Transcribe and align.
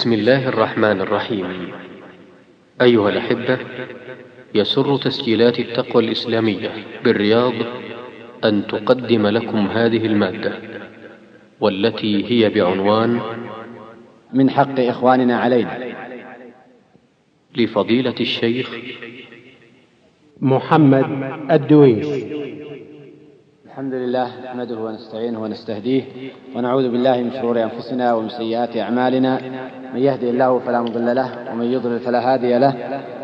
بسم 0.00 0.12
الله 0.12 0.48
الرحمن 0.48 1.00
الرحيم. 1.00 1.72
أيها 2.80 3.08
الأحبة 3.08 3.58
يسر 4.54 4.96
تسجيلات 4.96 5.60
التقوى 5.60 6.04
الإسلامية 6.04 6.70
بالرياض 7.04 7.52
أن 8.44 8.66
تقدم 8.66 9.26
لكم 9.26 9.66
هذه 9.66 10.06
المادة 10.06 10.52
والتي 11.60 12.30
هي 12.30 12.48
بعنوان 12.48 13.20
من 14.32 14.50
حق 14.50 14.80
إخواننا 14.80 15.40
علينا. 15.40 15.78
لفضيلة 17.56 18.14
الشيخ 18.20 18.70
محمد 20.40 21.06
الدويش 21.50 22.06
الحمد 23.70 23.94
لله 23.94 24.28
نحمده 24.44 24.78
ونستعينه 24.78 25.42
ونستهديه 25.42 26.02
ونعوذ 26.56 26.90
بالله 26.90 27.22
من 27.22 27.32
شرور 27.32 27.62
أنفسنا 27.62 28.14
ومن 28.14 28.28
سيئات 28.28 28.76
أعمالنا. 28.76 29.40
من 29.94 30.00
يهدي 30.00 30.30
الله 30.30 30.58
فلا 30.58 30.82
مضل 30.82 31.14
له 31.14 31.28
ومن 31.52 31.64
يضلل 31.64 32.00
فلا 32.00 32.34
هادي 32.34 32.58
له. 32.58 32.74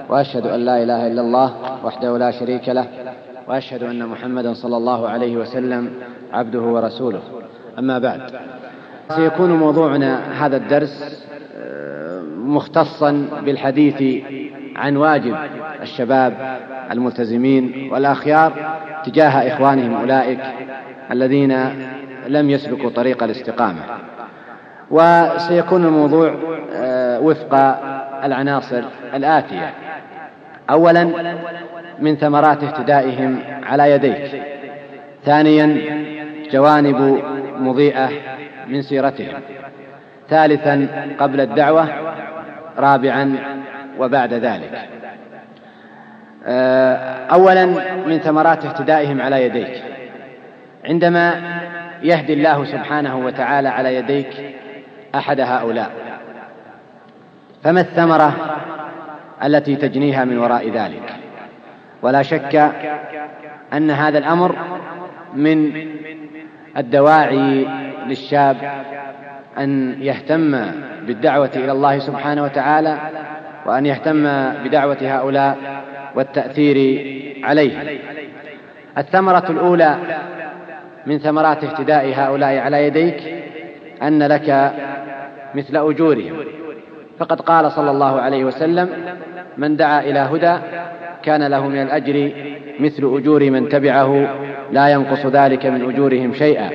وأشهد 0.08 0.46
أن 0.46 0.60
لا 0.60 0.82
إله 0.82 1.06
إلا 1.06 1.20
الله 1.20 1.54
وحده 1.84 2.18
لا 2.18 2.30
شريك 2.30 2.68
له. 2.68 2.86
وأشهد 3.48 3.82
أن 3.82 4.06
محمدا 4.06 4.54
صلى 4.54 4.76
الله 4.76 5.08
عليه 5.08 5.36
وسلم 5.36 5.90
عبده 6.32 6.60
ورسوله. 6.60 7.20
أما 7.78 7.98
بعد 7.98 8.20
سيكون 9.16 9.50
موضوعنا 9.50 10.46
هذا 10.46 10.56
الدرس 10.56 11.26
آه، 11.56 12.22
مختصا 12.36 13.28
بالحديث 13.44 14.24
عن 14.76 14.96
واجب 14.96 15.36
الشباب 15.82 16.58
الملتزمين 16.90 17.88
والأخيار 17.92 18.52
تجاه 19.04 19.54
إخوانهم 19.54 19.94
أولئك 19.94 20.40
الذين 21.10 21.58
لم 22.28 22.50
يسلكوا 22.50 22.90
طريق 22.90 23.22
الاستقامة. 23.22 23.80
وسيكون 24.90 25.84
الموضوع 25.84 26.34
آه، 26.74 27.20
وفق 27.20 27.54
العناصر 28.24 28.82
الآتية. 29.14 29.70
أولا 30.70 31.10
من 32.00 32.16
ثمرات 32.16 32.64
اهتدائهم 32.64 33.38
على 33.62 33.90
يديك. 33.90 34.42
ثانيا 35.24 35.80
جوانب 36.52 37.22
مضيئة 37.58 38.10
من 38.68 38.82
سيرتهم. 38.82 39.34
ثالثا 40.30 40.88
قبل 41.18 41.40
الدعوة. 41.40 41.88
رابعا 42.78 43.36
وبعد 43.98 44.34
ذلك. 44.34 44.88
آه، 46.46 47.26
أولا 47.26 47.66
من 48.06 48.18
ثمرات 48.18 48.64
اهتدائهم 48.64 49.20
على 49.20 49.44
يديك. 49.44 49.82
عندما 50.84 51.34
يهدي 52.02 52.32
الله 52.32 52.64
سبحانه 52.64 53.18
وتعالى 53.18 53.68
على 53.68 53.94
يديك 53.94 54.54
أحد 55.14 55.40
هؤلاء. 55.40 55.90
فما 57.64 57.80
الثمرة 57.80 58.36
التي 59.44 59.76
تجنيها 59.76 60.24
من 60.24 60.38
وراء 60.38 60.70
ذلك؟ 60.70 61.14
ولا 62.02 62.22
شك 62.22 62.72
أن 63.72 63.90
هذا 63.90 64.18
الأمر 64.18 64.56
من 65.34 65.72
الدواعي 66.76 67.66
للشاب 68.06 68.56
أن 69.58 69.96
يهتم 70.02 70.50
بالدعوة 71.06 71.50
إلى 71.56 71.72
الله 71.72 71.98
سبحانه 71.98 72.42
وتعالى 72.42 72.98
وأن 73.66 73.86
يهتم 73.86 74.52
بدعوة 74.64 74.98
هؤلاء 75.00 75.56
والتأثير 76.14 76.76
عليه. 77.44 77.98
الثمرة 78.98 79.50
الأولى 79.50 79.96
من 81.06 81.18
ثمرات 81.18 81.64
اهتداء 81.64 82.12
هؤلاء 82.14 82.58
على 82.58 82.86
يديك 82.86 83.20
أن 84.02 84.22
لك 84.22 84.72
مثل 85.54 85.76
أجورهم. 85.76 86.36
فقد 87.18 87.40
قال 87.40 87.72
صلى 87.72 87.90
الله 87.90 88.20
عليه 88.20 88.44
وسلم 88.44 88.88
من 89.56 89.76
دعا 89.76 90.00
إلى 90.00 90.18
هدى 90.18 90.58
كان 91.22 91.46
له 91.46 91.68
من 91.68 91.82
الأجر 91.82 92.30
مثل 92.80 93.02
أجور 93.02 93.50
من 93.50 93.68
تبعه 93.68 94.28
لا 94.72 94.88
ينقص 94.88 95.26
ذلك 95.26 95.66
من 95.66 95.88
أجورهم 95.88 96.34
شيئا. 96.34 96.70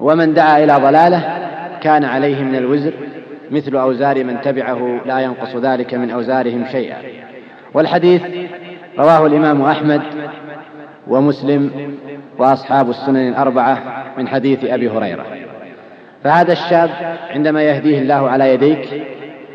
ومن 0.00 0.34
دعا 0.34 0.64
إلى 0.64 0.72
ضلالة 0.72 1.22
كان 1.80 2.04
عليه 2.04 2.42
من 2.42 2.56
الوزر 2.56 2.92
مثل 3.50 3.76
أوزار 3.76 4.24
من 4.24 4.40
تبعه 4.40 5.00
لا 5.06 5.18
ينقص 5.20 5.56
ذلك 5.56 5.94
من 5.94 6.10
أوزارهم 6.10 6.64
شيئا. 6.72 6.96
والحديث 7.74 8.22
رواه 8.98 9.26
الإمام 9.26 9.62
أحمد 9.62 10.02
ومسلم 11.08 11.70
وأصحاب 12.38 12.90
السنن 12.90 13.28
الأربعة 13.28 13.78
من 14.18 14.28
حديث 14.28 14.64
أبي 14.64 14.90
هريرة. 14.90 15.24
فهذا 16.24 16.52
الشاب 16.52 16.90
عندما 17.30 17.62
يهديه 17.62 17.98
الله 17.98 18.30
على 18.30 18.54
يديك 18.54 19.02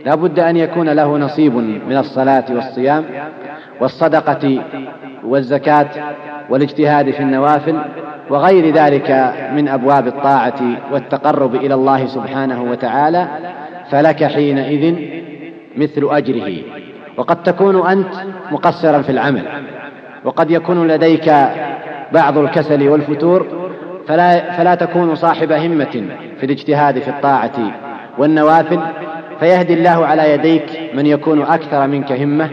لا 0.06 0.16
بد 0.16 0.40
أن 0.40 0.58
يكون 0.58 0.90
له 0.90 1.18
نصيب 1.18 1.56
من 1.88 1.98
الصلاة 1.98 2.46
والصيام 2.50 3.06
والصدقة 3.82 4.62
والزكاة 5.24 5.88
والاجتهاد 6.50 7.12
في 7.12 7.20
النوافل 7.20 7.82
وغير 8.30 8.74
ذلك 8.74 9.34
من 9.54 9.68
أبواب 9.68 10.08
الطاعة 10.08 10.62
والتقرب 10.92 11.56
إلى 11.56 11.74
الله 11.74 12.06
سبحانه 12.06 12.64
وتعالى 12.64 13.28
فلك 13.92 14.24
حينئذ 14.24 14.96
مثل 15.78 16.08
أجره. 16.12 16.54
وقد 17.18 17.44
تكون 17.44 17.88
أنت 17.88 18.14
مقصرا 18.52 19.02
في 19.02 19.10
العمل. 19.12 19.44
وقد 20.26 20.52
يكون 20.52 20.88
لديك 20.88 21.34
بعض 22.14 22.38
الكسل 22.38 22.90
والفتور 22.90 23.48
فلا, 24.08 24.52
فلا 24.52 24.76
تكون 24.76 25.16
صاحب 25.16 25.52
همة 25.52 26.06
في 26.40 26.46
الاجتهاد 26.46 27.00
في 27.00 27.08
الطاعة 27.08 27.72
والنوافل. 28.18 28.80
فيهدي 29.40 29.74
الله 29.74 30.06
على 30.06 30.34
يديك 30.34 30.64
من 30.94 31.06
يكون 31.06 31.42
أكثر 31.42 31.88
منك 31.88 32.12
همة 32.12 32.50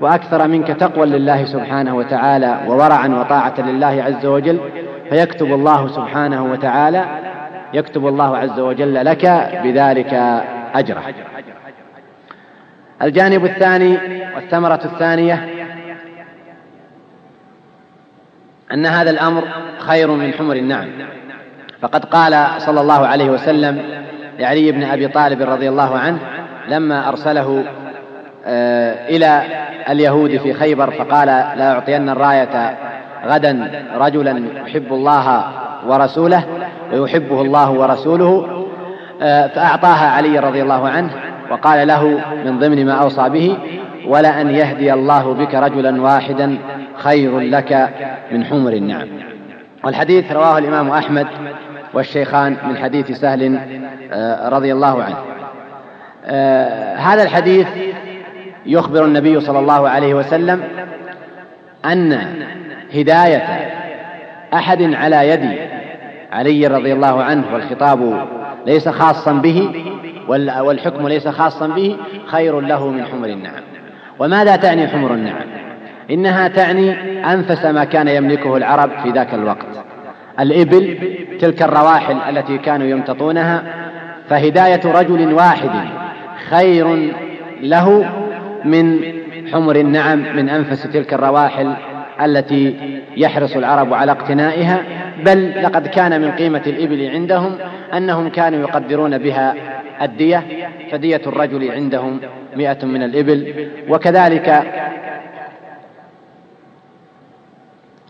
وأكثر 0.00 0.48
منك 0.48 0.66
تقوى 0.66 1.06
لله 1.06 1.44
سبحانه 1.44 1.96
وتعالى 1.96 2.60
وورعا 2.68 3.08
وطاعة 3.08 3.54
لله 3.58 4.02
عز 4.02 4.26
وجل. 4.26 4.58
فيكتب 5.10 5.46
الله 5.46 5.88
سبحانه 5.88 6.52
وتعالى 6.52 7.04
يكتب 7.74 8.06
الله 8.06 8.36
عز 8.36 8.60
وجل 8.60 9.04
لك 9.04 9.50
بذلك 9.64 10.42
أجره. 10.74 11.14
الجانب 13.02 13.44
الثاني 13.44 13.98
والثمرة 14.34 14.80
الثانية 14.84 15.48
أن 18.72 18.86
هذا 18.86 19.10
الأمر 19.10 19.44
خير 19.78 20.10
من 20.10 20.32
حمر 20.32 20.56
النعم. 20.56 20.88
فقد 21.82 22.04
قال 22.04 22.48
صلى 22.58 22.80
الله 22.80 23.06
عليه 23.06 23.30
وسلم 23.30 23.82
لعلي 24.38 24.72
بن 24.72 24.82
أبي 24.82 25.08
طالب 25.08 25.42
رضي 25.42 25.68
الله 25.68 25.98
عنه 25.98 26.18
لما 26.68 27.08
أرسله 27.08 27.64
آه، 28.46 29.08
إلى 29.08 29.42
اليهود 29.88 30.36
في 30.36 30.54
خيبر 30.54 30.90
فقال 30.90 31.26
لا 31.28 31.72
أعطين 31.72 32.08
الراية 32.08 32.78
غدا 33.26 33.84
رجلا 33.94 34.42
يحب 34.66 34.92
الله 34.92 35.44
ورسوله 35.86 36.44
ويحبه 36.92 37.42
الله 37.42 37.70
ورسوله 37.70 38.53
فأعطاها 39.24 40.10
علي 40.10 40.38
رضي 40.38 40.62
الله 40.62 40.88
عنه 40.88 41.10
وقال 41.50 41.88
له 41.88 42.20
من 42.44 42.58
ضمن 42.58 42.86
ما 42.86 42.92
أوصى 42.92 43.28
به 43.28 43.58
ولأن 44.06 44.50
يهدي 44.50 44.92
الله 44.92 45.34
بك 45.34 45.54
رجلا 45.54 46.02
واحدا 46.02 46.58
خير 46.96 47.38
لك 47.38 47.88
من 48.32 48.44
حمر 48.44 48.72
النعم. 48.72 49.08
والحديث 49.84 50.32
رواه 50.32 50.58
الإمام 50.58 50.90
أحمد 50.90 51.26
والشيخان 51.94 52.56
من 52.68 52.76
حديث 52.76 53.10
سهل 53.10 53.58
آه، 54.12 54.48
رضي 54.48 54.72
الله 54.72 55.02
عنه. 55.02 55.16
آه، 56.26 56.96
هذا 56.96 57.22
الحديث 57.22 57.68
يخبر 58.66 59.04
النبي 59.04 59.40
صلى 59.40 59.58
الله 59.58 59.88
عليه 59.88 60.14
وسلم 60.14 60.62
أن 61.84 62.20
هداية 62.94 63.70
أحد 64.54 64.94
على 64.94 65.28
يد 65.28 65.58
علي 66.32 66.66
رضي 66.66 66.92
الله 66.92 67.22
عنه 67.22 67.44
والخطاب 67.52 68.26
ليس 68.66 68.88
خاصا 68.88 69.32
به 69.32 69.68
والحكم 70.28 71.08
ليس 71.08 71.28
خاصا 71.28 71.66
به 71.66 71.96
خير 72.26 72.60
له 72.60 72.90
من 72.90 73.04
حمر 73.04 73.28
النعم. 73.28 73.62
وماذا 74.18 74.56
تعني 74.56 74.88
حمر 74.88 75.14
النعم؟ 75.14 75.44
إنها 76.10 76.48
تعني 76.48 76.92
أنفس 77.32 77.64
ما 77.64 77.84
كان 77.84 78.08
يملكه 78.08 78.56
العرب 78.56 78.90
في 79.02 79.10
ذاك 79.10 79.34
الوقت. 79.34 79.84
الإبل 80.40 80.98
تلك 81.40 81.62
الرواحل 81.62 82.16
التي 82.28 82.58
كانوا 82.58 82.86
يمتطونها 82.86 83.62
فهداية 84.28 84.80
رجل 84.84 85.32
واحد 85.32 85.70
خير 86.50 87.12
له 87.62 88.10
من 88.64 89.00
حمر 89.52 89.76
النعم 89.76 90.18
من 90.36 90.48
أنفس 90.48 90.82
تلك 90.82 91.14
الرواحل 91.14 91.74
التي 92.22 92.76
يحرص 93.16 93.56
العرب 93.56 93.94
على 93.94 94.12
اقتنائها 94.12 94.82
بل 95.24 95.62
لقد 95.62 95.86
كان 95.86 96.20
من 96.20 96.30
قيمة 96.30 96.62
الإبل 96.66 97.10
عندهم 97.10 97.58
أنهم 97.96 98.28
كانوا 98.28 98.60
يقدرون 98.60 99.18
بها 99.18 99.54
الدية 100.02 100.44
فدية 100.92 101.20
الرجل 101.26 101.70
عندهم 101.70 102.20
مئة 102.56 102.84
من 102.84 103.02
الإبل. 103.02 103.68
وكذلك 103.88 104.62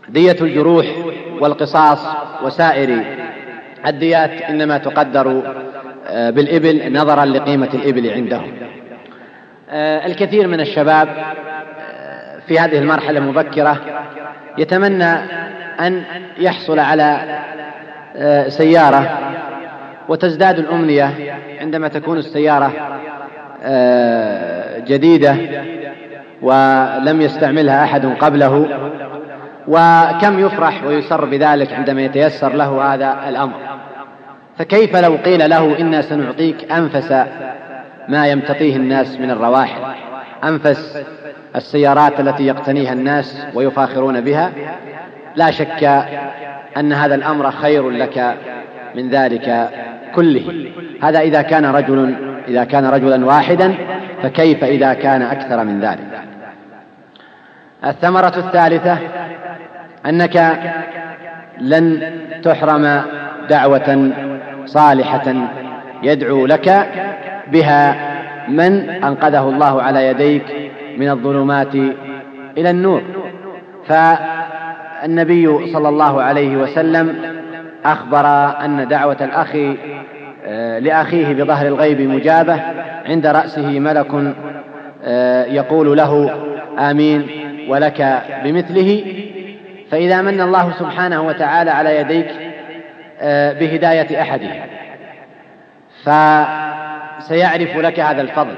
دية 0.09 0.37
الجروح 0.41 0.85
والقصاص 1.41 2.07
وسائر 2.43 3.03
الديات 3.87 4.41
إنما 4.41 4.77
تقدر 4.77 5.55
آه، 6.07 6.29
بالإبل 6.29 6.93
نظرا 6.93 7.25
لقيمة 7.25 7.69
الإبل 7.73 8.09
عندهم. 8.09 8.51
آه، 9.69 10.05
الكثير 10.05 10.47
من 10.47 10.59
الشباب 10.59 11.07
في 12.47 12.59
هذه 12.59 12.77
المرحلة 12.77 13.19
المبكرة 13.19 13.81
يتمنى 14.57 15.13
أن 15.79 16.03
يحصل 16.37 16.79
على 16.79 17.39
سيارة 18.47 19.17
وتزداد 20.09 20.59
الأمنية 20.59 21.11
عندما 21.61 21.87
تكون 21.87 22.17
السيارة 22.17 22.71
جديدة 24.87 25.35
ولم 26.41 27.21
يستعملها 27.21 27.83
أحد 27.83 28.05
قبله. 28.05 28.67
وكم 29.67 30.39
يفرح 30.39 30.83
ويسر 30.83 31.25
بذلك 31.25 31.73
عندما 31.73 32.01
يتيسر 32.01 32.53
له 32.53 32.93
هذا 32.93 33.15
الأمر. 33.29 33.53
فكيف 34.57 34.95
لو 34.95 35.15
قيل 35.15 35.49
له 35.49 35.79
إنا 35.79 36.01
سنعطيك 36.01 36.71
أنفس 36.71 37.25
ما 38.07 38.27
يمتطيه 38.27 38.75
الناس 38.75 39.19
من 39.19 39.31
الرواحل؟ 39.31 39.81
أنفس 40.43 41.03
السيارات 41.55 42.19
التي 42.19 42.45
يقتنيها 42.45 42.93
الناس 42.93 43.37
ويفاخرون 43.53 44.21
بها 44.21 44.51
لا 45.35 45.51
شك 45.51 45.83
أن 46.77 46.93
هذا 46.93 47.15
الأمر 47.15 47.51
خير 47.51 47.89
لك 47.89 48.35
من 48.95 49.09
ذلك 49.09 49.69
كله. 50.15 50.71
هذا 51.03 51.19
إذا 51.19 51.41
كان 51.41 51.65
رجل 51.65 52.15
إذا 52.47 52.63
كان 52.63 52.85
رجلا 52.85 53.25
واحدا 53.25 53.75
فكيف 54.23 54.63
إذا 54.63 54.93
كان 54.93 55.21
أكثر 55.21 55.63
من 55.63 55.79
ذلك؟ 55.79 56.21
الثمرة 57.85 58.33
الثالثة 58.37 58.97
أنك 60.05 60.59
لن 61.59 62.11
تحرم 62.43 63.01
دعوة 63.49 64.11
صالحة 64.65 65.33
يدعو 66.03 66.45
لك 66.45 66.87
بها 67.51 67.95
من 68.47 68.89
أنقذه 68.89 69.49
الله 69.49 69.81
على 69.81 70.07
يديك 70.07 70.64
من 70.97 71.09
الظلمات 71.09 71.75
إلى 72.57 72.69
النور. 72.69 73.01
فالنبي 73.87 75.71
صلى 75.73 75.89
الله 75.89 76.21
عليه 76.21 76.57
وسلم 76.57 77.15
أخبر 77.85 78.25
أن 78.65 78.87
دعوة 78.87 79.17
الأخ 79.21 79.55
آه، 80.47 80.79
لأخيه 80.79 81.33
بظهر 81.33 81.67
الغيب 81.67 82.01
مجابة 82.01 82.61
عند 83.05 83.27
رأسه 83.27 83.79
ملك 83.79 84.33
آه، 85.03 85.45
يقول 85.45 85.97
له 85.97 86.31
آمين 86.79 87.27
ولك 87.69 88.23
بمثله. 88.43 89.03
فإذا 89.91 90.21
من 90.21 90.41
الله 90.41 90.71
سبحانه 90.71 91.21
وتعالى 91.21 91.71
على 91.71 91.99
يديك 91.99 92.27
آه، 93.21 93.53
بهداية 93.53 94.21
أحدهم 94.21 94.61
فسيعرف 96.03 97.77
لك 97.77 97.99
هذا 97.99 98.21
الفضل. 98.21 98.55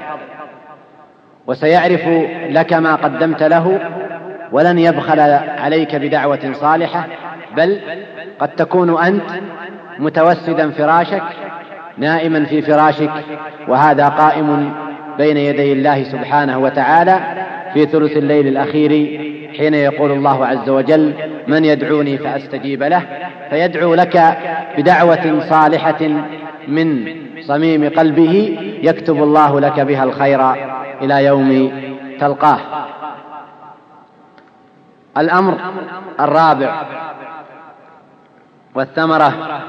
وسيعرف 1.48 2.08
لك 2.50 2.72
ما 2.72 2.94
قدمت 2.94 3.42
له 3.42 3.80
ولن 4.52 4.78
يبخل 4.78 5.20
عليك 5.58 5.96
بدعوة 5.96 6.52
صالحة 6.52 7.06
بل 7.56 7.80
قد 8.38 8.48
تكون 8.48 9.02
أنت 9.02 9.30
متوسدا 9.98 10.70
فراشك 10.70 11.22
نائما 11.98 12.44
في 12.44 12.62
فراشك 12.62 13.10
وهذا 13.68 14.08
قائم 14.08 14.72
بين 15.18 15.36
يدي 15.36 15.72
الله 15.72 16.02
سبحانه 16.02 16.58
وتعالى 16.58 17.20
في 17.74 17.86
ثلث 17.86 18.16
الليل 18.16 18.46
الأخير 18.46 18.90
حين 19.58 19.74
يقول 19.74 20.10
الله 20.10 20.46
عز 20.46 20.68
وجل 20.68 21.14
من 21.46 21.64
يدعوني 21.64 22.18
فأستجيب 22.18 22.82
له 22.82 23.02
فيدعو 23.50 23.94
لك 23.94 24.38
بدعوة 24.78 25.40
صالحة 25.40 26.08
من 26.68 27.04
صميم 27.40 27.88
قلبه 27.88 28.58
يكتب 28.82 29.22
الله 29.22 29.60
لك 29.60 29.80
بها 29.80 30.04
الخير. 30.04 30.40
إلى 31.02 31.24
يوم 31.24 31.72
تلقاه. 32.20 32.58
الأمر 35.18 35.58
الرابع 36.20 36.82
والثمرة 38.74 39.60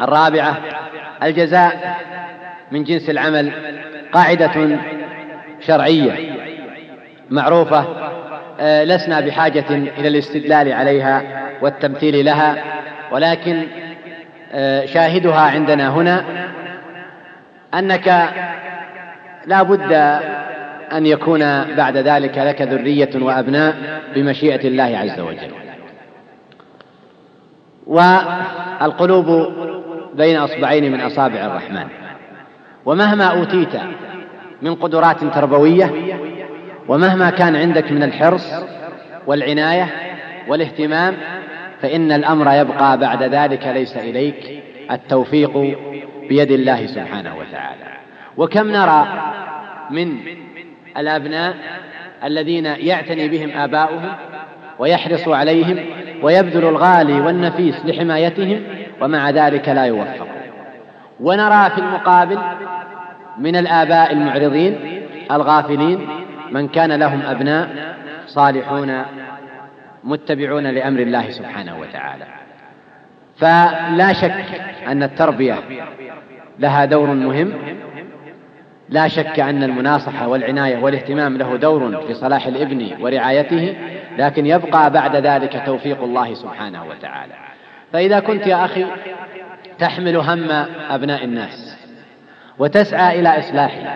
الرابعة 0.00 0.56
الجزاء 1.22 1.96
من 2.72 2.84
جنس 2.84 3.10
العمل 3.10 3.52
قاعدة 4.12 4.78
شرعية 5.60 6.36
معروفة 7.30 7.86
آه، 8.60 8.84
لسنا 8.84 9.20
بحاجة 9.20 9.64
إلى 9.70 10.08
الاستدلال 10.08 10.72
عليها 10.72 11.22
والتمثيل 11.62 12.24
لها 12.24 12.64
ولكن 13.10 13.66
آه، 14.52 14.86
شاهدها 14.86 15.40
عندنا 15.40 15.88
هنا 15.88 16.24
أنك 17.74 18.30
لا 19.46 19.62
بد 19.62 19.92
أن 20.92 21.06
يكون 21.06 21.40
بعد 21.74 21.96
ذلك 21.96 22.38
لك 22.38 22.62
ذرية 22.62 23.10
وأبناء 23.14 24.02
بمشيئة 24.14 24.68
الله 24.68 24.98
عز 24.98 25.20
وجل. 25.20 25.50
والقلوب 27.86 29.52
بين 30.14 30.36
أصبعين 30.36 30.92
من 30.92 31.00
أصابع 31.00 31.46
الرحمن. 31.46 31.86
ومهما 32.84 33.24
أوتيت 33.24 33.80
من 34.62 34.74
قدرات 34.74 35.24
تربوية 35.24 35.92
ومهما 36.88 37.30
كان 37.30 37.56
عندك 37.56 37.92
من 37.92 38.02
الحرص 38.02 38.52
والعناية 39.26 39.88
والاهتمام 40.48 41.14
فإن 41.82 42.12
الأمر 42.12 42.52
يبقى 42.52 42.98
بعد 42.98 43.22
ذلك 43.22 43.66
ليس 43.66 43.96
إليك. 43.96 44.62
التوفيق 44.90 45.76
بيد 46.28 46.50
الله 46.50 46.86
سبحانه 46.86 47.36
وتعالى. 47.36 47.96
وكم 48.36 48.68
نرى 48.68 49.06
من 49.90 50.16
الأبناء 50.98 51.54
الذين 52.24 52.66
يعتني 52.66 53.28
بهم 53.28 53.50
آباؤهم 53.50 54.12
ويحرص 54.78 55.28
عليهم 55.28 55.78
ويبذل 56.22 56.64
الغالي 56.64 57.20
والنفيس 57.20 57.86
لحمايتهم 57.86 58.62
ومع 59.00 59.30
ذلك 59.30 59.68
لا 59.68 59.84
يوفق. 59.84 60.26
ونرى 61.20 61.70
في 61.70 61.78
المقابل 61.78 62.38
من 63.38 63.56
الآباء 63.56 64.12
المعرضين 64.12 65.02
الغافلين 65.30 66.08
من 66.52 66.68
كان 66.68 66.92
لهم 66.92 67.22
أبناء 67.22 67.96
صالحون 68.26 69.02
متبعون 70.04 70.66
لأمر 70.66 71.00
الله 71.00 71.30
سبحانه 71.30 71.78
وتعالى. 71.80 72.24
فلا 73.38 74.12
شك 74.12 74.44
أن 74.86 75.02
التربية 75.02 75.58
لها 76.58 76.84
دور 76.84 77.06
مهم 77.06 77.52
لا 78.88 79.08
شك 79.08 79.40
أن 79.40 79.62
المناصحة 79.62 80.28
والعناية 80.28 80.78
والاهتمام 80.78 81.36
له 81.36 81.56
دور 81.56 82.06
في 82.06 82.14
صلاح 82.14 82.46
الابن 82.46 82.90
ورعايته 83.00 83.76
لكن 84.18 84.46
يبقى 84.46 84.90
بعد 84.90 85.16
ذلك 85.16 85.62
توفيق 85.66 86.02
الله 86.02 86.34
سبحانه 86.34 86.84
وتعالى. 86.84 87.32
فإذا 87.92 88.20
كنت 88.20 88.46
يا 88.46 88.64
أخي 88.64 88.86
تحمل 89.78 90.16
هم 90.16 90.50
أبناء 90.90 91.24
الناس 91.24 91.76
وتسعى 92.58 93.20
إلى 93.20 93.38
إصلاحهم 93.38 93.86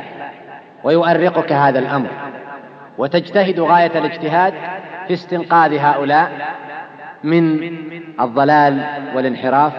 ويؤرقك 0.85 1.53
هذا 1.53 1.79
الأمر 1.79 2.09
وتجتهد 2.99 3.61
غاية 3.61 3.99
الاجتهاد 3.99 4.55
في 5.07 5.15
استنقاذ 5.15 5.79
هؤلاء 5.79 6.31
من 7.25 7.73
الضلال 8.21 8.85
والانحراف 9.15 9.73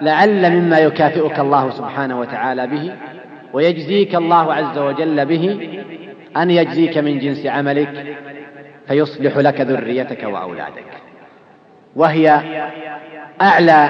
فلعل 0.00 0.50
مما 0.50 0.78
يكافئك 0.78 1.38
الله 1.38 1.70
سبحانه 1.70 2.20
وتعالى 2.20 2.66
به 2.66 2.92
ويجزيك 3.52 4.14
الله 4.14 4.54
عز 4.54 4.78
وجل 4.78 5.26
به 5.26 5.68
أن 6.36 6.50
يجزيك 6.50 6.98
من 6.98 7.18
جنس 7.18 7.46
عملك 7.46 8.16
فيصلح 8.88 9.36
لك 9.36 9.60
ذريتك 9.60 10.24
وأولادك. 10.24 10.84
وهي 11.96 12.42
أعلى 13.42 13.88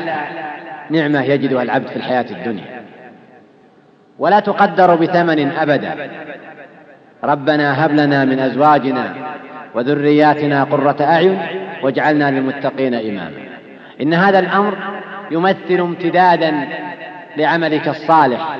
نعمة 0.91 1.23
يجدها 1.23 1.63
العبد 1.63 1.87
في 1.87 1.97
الحياة 1.97 2.27
الدنيا. 2.31 2.83
ولا 4.19 4.41
تقدر 4.41 4.95
بثمن 4.95 5.51
أبدا. 5.51 6.11
ربنا 7.25 7.87
هب 7.87 7.93
لنا 7.93 8.25
من 8.25 8.39
أزواجنا 8.39 9.15
وذرياتنا 9.75 10.65
قرة 10.65 10.97
أعين 11.01 11.39
واجعلنا 11.83 12.31
للمتقين 12.31 12.95
إماما. 12.95 13.45
إن 14.01 14.15
هذا 14.15 14.39
الأمر 14.39 14.79
يمثل 15.31 15.81
امتدادا 15.81 16.69
لعملك 17.37 17.89
الصالح. 17.89 18.57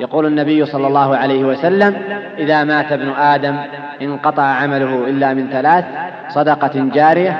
يقول 0.00 0.26
النبي 0.26 0.66
صلى 0.66 0.86
الله 0.86 1.16
عليه 1.16 1.44
وسلم 1.44 2.02
إذا 2.38 2.64
مات 2.64 2.92
ابن 2.92 3.08
آدم 3.08 3.56
انقطع 4.02 4.42
عمله 4.42 5.06
إلا 5.06 5.34
من 5.34 5.48
ثلاث 5.50 5.84
صدقة 6.28 6.90
جارية 6.94 7.32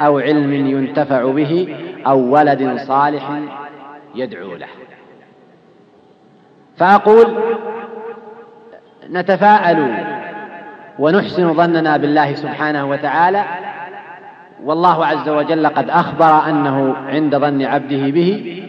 أو 0.00 0.18
علم 0.18 0.52
ينتفع 0.52 1.32
به 1.32 1.76
أو 2.06 2.18
ولد 2.18 2.76
صالح 2.76 3.30
يدعو 4.14 4.54
له. 4.56 4.66
فأقول 6.76 7.38
نتفاءل 9.10 9.94
ونحسن 10.98 11.54
ظننا 11.54 11.96
بالله 11.96 12.34
سبحانه 12.34 12.90
وتعالى 12.90 13.44
والله 14.64 15.06
عز 15.06 15.28
وجل 15.28 15.66
قد 15.66 15.90
أخبر 15.90 16.48
أنه 16.48 16.94
عند 17.08 17.36
ظن 17.36 17.62
عبده 17.62 18.10
به 18.10 18.62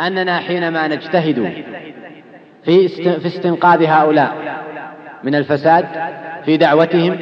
أننا 0.00 0.38
حينما 0.38 0.88
نجتهد 0.88 1.52
في 2.64 2.88
في 3.18 3.26
استنقاذ 3.26 3.84
هؤلاء 3.84 4.36
من 5.24 5.34
الفساد 5.34 5.86
في 6.44 6.56
دعوتهم 6.56 7.16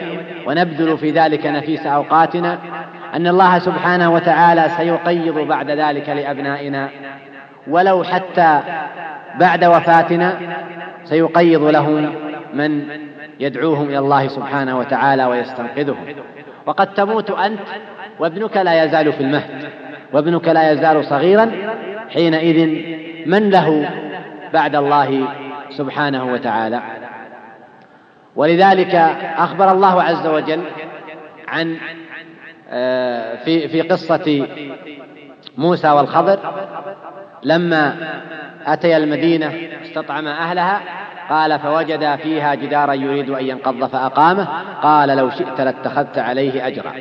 ونبذل 0.47 0.99
في 0.99 1.11
ذلك 1.11 1.47
نفيس 1.47 1.87
أوقاتنا 1.87 2.59
أن 3.15 3.27
الله 3.27 3.59
سبحانه 3.59 4.15
وتعالى 4.15 4.69
سيقيض 4.77 5.39
بعد 5.39 5.71
ذلك 5.71 6.09
لأبنائنا 6.09 6.89
ولو 7.69 8.05
حتى 8.05 8.61
بعد 9.41 9.65
وفاتنا 9.65 10.39
سيقيض 11.05 11.63
لهم 11.63 12.15
من 12.55 12.83
يدعوهم 13.41 13.89
إلى 13.89 13.99
الله 13.99 14.29
سبحانه 14.29 14.79
وتعالى 14.79 15.25
ويستنقذهم. 15.25 16.15
وقد 16.67 16.95
تموت 16.95 17.31
أنت 17.31 17.61
وابنك 18.19 18.57
لا 18.57 18.85
يزال 18.85 19.13
في 19.13 19.21
المهد. 19.21 19.71
وابنك 20.13 20.49
لا 20.49 20.73
يزال 20.73 21.05
صغيرا. 21.05 21.53
حينئذ 22.11 22.67
من 23.27 23.51
له 23.51 23.91
بعد 24.53 24.77
الله 24.77 25.29
سبحانه 25.71 26.33
وتعالى. 26.33 26.81
ولذلك 28.37 28.95
أخبر 29.37 29.73
الله 29.73 30.03
عز 30.03 30.27
وجل 30.27 30.63
عن 31.49 31.77
آه، 32.71 33.37
في 33.45 33.69
في 33.69 33.83
قصة 33.83 34.47
موسى 35.59 35.91
والخضر. 35.91 36.39
لما 37.43 37.97
أتيا 38.67 38.97
المدينة 38.97 39.55
استطعم 39.83 40.27
أهلها 40.27 40.81
قال 41.31 41.59
فوجد 41.59 42.17
فيها 42.17 42.55
جدارا 42.55 42.95
يريد 42.95 43.31
أن 43.31 43.45
ينقض 43.45 43.85
فأقامه. 43.85 44.49
قال 44.83 45.09
لو 45.09 45.31
شئت 45.31 45.61
لاتخذت 45.61 46.19
عليه 46.19 46.67
أجرا. 46.67 46.93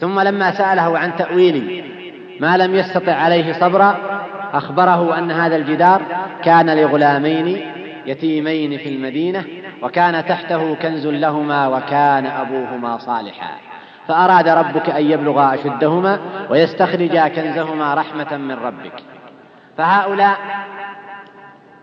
ثم 0.00 0.20
لما 0.20 0.50
سأله 0.50 0.98
عن 0.98 1.16
تأويل 1.16 1.84
ما 2.40 2.56
لم 2.56 2.74
يستطع 2.74 3.12
عليه 3.12 3.52
صبرا 3.52 3.96
أخبره 4.52 5.18
أن 5.18 5.30
هذا 5.30 5.56
الجدار 5.56 6.02
كان 6.42 6.76
لغلامين 6.78 7.72
يتيمين 8.06 8.78
في 8.78 8.88
المدينة 8.88 9.44
وكان 9.82 10.26
تحته 10.26 10.74
كنز 10.74 11.06
لهما 11.06 11.68
وكان 11.68 12.26
أبوهما 12.26 12.98
صالحا. 12.98 13.50
فأراد 14.08 14.48
ربك 14.48 14.90
أن 14.90 15.10
يبلغا 15.10 15.54
أشدهما 15.54 16.18
ويستخرجا 16.50 17.28
كنزهما 17.28 17.94
رحمة 17.94 18.36
من 18.36 18.54
ربك. 18.54 19.02
فهؤلاء 19.78 20.36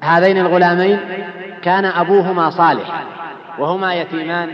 هذين 0.01 0.37
الغلامين 0.37 0.99
كان 1.61 1.85
أبوهما 1.85 2.49
صالحا 2.49 3.03
وهما 3.59 3.93
يتيمان 3.93 4.49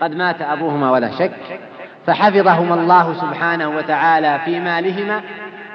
قد 0.00 0.14
مات 0.14 0.42
أبوهما 0.42 0.90
ولا 0.90 1.10
شك. 1.10 1.60
فحفظهما 2.06 2.74
الله 2.74 3.14
سبحانه 3.14 3.68
وتعالى 3.68 4.40
في 4.44 4.60
مالهما 4.60 5.20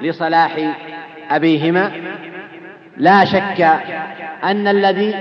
لصلاح 0.01 0.75
أبيهما. 1.31 1.91
لا 2.97 3.25
شك 3.25 3.61
أن 4.43 4.67
الذي 4.67 5.15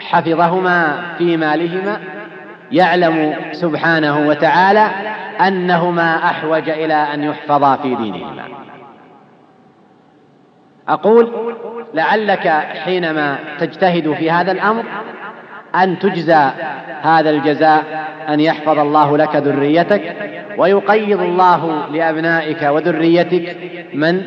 حفظهما 0.00 1.02
في 1.18 1.36
مالهما 1.36 2.00
يعلم 2.72 3.34
سبحانه 3.52 4.28
وتعالى 4.28 4.90
أنهما 5.40 6.24
أحوج 6.24 6.68
إلى 6.68 6.94
أن 6.94 7.22
يحفظا 7.22 7.76
في 7.76 7.94
دينهما. 7.94 8.44
أقول 10.88 11.54
لعلك 11.94 12.48
حينما 12.84 13.38
تجتهد 13.58 14.12
في 14.12 14.30
هذا 14.30 14.52
الأمر 14.52 14.84
أن 15.74 15.98
تجزى 15.98 16.50
هذا 17.02 17.30
الجزاء 17.30 18.08
أن 18.28 18.40
يحفظ 18.40 18.78
الله 18.78 19.18
لك 19.18 19.36
ذريتك 19.36 20.16
ويقيض 20.58 21.20
الله 21.20 21.86
لأبنائك 21.88 22.62
وذريتك 22.62 23.56
من 23.94 24.22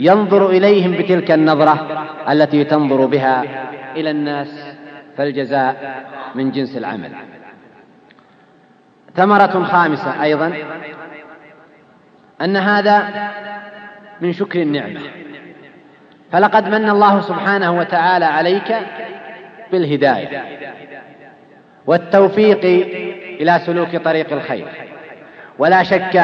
ينظر 0.00 0.50
إليهم 0.50 0.92
بتلك 0.92 1.30
النظرة 1.30 2.06
التي 2.30 2.64
تنظر 2.64 3.06
بها 3.06 3.44
إلى 3.96 4.10
الناس 4.10 4.76
فالجزاء 5.16 6.04
من 6.34 6.50
جنس 6.50 6.76
العمل. 6.76 7.10
ثمرة 9.16 9.64
خامسة 9.64 10.22
أيضا 10.22 10.52
أن 12.40 12.56
هذا 12.56 13.08
من 14.20 14.32
شكر 14.32 14.62
النعمة. 14.62 15.00
فلقد 16.32 16.68
من 16.68 16.88
الله 16.88 17.20
سبحانه 17.20 17.78
وتعالى 17.78 18.24
عليك 18.24 18.76
بالهداية. 19.72 20.44
والتوفيق 21.86 22.64
إلى 23.40 23.60
سلوك 23.66 23.96
طريق 23.96 24.32
الخير. 24.32 24.66
ولا 25.58 25.82
شك 25.82 26.16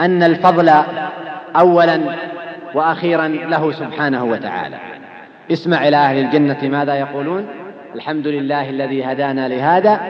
أن 0.00 0.22
الفضل 0.22 0.72
أولا 1.56 2.00
وأخيرا 2.74 3.28
له 3.28 3.72
سبحانه 3.72 4.24
وتعالى. 4.24 4.76
اسمع 5.52 5.88
إلى 5.88 5.96
أهل 5.96 6.18
الجنة 6.18 6.58
ماذا 6.62 6.94
يقولون؟ 6.94 7.46
الحمد 7.94 8.26
لله 8.26 8.70
الذي 8.70 9.04
هدانا 9.04 9.48
لهذا 9.48 10.00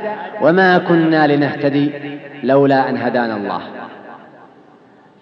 وما 0.41 0.79
كنا 0.79 1.27
لنهتدي 1.27 1.93
لولا 2.43 2.89
أن 2.89 2.97
هدانا 2.97 3.37
الله. 3.37 3.61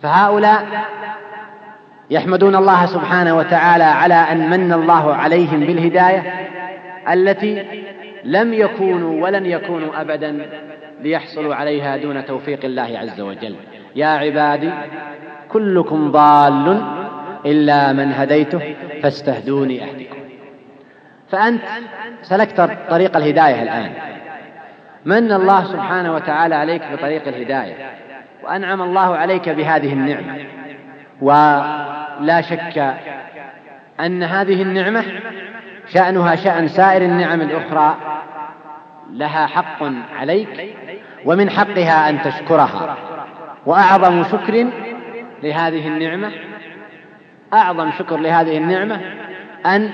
فهؤلاء 0.03 0.67
يحمدون 2.11 2.57
الله 2.57 2.87
سبحانه 2.87 3.37
وتعالى 3.37 3.85
على 3.85 4.15
أن 4.15 4.51
من 4.51 4.73
الله 4.73 5.15
عليهم 5.15 5.61
بالهداية 5.61 6.51
التي 7.13 7.65
لم 8.25 8.55
يكونوا 8.55 9.23
ولن 9.23 9.47
يكونوا 9.47 10.01
أبدا 10.01 10.47
ليحصلوا 11.01 11.55
عليها 11.55 11.97
دون 11.97 12.25
توفيق 12.25 12.65
الله 12.65 12.99
عز 12.99 13.21
وجل. 13.21 13.57
يا 13.97 14.07
عبادي 14.07 14.71
كلكم 15.49 16.11
ضال 16.11 16.83
إلا 17.47 17.93
من 17.93 18.13
هديته 18.13 18.75
فاستهدوني 19.03 19.83
أهدكم. 19.85 20.17
فأنت 21.31 21.63
سلكت 22.23 22.71
طريق 22.91 23.17
الهداية 23.17 23.63
الآن. 23.63 23.93
من 25.05 25.33
الله 25.33 25.65
سبحانه 25.65 26.15
وتعالى 26.15 26.55
عليك 26.55 26.83
بطريق 26.93 27.29
الهداية؟ 27.29 27.75
وأنعم 28.45 28.83
الله 28.83 29.17
عليك 29.17 29.49
بهذه 29.49 29.93
النعمة. 29.93 30.39
ولا 31.21 32.41
شك 32.41 32.95
أن 34.01 34.23
هذه 34.23 34.63
النعمة 34.63 35.05
شأنها 35.95 36.37
شأن 36.37 36.69
سائر 36.69 37.03
النعم 37.03 37.41
الأخرى 37.41 37.97
لها 39.11 39.47
حق 39.47 39.83
عليك 40.19 40.75
ومن 41.25 41.51
حقها 41.51 42.09
أن 42.09 42.23
تشكرها. 42.23 42.97
وأعظم 43.67 44.25
شكر 44.25 44.67
لهذه 45.43 45.89
النعمة 45.89 46.33
أعظم 47.55 47.91
شكر 47.99 48.17
لهذه 48.17 48.57
النعمة 48.57 49.01
أن 49.67 49.91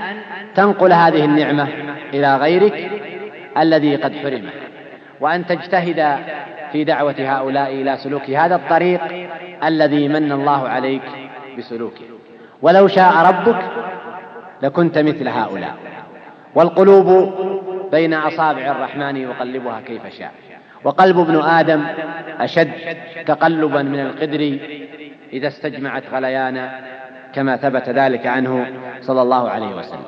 تنقل 0.55 0.93
هذه 0.93 1.25
النعمة 1.25 1.69
إلى 2.15 2.37
غيرك 2.37 2.91
الذي 3.59 3.97
قد 3.97 4.17
حرمه. 4.17 4.51
وأن 5.21 5.47
تجتهد 5.47 6.19
في 6.73 6.85
دعوة 6.85 7.15
هؤلاء 7.19 7.73
إلى 7.73 7.97
سلوك 7.97 8.31
هذا 8.31 8.57
الطريق 8.57 9.01
الذي 9.65 10.09
من 10.09 10.33
الله 10.33 10.69
عليك 10.69 11.03
بسلوكه. 11.59 12.05
ولو 12.63 12.89
شاء 12.89 13.27
ربك 13.27 13.59
لكنت 14.63 14.99
مثل 14.99 15.29
هؤلاء. 15.29 15.75
والقلوب 16.55 17.35
بين 17.93 18.15
أصابع 18.15 18.71
الرحمن 18.71 19.17
يقلبها 19.17 19.81
كيف 19.81 20.07
شاء. 20.07 20.33
وقلب 20.85 21.19
ابن 21.19 21.41
آدم 21.41 21.85
أشد 22.41 22.71
تقلبا 23.27 23.83
من 23.83 24.01
القدر 24.01 24.59
إذا 25.33 25.49
استجمعت 25.49 26.03
غليانا 26.13 26.81
كما 27.35 27.57
ثبت 27.57 27.89
ذلك 27.89 28.27
عنه 28.27 28.67
صلى 29.01 29.23
الله 29.23 29.51
عليه 29.51 29.77
وسلم. 29.77 30.01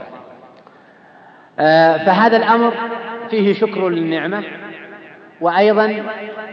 آه، 1.59 1.97
فهذا 1.97 2.37
الأمر 2.37 2.75
فيه 3.31 3.55
شكر 3.55 3.89
للنعمة 3.89 4.43
وأيضا 5.41 6.03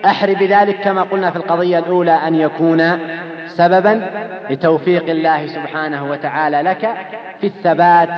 أحر 0.06 0.34
بذلك 0.34 0.80
كما 0.80 1.02
قلنا 1.02 1.32
في 1.32 1.38
القضية 1.38 1.80
الأولى 1.80 2.12
أن 2.12 2.36
يكون 2.36 3.00
سببا 3.48 4.10
لتوفيق 4.50 5.10
الله 5.10 5.48
سبحانه 5.48 6.10
وتعالى 6.10 6.62
لك 6.62 6.96
في 7.42 7.48
الثبات 7.48 8.10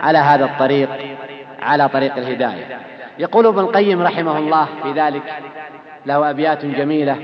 على 0.00 0.18
هذا 0.18 0.44
الطريق 0.44 0.88
على 1.62 1.88
طريق 1.88 2.16
الهداية. 2.16 2.78
يقول 3.18 3.46
ابن 3.46 3.58
القيم 3.58 4.02
رحمه 4.02 4.38
الله 4.38 4.68
في 4.82 4.92
ذلك 4.92 5.22
له 6.06 6.30
أبيات 6.30 6.66
جميلة 6.66 7.16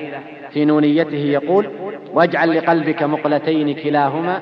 في 0.51 0.65
نونيته 0.65 1.17
يقول 1.17 1.71
واجعل 2.15 2.59
لقلبك 2.59 3.03
مقلتين 3.03 3.75
كلاهما 3.75 4.41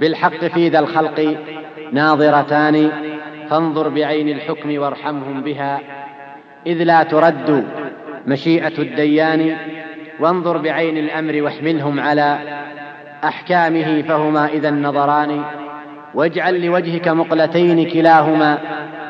بالحق 0.00 0.44
في 0.44 0.68
ذا 0.68 0.78
الخلق 0.78 1.36
ناظرتان 1.92 2.90
فانظر 3.50 3.88
بعين 3.88 4.28
الحكم 4.28 4.78
وارحمهم 4.78 5.42
بها 5.42 5.80
إذ 6.66 6.82
لا 6.82 7.02
ترد 7.02 7.64
مشيئة 8.26 8.78
الديان 8.78 9.56
وانظر 10.20 10.58
بعين 10.58 10.98
الأمر 10.98 11.42
واحملهم 11.42 12.00
على 12.00 12.38
أحكامه 13.24 14.02
فهما 14.02 14.46
إذا 14.46 14.68
النظران 14.68 15.44
واجعل 16.14 16.66
لوجهك 16.66 17.08
مقلتين 17.08 17.90
كلاهما 17.90 18.58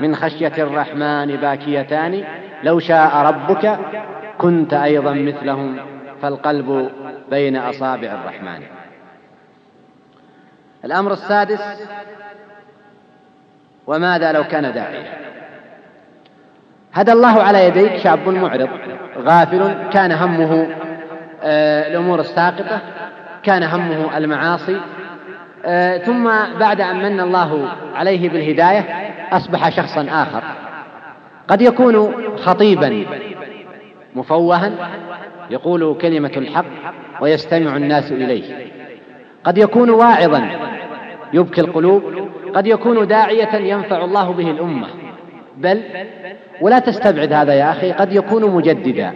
من 0.01 0.17
خشية 0.17 0.53
الرحمن 0.59 1.37
باكيتان. 1.37 2.25
لو 2.63 2.79
شاء 2.79 3.17
ربك 3.17 3.79
كنت 4.39 4.75
أيضا 4.75 5.13
مثلهم 5.13 5.77
فالقلب 6.23 6.91
بين 7.31 7.57
أصابع 7.57 8.09
الرحمن. 8.09 8.63
الأمر 10.85 11.13
السادس 11.13 11.61
وماذا 13.87 14.33
لو 14.33 14.45
كان 14.45 14.73
داعية 14.73 15.23
هدى 16.95 17.13
الله 17.13 17.43
على 17.43 17.67
يديك 17.67 17.97
شاب 17.97 18.29
معرض 18.29 18.69
غافل 19.19 19.75
كان 19.93 20.13
همه 20.13 20.67
آه، 21.43 21.89
الأمور 21.89 22.21
الساقطة 22.21 22.81
كان 23.43 23.63
همه 23.63 24.17
المعاصي 24.17 24.81
آه، 25.65 25.99
ثم 25.99 26.31
بعد 26.61 26.81
أن 26.81 27.03
من 27.03 27.21
الله 27.21 27.69
عليه 27.95 28.29
بالهداية 28.29 28.85
أصبح 29.33 29.69
شخصا 29.69 30.07
آخر. 30.11 30.43
قد 31.49 31.63
يكون 31.63 32.15
خطيبا 32.37 33.05
مفوها 34.15 34.73
يقول 35.51 35.99
كلمة 36.01 36.33
الحق 36.37 36.65
ويستمع 37.21 37.77
الناس 37.77 38.13
إليه. 38.13 38.67
قد 39.45 39.59
يكون 39.59 39.91
واعظا 39.91 40.49
يبكي 41.33 41.61
القلوب 41.61 42.03
قد 42.55 42.67
يكون 42.67 43.07
داعية 43.07 43.55
ينفع 43.55 44.05
الله 44.05 44.33
به 44.33 44.51
الأمة. 44.51 44.87
بل 45.57 45.83
ولا 46.61 46.79
تستبعد 46.79 47.33
هذا 47.33 47.55
يا 47.55 47.71
أخي 47.71 47.93
قد 47.93 48.13
يكون 48.13 48.51
مجددا. 48.51 49.13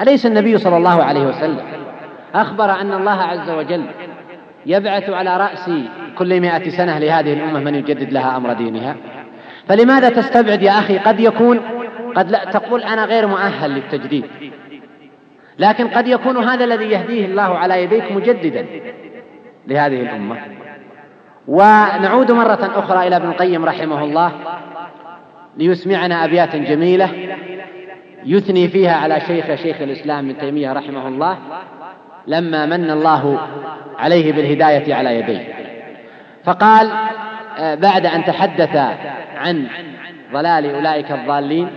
أليس 0.00 0.26
النبي 0.26 0.58
صلى 0.58 0.76
الله 0.76 1.02
عليه 1.02 1.20
وسلم 1.20 1.60
أخبر 2.34 2.70
أن 2.70 2.92
الله 2.92 3.22
عز 3.22 3.50
وجل 3.50 3.84
يبعث 4.66 5.10
على 5.10 5.36
رأس 5.36 5.70
كل 6.18 6.40
مائة 6.40 6.68
سنة 6.68 6.98
لهذه 6.98 7.32
الأمة 7.32 7.60
من 7.60 7.74
يجدد 7.74 8.12
لها 8.12 8.36
أمر 8.36 8.52
دينها؟ 8.52 8.96
فلماذا 9.68 10.08
تستبعد 10.08 10.62
يا 10.62 10.78
أخي؟ 10.78 10.98
قد 10.98 11.20
يكون 11.20 11.60
قد 12.16 12.30
لا 12.30 12.44
تقول 12.44 12.82
أنا 12.82 13.04
غير 13.04 13.26
مؤهل 13.26 13.70
للتجديد. 13.70 14.24
لكن 15.58 15.88
قد 15.88 16.08
يكون 16.08 16.44
هذا 16.44 16.64
الذي 16.64 16.84
يهديه 16.84 17.24
الله 17.26 17.58
على 17.58 17.82
يديك 17.82 18.12
مجددا 18.12 18.66
لهذه 19.66 20.00
الأمة. 20.00 20.36
ونعود 21.48 22.32
مرة 22.32 22.70
أخرى 22.74 23.08
إلى 23.08 23.16
ابن 23.16 23.28
القيم 23.28 23.64
رحمه 23.64 24.04
الله. 24.04 24.32
ليسمعنا 25.60 26.24
أبياتا 26.24 26.58
جميلة 26.58 27.10
يثني 28.24 28.68
فيها 28.68 28.92
على 28.92 29.20
شيخ 29.20 29.54
شيخ 29.54 29.80
الإسلام 29.80 30.30
ابن 30.30 30.38
تيمية 30.38 30.72
رحمه 30.72 31.08
الله 31.08 31.38
لما 32.26 32.66
من 32.66 32.90
الله 32.90 33.40
عليه 33.98 34.32
بالهداية 34.32 34.94
على 34.94 35.18
يديه. 35.18 35.54
فقال 36.44 36.90
آه، 37.58 37.74
بعد 37.74 38.06
أن 38.06 38.24
تحدث 38.24 38.76
عن 39.36 39.66
ضلال 40.32 40.74
أولئك 40.74 41.12
الضالين 41.12 41.68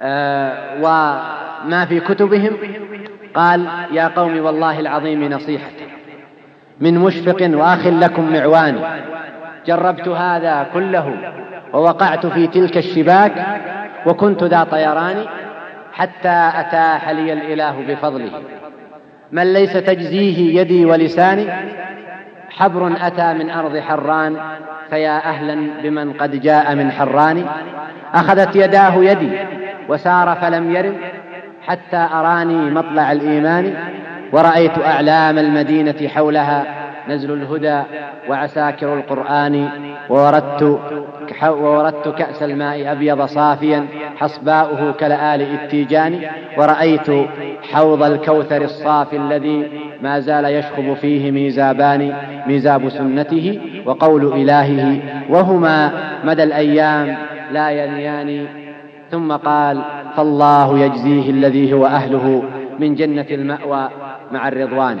آه، 0.00 0.74
وما 0.78 1.84
في 1.84 2.00
كتبهم 2.00 2.56
قال 3.34 3.68
يا 3.92 4.08
قوم 4.08 4.38
والله 4.38 4.80
العظيم 4.80 5.24
نصيحة 5.24 5.70
من 6.80 6.98
مشفق 6.98 7.50
وأخ 7.54 7.86
لكم 7.86 8.32
معوان 8.32 8.80
جربت 9.66 10.08
هذا 10.08 10.66
كله 10.74 11.14
ووقعت 11.76 12.26
في 12.26 12.46
تلك 12.46 12.76
الشباك 12.76 13.32
وكنت 14.06 14.44
ذا 14.44 14.64
طيران 14.64 15.24
حتى 15.92 16.50
أتاح 16.54 17.08
لي 17.10 17.32
الإله 17.32 17.84
بفضله. 17.88 18.30
من 19.32 19.52
ليس 19.52 19.72
تجزيه 19.72 20.60
يدي 20.60 20.84
ولساني 20.84 21.46
حبر 22.50 22.92
أتى 23.00 23.34
من 23.34 23.50
أرض 23.50 23.78
حران 23.78 24.36
فيا 24.90 25.16
أهلا 25.16 25.82
بمن 25.82 26.12
قد 26.12 26.40
جاء 26.40 26.74
من 26.74 26.92
حران. 26.92 27.46
أخذت 28.14 28.56
يداه 28.56 28.96
يدي 28.96 29.30
وسار 29.88 30.34
فلم 30.40 30.76
يرم 30.76 30.96
حتى 31.66 32.08
أراني 32.12 32.70
مطلع 32.70 33.12
الإيمان 33.12 33.74
ورأيت 34.32 34.78
أعلام 34.78 35.38
المدينة 35.38 36.08
حولها 36.08 36.85
نزل 37.08 37.32
الهدى 37.32 37.82
وعساكر 38.28 38.94
القرآن 38.94 39.68
ووردت 40.10 40.80
ووردت 41.42 42.08
كأس 42.08 42.42
الماء 42.42 42.92
أبيض 42.92 43.22
صافيا 43.22 43.86
حصباؤه 44.16 44.92
كلآل 44.92 45.42
التيجان 45.42 46.20
ورأيت 46.58 47.06
حوض 47.72 48.02
الكوثر 48.02 48.62
الصافي 48.62 49.16
الذي 49.16 49.68
ما 50.02 50.20
زال 50.20 50.44
يشخب 50.44 50.94
فيه 50.94 51.30
ميزابان 51.30 52.12
ميزاب 52.46 52.88
سنته 52.88 53.60
وقول 53.86 54.32
إلهه 54.32 54.98
وهما 55.30 55.92
مدى 56.24 56.42
الأيام 56.42 57.16
لا 57.52 57.70
ينيان 57.70 58.46
ثم 59.10 59.32
قال 59.32 59.82
فالله 60.16 60.78
يجزيه 60.78 61.30
الذي 61.30 61.72
هو 61.72 61.86
أهله 61.86 62.42
من 62.78 62.94
جنة 62.94 63.26
المأوى 63.30 63.88
مع 64.32 64.48
الرضوان 64.48 64.98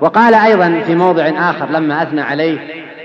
وقال 0.00 0.34
أيضا 0.34 0.80
في 0.86 0.94
موضع 0.94 1.28
آخر 1.50 1.70
لما 1.70 2.02
أثنى 2.02 2.20
عليه 2.20 2.58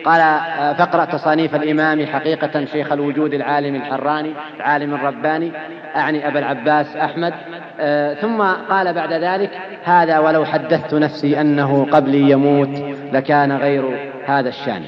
قال 0.06 0.22
آه، 0.22 0.74
فاقرأ 0.74 1.06
تصانيف 1.06 1.56
الإمام 1.56 2.06
حقيقة 2.06 2.66
شيخ 2.66 2.92
الوجود 2.92 3.34
العالم 3.34 3.76
الحراني 3.76 4.34
العالم 4.58 4.94
الرباني 4.94 5.52
أعني 5.96 6.28
أبا 6.28 6.40
العباس 6.40 6.96
أحمد 6.96 7.34
آه، 7.80 8.14
ثم 8.14 8.42
قال 8.42 8.94
بعد 8.94 9.14
ذلك 9.14 9.50
هذا 9.84 10.20
ولو 10.20 10.46
حدثت 10.46 10.94
نفسي 10.94 11.42
أنه 11.42 11.88
قبلي 11.92 12.32
يموت 12.32 12.84
لكان 13.14 13.52
غير 13.52 14.12
هذا 14.26 14.50
الشأن. 14.50 14.84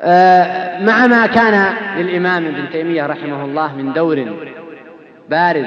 آه، 0.00 0.82
مع 0.84 1.06
ما 1.06 1.26
كان 1.26 1.74
للإمام 1.98 2.44
ابن 2.46 2.70
تيمية 2.72 3.06
رحمه 3.06 3.44
الله 3.44 3.76
من 3.76 3.92
دور 3.92 4.24
بارز 5.28 5.66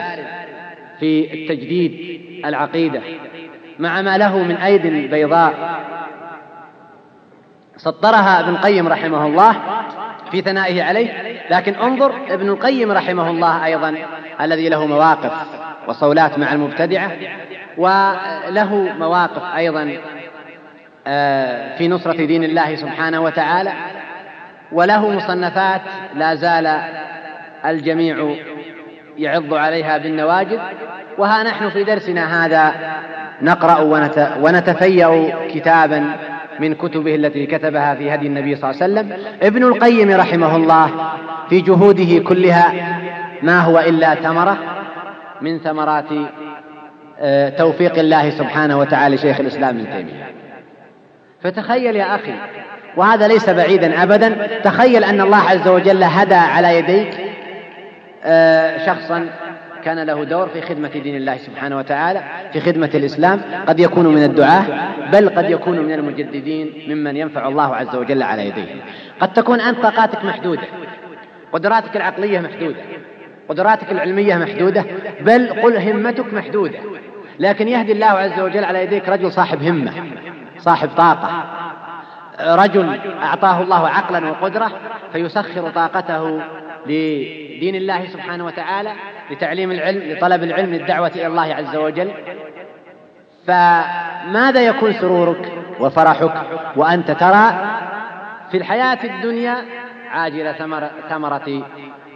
في 1.00 1.34
التجديد 1.34 2.22
العقيدة 2.46 3.02
مع 3.80 4.02
ما 4.02 4.18
له 4.18 4.38
من 4.38 4.56
أيد 4.56 5.12
بيضاء. 5.12 5.54
سطرها 7.78 8.40
ابن 8.40 8.50
القيم 8.50 8.88
رحمه 8.88 9.26
الله 9.26 9.56
في 10.32 10.42
ثنائه 10.42 10.84
عليه 10.84 11.36
لكن 11.50 11.76
انظر 11.76 12.14
ابن 12.30 12.50
القيم 12.50 12.92
رحمه 12.92 13.30
الله 13.30 13.66
أيضا 13.66 13.96
الذي 14.42 14.70
له 14.70 14.86
مواقف 14.86 15.32
وصولات 15.88 16.40
مع 16.40 16.54
المبتدعة 16.54 17.12
وله 17.78 18.94
مواقف 19.00 19.56
أيضا 19.56 19.98
آه، 21.08 21.78
في 21.78 21.88
نصرة 21.88 22.26
دين 22.26 22.44
الله 22.44 22.76
سبحانه 22.76 23.22
وتعالى 23.22 23.74
وله 24.72 25.10
مصنفات 25.10 25.82
لا 26.16 26.36
زال 26.36 26.82
الجميع 27.66 28.36
يعض 29.18 29.54
عليها 29.54 29.98
بالنواجذ 29.98 30.60
وها 31.18 31.44
نحن 31.44 31.70
في 31.70 31.84
درسنا 31.84 32.46
هذا 32.46 32.74
نقرأ 33.42 33.80
ونتفيأ 34.42 35.36
كتابا 35.54 36.16
من 36.60 36.74
كتبه 36.74 37.16
التي 37.16 37.46
كتبها 37.46 37.96
في 37.96 38.14
هدي 38.14 38.28
النبي 38.28 38.56
صلى 38.56 38.72
الله 38.72 38.84
عليه 38.84 38.94
وسلم. 38.94 39.18
ابن 39.42 39.64
القيم 39.64 40.12
رحمه 40.12 40.56
الله 40.56 40.92
في 41.50 41.62
جهوده 41.62 42.24
كلها 42.24 42.74
ما 43.44 43.60
هو 43.60 43.80
إلا 43.80 44.16
ثمرة 44.16 44.58
من 45.42 45.60
ثمرات 45.60 46.06
آه، 47.20 47.50
توفيق 47.50 48.00
الله 48.00 48.30
سبحانه 48.30 48.80
وتعالى 48.80 49.18
شيخ 49.18 49.40
الإسلام 49.40 49.78
ابن 49.78 49.92
تيمية. 49.92 50.26
فتخيل 51.44 51.96
يا 51.96 52.16
أخي 52.16 52.34
وهذا 52.98 53.28
ليس 53.28 53.50
بعيدا 53.50 54.04
أبدا 54.04 54.48
تخيل 54.64 55.04
أن 55.04 55.22
الله 55.22 55.38
عز 55.38 55.68
وجل 55.68 56.04
هدى 56.04 56.36
على 56.36 56.78
يديك 56.78 57.18
آه، 58.24 58.86
شخصا 58.86 59.30
كان 59.86 60.00
له 60.00 60.24
دور 60.24 60.48
في 60.48 60.62
خدمة 60.62 60.88
دين 60.88 61.16
الله 61.16 61.38
سبحانه 61.38 61.78
وتعالى 61.78 62.24
في 62.54 62.60
خدمة 62.60 62.90
الإسلام. 62.96 63.42
قد 63.68 63.80
يكون 63.80 64.08
من 64.08 64.24
الدعاة 64.24 64.66
بل 65.12 65.30
قد 65.30 65.50
يكون 65.50 65.80
من 65.80 65.92
المجددين 65.92 66.74
ممن 66.88 67.18
ينفع 67.18 67.48
الله 67.48 67.76
عز 67.76 67.96
وجل 67.96 68.24
على 68.24 68.48
يديه. 68.48 68.82
قد 69.20 69.34
تكون 69.34 69.62
أنت 69.62 69.80
طاقاتك 69.80 70.26
محدودة 70.26 70.62
قدراتك 71.54 71.96
العقلية 71.96 72.40
محدودة 72.40 72.82
قدراتك 73.50 73.92
العلمية 73.92 74.36
محدودة 74.36 74.86
بل 75.22 75.50
قل 75.50 75.78
همتك 75.78 76.34
محدودة. 76.34 76.80
لكن 77.40 77.68
يهدي 77.68 77.92
الله 77.92 78.06
عز 78.06 78.40
وجل 78.40 78.64
على 78.64 78.84
يديك 78.84 79.10
رجل 79.10 79.32
صاحب 79.32 79.64
همة 79.64 79.92
صاحب 80.58 80.90
طاقة. 80.98 81.44
رجل 82.40 83.00
أعطاه 83.22 83.62
الله 83.62 83.88
عقلا 83.88 84.30
وقدرة 84.30 84.72
فيسخر 85.14 85.70
طاقته 85.70 86.42
لدين 86.86 87.76
الله 87.76 88.06
سبحانه 88.06 88.46
وتعالى 88.46 88.92
لتعليم 89.32 89.72
العلم 89.72 90.12
لطلب 90.12 90.44
العلم 90.44 90.74
للدعوة 90.74 91.12
إلى 91.16 91.28
الله 91.28 91.54
عز 91.56 91.76
وجل. 91.76 92.12
فماذا 93.48 94.62
يكون 94.62 94.94
سرورك 94.94 95.52
وفرحك؟ 95.80 96.34
وأنت 96.76 97.12
ترى 97.12 97.52
في 98.52 98.58
الحياة 98.58 98.98
الدنيا 99.04 99.56
عاجل 100.12 100.54
ثمرة, 100.54 100.92
ثمرة 101.10 101.64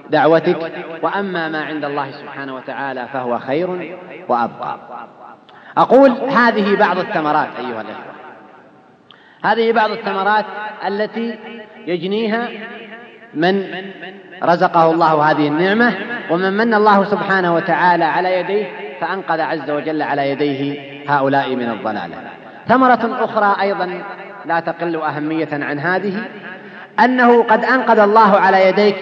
دعوتك. 0.09 0.71
وأما 1.01 1.49
ما 1.49 1.63
عند 1.63 1.85
الله 1.85 2.11
سبحانه 2.11 2.55
وتعالى 2.55 3.07
فهو 3.13 3.39
خير 3.39 3.97
وأبقى. 4.27 4.77
أقول 5.77 6.11
هذه 6.11 6.75
بعض 6.75 6.97
الثمرات 6.97 7.49
أيها 7.59 7.81
الأخوة. 7.81 8.18
هذه 9.43 9.71
بعض 9.71 9.91
الثمرات 9.91 10.45
التي 10.87 11.39
يجنيها 11.87 12.47
من 13.33 13.63
رزقه 14.43 14.91
الله 14.91 15.31
هذه 15.31 15.47
النعمة 15.47 15.93
ومن 16.29 16.53
من 16.53 16.73
الله 16.73 17.03
سبحانه 17.03 17.55
وتعالى 17.55 18.03
على 18.03 18.39
يديه 18.39 18.65
فأنقذ 19.01 19.41
عز 19.41 19.69
وجل 19.69 20.01
على 20.01 20.29
يديه 20.29 20.79
هؤلاء 21.09 21.55
من 21.55 21.69
الضلالة. 21.69 22.15
ثمرة 22.67 23.23
أخرى 23.23 23.61
أيضا 23.61 24.01
لا 24.45 24.59
تقل 24.59 24.95
أهمية 24.95 25.49
عن 25.51 25.79
هذه 25.79 26.23
أنه 26.99 27.43
قد 27.43 27.65
أنقذ 27.65 27.99
الله 27.99 28.37
على 28.37 28.67
يديك 28.69 28.95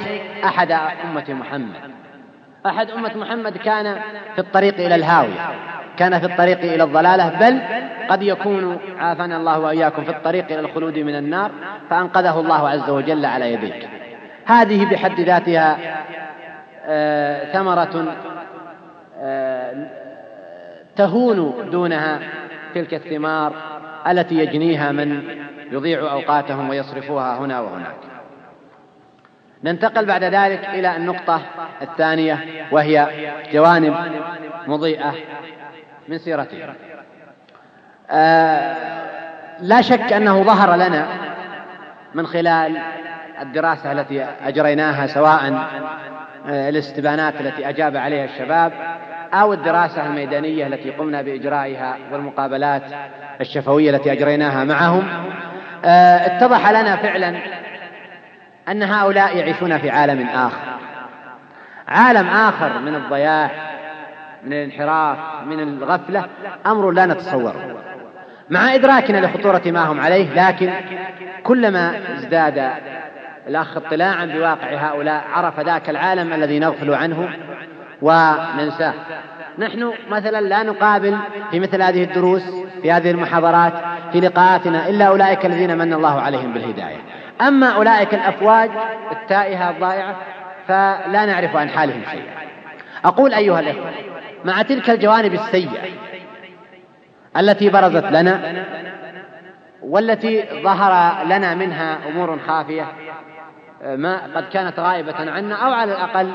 أحد 0.46 0.72
أمة 0.72 1.26
محمد. 1.30 1.76
أحد 2.66 2.92
أمة 2.92 3.18
محمد 3.18 3.58
كان 3.58 3.98
في 4.36 4.42
الطريق 4.42 4.76
إلى 4.76 4.96
الهاوية. 4.96 5.50
كان 5.98 6.20
في 6.20 6.26
الطريق 6.26 6.60
إلى 6.60 6.84
الضلالة 6.84 7.30
بل 7.40 7.62
قد 8.10 8.22
يكون 8.24 8.78
عافانا 9.00 9.38
الله 9.38 9.60
وإياكم 9.60 10.04
في 10.04 10.10
الطريق 10.12 10.46
إلى 10.46 10.60
الخلود 10.60 11.00
من 11.00 11.16
النار 11.16 11.52
فأنقذه 11.90 12.40
الله 12.40 12.70
عز 12.70 12.90
وجل 12.90 13.26
على 13.26 13.54
يديك. 13.54 13.88
هذه 14.46 14.86
بحد 14.86 15.20
ذاتها 15.20 15.78
آه 16.86 17.54
ثمرة 17.54 18.16
آه 19.22 19.88
تهون 20.96 21.70
دونها 21.72 22.20
تلك 22.76 22.94
الثمار 22.94 23.54
التي 24.08 24.36
يجنيها 24.36 24.92
من 24.92 25.24
يضيع 25.72 26.12
أوقاتهم 26.12 26.70
ويصرفوها 26.70 27.38
هنا 27.38 27.60
وهناك. 27.60 27.96
ننتقل 29.64 30.06
بعد 30.06 30.24
ذلك 30.24 30.66
إلى 30.66 30.96
النقطة 30.96 31.42
الثانية 31.82 32.46
وهي 32.72 33.08
جوانب 33.54 33.96
مضيئة. 34.68 35.14
من 36.08 36.18
سيرته. 36.18 36.58
آه 38.12 38.76
لا 39.60 39.82
شك 39.82 40.14
أنه 40.14 40.44
ظهر 40.44 40.76
لنا 40.76 41.08
من 42.14 42.28
خلال 42.28 42.78
الدراسة 43.42 43.92
التي 43.92 44.26
أجريناها 44.46 45.08
سواء 45.08 45.68
آه، 46.48 46.70
الاستبانات 46.70 47.42
التي 47.42 47.70
أجاب 47.70 47.98
عليها 47.98 48.26
الشباب 48.26 48.72
أو 49.34 49.54
الدراسة 49.54 50.06
الميدانية 50.06 50.68
التي 50.68 50.92
قمنا 50.92 51.22
بإجرائها 51.22 51.98
والمقابلات 52.12 52.84
الشفوية 53.42 53.90
التي 53.90 54.12
أجريناها 54.12 54.64
معهم. 54.64 55.08
آه، 55.86 56.26
اتضح 56.26 56.70
لنا 56.70 56.96
فعلا 56.96 57.36
أن 58.70 58.84
هؤلاء 58.84 59.38
يعيشون 59.38 59.78
في 59.78 59.90
عالم 59.90 60.28
آخر. 60.28 60.78
عالم 61.88 62.28
آخر 62.28 62.80
من 62.80 62.96
الضياع 62.96 63.67
من 64.44 64.54
الانحراف 64.54 65.18
من 65.46 65.60
الغفلة 65.60 66.26
أمر 66.66 66.92
لا 66.92 67.06
نتصوره. 67.06 67.56
مع 68.50 68.76
إدراكنا 68.76 69.26
لخطورة 69.26 69.62
ما 69.66 69.86
هم 69.86 70.00
عليه 70.00 70.48
لكن 70.48 70.74
كلما 71.44 72.00
ازداد 72.16 72.72
الأخ 73.48 73.78
اطلاعا 73.78 74.26
بواقع 74.26 74.68
هؤلاء 74.74 75.24
عرف 75.34 75.60
ذاك 75.60 75.90
العالم 75.90 76.34
الذي 76.34 76.60
نغفل 76.60 76.94
عنه 76.94 77.30
وننساه. 78.02 78.94
نحن 79.60 79.94
مثلا 80.10 80.42
لا 80.42 80.64
نقابل 80.64 81.18
في 81.52 81.60
مثل 81.60 81.82
هذه 81.82 82.04
الدروس 82.04 82.44
في 82.82 82.92
هذه 82.92 83.12
المحاضرات 83.12 83.74
في 84.12 84.20
لقاءاتنا 84.20 84.90
إلا 84.90 85.06
أولئك 85.06 85.46
الذين 85.46 85.78
من 85.78 85.94
الله 85.94 86.22
عليهم 86.22 86.54
بالهداية. 86.54 86.98
أما 87.42 87.68
أولئك 87.68 88.14
الأفواج 88.14 88.70
التائهة 89.12 89.70
الضائعة 89.70 90.16
فلا 90.68 91.26
نعرف 91.26 91.56
عن 91.56 91.70
حالهم 91.70 92.02
شيئا. 92.12 92.48
أقول 93.06 93.34
أيها 93.34 93.60
الإخوة 93.60 93.92
مع 94.46 94.62
تلك 94.62 94.90
الجوانب 94.90 95.34
السيئة 95.34 95.82
التي 97.38 97.70
برزت 97.70 98.06
لنا 98.06 98.66
والتي 99.82 100.46
ظهر 100.64 101.24
لنا 101.26 101.56
منها 101.56 101.98
أمور 102.10 102.40
خافية 102.48 102.86
ما 103.86 104.22
قد 104.36 104.50
كانت 104.54 104.80
غائبة 104.80 105.32
عنا 105.32 105.56
أو 105.56 105.72
على 105.72 105.92
الأقل 105.92 106.32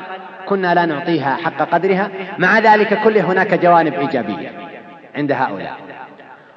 كنا 0.46 0.74
لا 0.74 0.86
نعطيها 0.86 1.36
حق 1.36 1.62
قدرها. 1.62 2.10
مع 2.38 2.58
ذلك 2.58 3.02
كله 3.04 3.20
هناك 3.20 3.54
جوانب 3.54 3.94
إيجابية 3.94 4.50
عند 5.16 5.32
هؤلاء. 5.32 5.76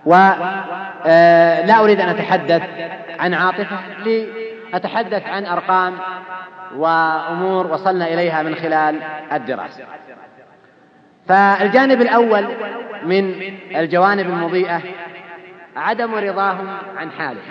ولا 0.05 0.35
آه، 1.05 1.83
أريد 1.83 2.01
أن 2.01 2.09
أتحدث 2.09 2.61
عن 3.19 3.33
عاطفة 3.33 3.77
لأتحدث 4.05 5.27
عن 5.27 5.45
أرقام 5.45 5.93
وأمور 6.75 7.67
وصلنا 7.67 8.07
إليها 8.07 8.43
من 8.43 8.55
خلال 8.55 8.99
الدراسة. 9.33 9.83
فالجانب 11.27 12.01
الأول 12.01 12.47
من 13.03 13.33
الجوانب 13.75 14.25
المضيئة 14.25 14.81
عدم 15.75 16.15
رضاهم 16.15 16.67
عن 16.97 17.11
حاله 17.11 17.41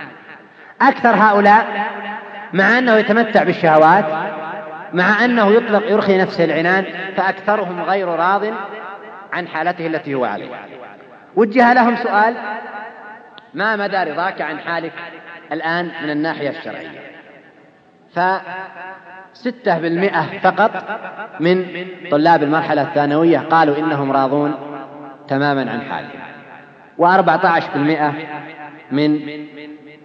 أكثر 0.80 1.10
هؤلاء 1.10 1.90
مع 2.52 2.78
أنه 2.78 2.96
يتمتع 2.96 3.42
بالشهوات 3.42 4.04
مع 4.92 5.24
أنه 5.24 5.50
يطلق 5.50 5.90
يرخي 5.90 6.18
نفسه 6.18 6.44
العنان 6.44 6.84
فأكثرهم 7.16 7.82
غير 7.82 8.08
راض 8.08 8.44
عن 9.32 9.48
حالته 9.48 9.86
التي 9.86 10.14
هو 10.14 10.24
عليها. 10.24 10.66
وجه 11.36 11.72
لهم 11.72 11.96
سؤال 11.96 12.36
ما 13.54 13.76
مدى 13.76 13.96
رضاك 13.96 14.40
عن 14.40 14.58
حالك 14.58 14.92
الآن 15.52 15.90
من 16.02 16.10
الناحية 16.10 16.50
الشرعية؟ 16.50 17.14
فستة 19.34 19.78
بالمئة 19.78 20.38
فقط 20.42 20.70
من 21.40 21.66
طلاب 22.10 22.42
المرحلة 22.42 22.82
الثانوية. 22.82 23.38
قالوا 23.38 23.78
إنهم 23.78 24.12
راضون 24.12 24.54
تماما 25.28 25.70
عن 25.70 25.80
حالهم. 25.80 26.20
وأربعة 26.98 27.46
عشر 27.46 27.68
بالمئة 27.74 28.14
من 28.90 29.20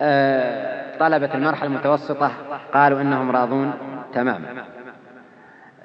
آه، 0.02 0.98
طلبة 1.00 1.34
المرحلة 1.34 1.68
المتوسطة 1.68 2.32
قالوا 2.74 3.02
إنهم 3.02 3.32
راضون 3.32 3.74
تماما. 4.14 4.46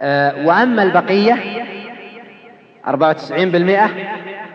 آه، 0.01 0.47
وأما 0.47 0.83
البقية 0.83 1.37
أربعة 2.87 3.09
وتسعين 3.09 3.51
بالمئة 3.51 3.91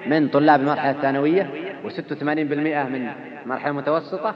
من 0.08 0.28
طلاب 0.28 0.62
المرحلة 0.62 0.92
الثانوية 0.92 1.50
وستة 1.86 2.16
وثمانين 2.16 2.48
بالمئة 2.48 2.84
من 2.84 3.10
المرحلة 3.44 3.72
المتوسطة. 3.72 4.36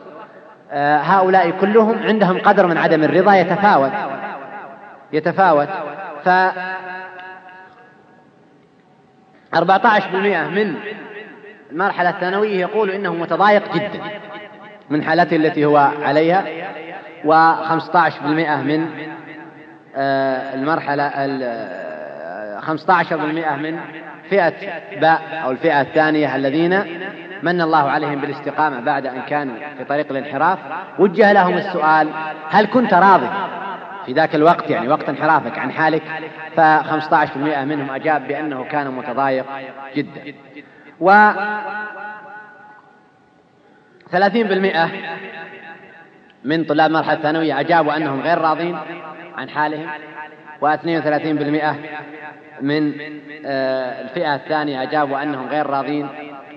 آه، 0.71 0.97
هؤلاء 0.97 1.49
كلهم 1.49 2.03
عندهم 2.03 2.37
قدر 2.39 2.67
من 2.67 2.77
عدم 2.77 3.03
الرضا 3.03 3.35
يتفاوت. 3.35 3.91
يتفاوت. 5.13 5.69
ف 6.25 6.29
14% 9.55 10.49
من 10.49 10.75
المرحلة 11.71 12.09
الثانوية 12.09 12.59
يقول 12.59 12.89
إنه 12.89 13.13
متضايق 13.13 13.73
جدا 13.75 14.01
من 14.89 15.03
حالته 15.03 15.35
التي 15.35 15.65
هو 15.65 15.77
عليها 16.01 16.45
و15% 17.25 18.23
من 18.63 18.89
آه، 19.95 20.55
المرحلة 20.55 21.09
15% 22.59 23.55
من 23.55 23.79
فئة 24.29 24.53
باء 25.01 25.21
أو 25.43 25.51
الفئة 25.51 25.81
الثانية 25.81 26.35
الذين 26.35 26.83
من 27.43 27.61
الله 27.61 27.89
عليهم 27.91 28.21
بالاستقامة 28.21 28.79
بعد 28.79 29.05
أن 29.05 29.21
كانوا 29.21 29.55
في 29.77 29.83
طريق 29.83 30.11
الانحراف. 30.11 30.59
وجه 30.99 31.31
لهم 31.31 31.57
السؤال 31.57 32.09
هل 32.49 32.65
كنت 32.65 32.93
راضي؟ 32.93 33.29
في 34.05 34.13
ذاك 34.13 34.35
الوقت 34.35 34.69
يعني 34.69 34.87
وقت 34.87 35.09
انحرافك 35.09 35.59
عن 35.59 35.71
حالك 35.71 36.03
ف15% 36.55 37.37
منهم 37.37 37.91
أجاب 37.91 38.27
بأنه 38.27 38.63
كان 38.63 38.91
متضايق 38.91 39.45
جدا. 39.95 40.33
و 40.99 41.31
30% 44.11 44.89
من 46.43 46.63
طلاب 46.63 46.89
المرحلة 46.89 47.13
الثانوية 47.13 47.59
أجابوا 47.59 47.97
أنهم 47.97 48.21
غير 48.21 48.37
راضين 48.37 48.77
عن 49.37 49.49
حالهم 49.49 49.87
و32% 50.61 51.75
من 52.61 52.93
آه، 53.45 54.01
الفئة 54.01 54.35
الثانية 54.35 54.83
أجابوا 54.83 55.23
أنهم 55.23 55.47
غير 55.47 55.65
راضين 55.65 56.07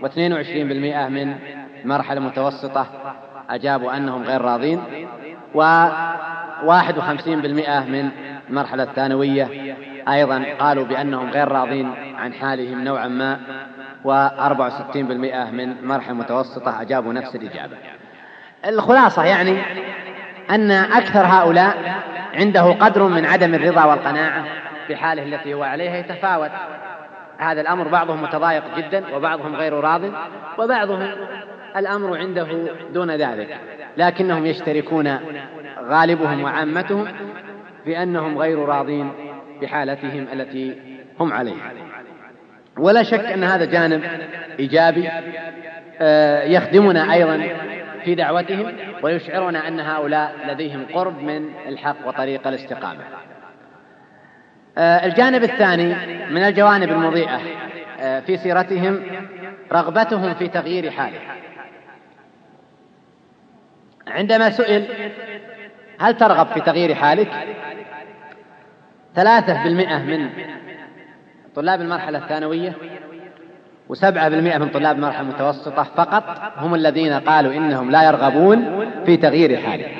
و22% 0.02 1.08
من 1.08 1.36
المرحلة 1.84 2.18
المتوسطة 2.18 2.86
أجابوا 3.50 3.96
أنهم 3.96 4.22
غير 4.22 4.40
راضين. 4.40 4.80
و51% 5.54 5.58
من 7.88 8.10
المرحلة 8.48 8.82
الثانوية. 8.82 9.76
أيضا 10.08 10.44
قالوا 10.60 10.84
بأنهم 10.84 11.30
غير 11.30 11.48
راضين 11.48 11.94
عن 12.18 12.32
حالهم 12.32 12.84
نوعا 12.84 13.08
ما. 13.08 13.40
و64% 14.04 14.96
من 14.96 15.72
المرحلة 15.82 16.10
المتوسطة 16.10 16.82
أجابوا 16.82 17.12
نفس 17.12 17.36
الإجابة. 17.36 17.76
الخلاصة 18.66 19.24
يعني 19.24 19.62
أن 20.50 20.70
أكثر 20.70 21.26
هؤلاء 21.26 22.02
عنده 22.34 22.72
قدر 22.72 23.02
من 23.02 23.26
عدم 23.26 23.54
الرضا 23.54 23.84
والقناعة 23.84 24.44
بحاله 24.90 25.22
التي 25.22 25.54
هو 25.54 25.62
عليها. 25.62 25.96
يتفاوت. 25.96 26.50
هذا 27.38 27.60
الأمر 27.60 27.88
بعضهم 27.88 28.22
متضايق 28.22 28.62
جدا 28.76 29.16
وبعضهم 29.16 29.56
غير 29.56 29.72
راض 29.80 30.02
وبعضهم 30.58 31.10
الأمر 31.76 32.18
عنده 32.18 32.46
دون 32.94 33.10
ذلك 33.10 33.56
لكنهم 33.96 34.46
يشتركون 34.46 35.18
غالبهم 35.80 36.42
وعامتهم 36.42 37.06
بأنهم 37.86 38.38
غير 38.38 38.58
راضين 38.58 39.12
بحالتهم 39.62 40.26
التي 40.32 40.74
هم 41.20 41.32
عليها. 41.32 41.72
ولا 42.78 43.02
شك 43.02 43.24
أن 43.24 43.44
هذا 43.44 43.64
جانب 43.64 44.02
إيجابي 44.58 45.08
آه، 46.00 46.42
يخدمنا 46.44 47.12
أيضا 47.12 47.48
في 48.04 48.14
دعوتهم 48.14 48.72
ويشعرنا 49.02 49.68
أن 49.68 49.80
هؤلاء 49.80 50.34
لديهم 50.48 50.86
قرب 50.94 51.22
من 51.22 51.50
الحق 51.68 52.08
وطريق 52.08 52.46
الاستقامة. 52.46 53.00
آه، 54.78 55.06
الجانب 55.06 55.44
الثاني 55.44 55.94
من 56.30 56.42
الجوانب 56.42 56.90
المضيئة 56.90 57.40
آه، 58.00 58.20
في 58.20 58.36
سيرتهم 58.36 59.02
رغبتهم 59.72 60.34
في 60.34 60.48
تغيير 60.48 60.90
حاله. 60.90 61.18
عندما 64.16 64.50
سئل 64.50 64.84
هل 66.00 66.16
ترغب 66.16 66.46
في 66.46 66.60
تغيير 66.60 66.94
حالك؟ 66.94 67.30
ثلاثة 69.14 69.64
بالمئة 69.64 69.98
من 69.98 70.28
طلاب 71.54 71.80
المرحلة 71.80 72.18
الثانوية 72.18 72.72
وسبعة 73.88 74.28
بالمئة 74.28 74.58
من 74.58 74.68
طلاب 74.68 74.96
المرحلة 74.96 75.20
المتوسطة 75.20 75.82
فقط 75.82 76.24
هم 76.56 76.74
الذين 76.74 77.12
قالوا 77.12 77.52
إنهم 77.52 77.90
لا 77.90 78.02
يرغبون 78.02 78.86
في 79.06 79.16
تغيير 79.16 79.56
حالهم. 79.56 79.90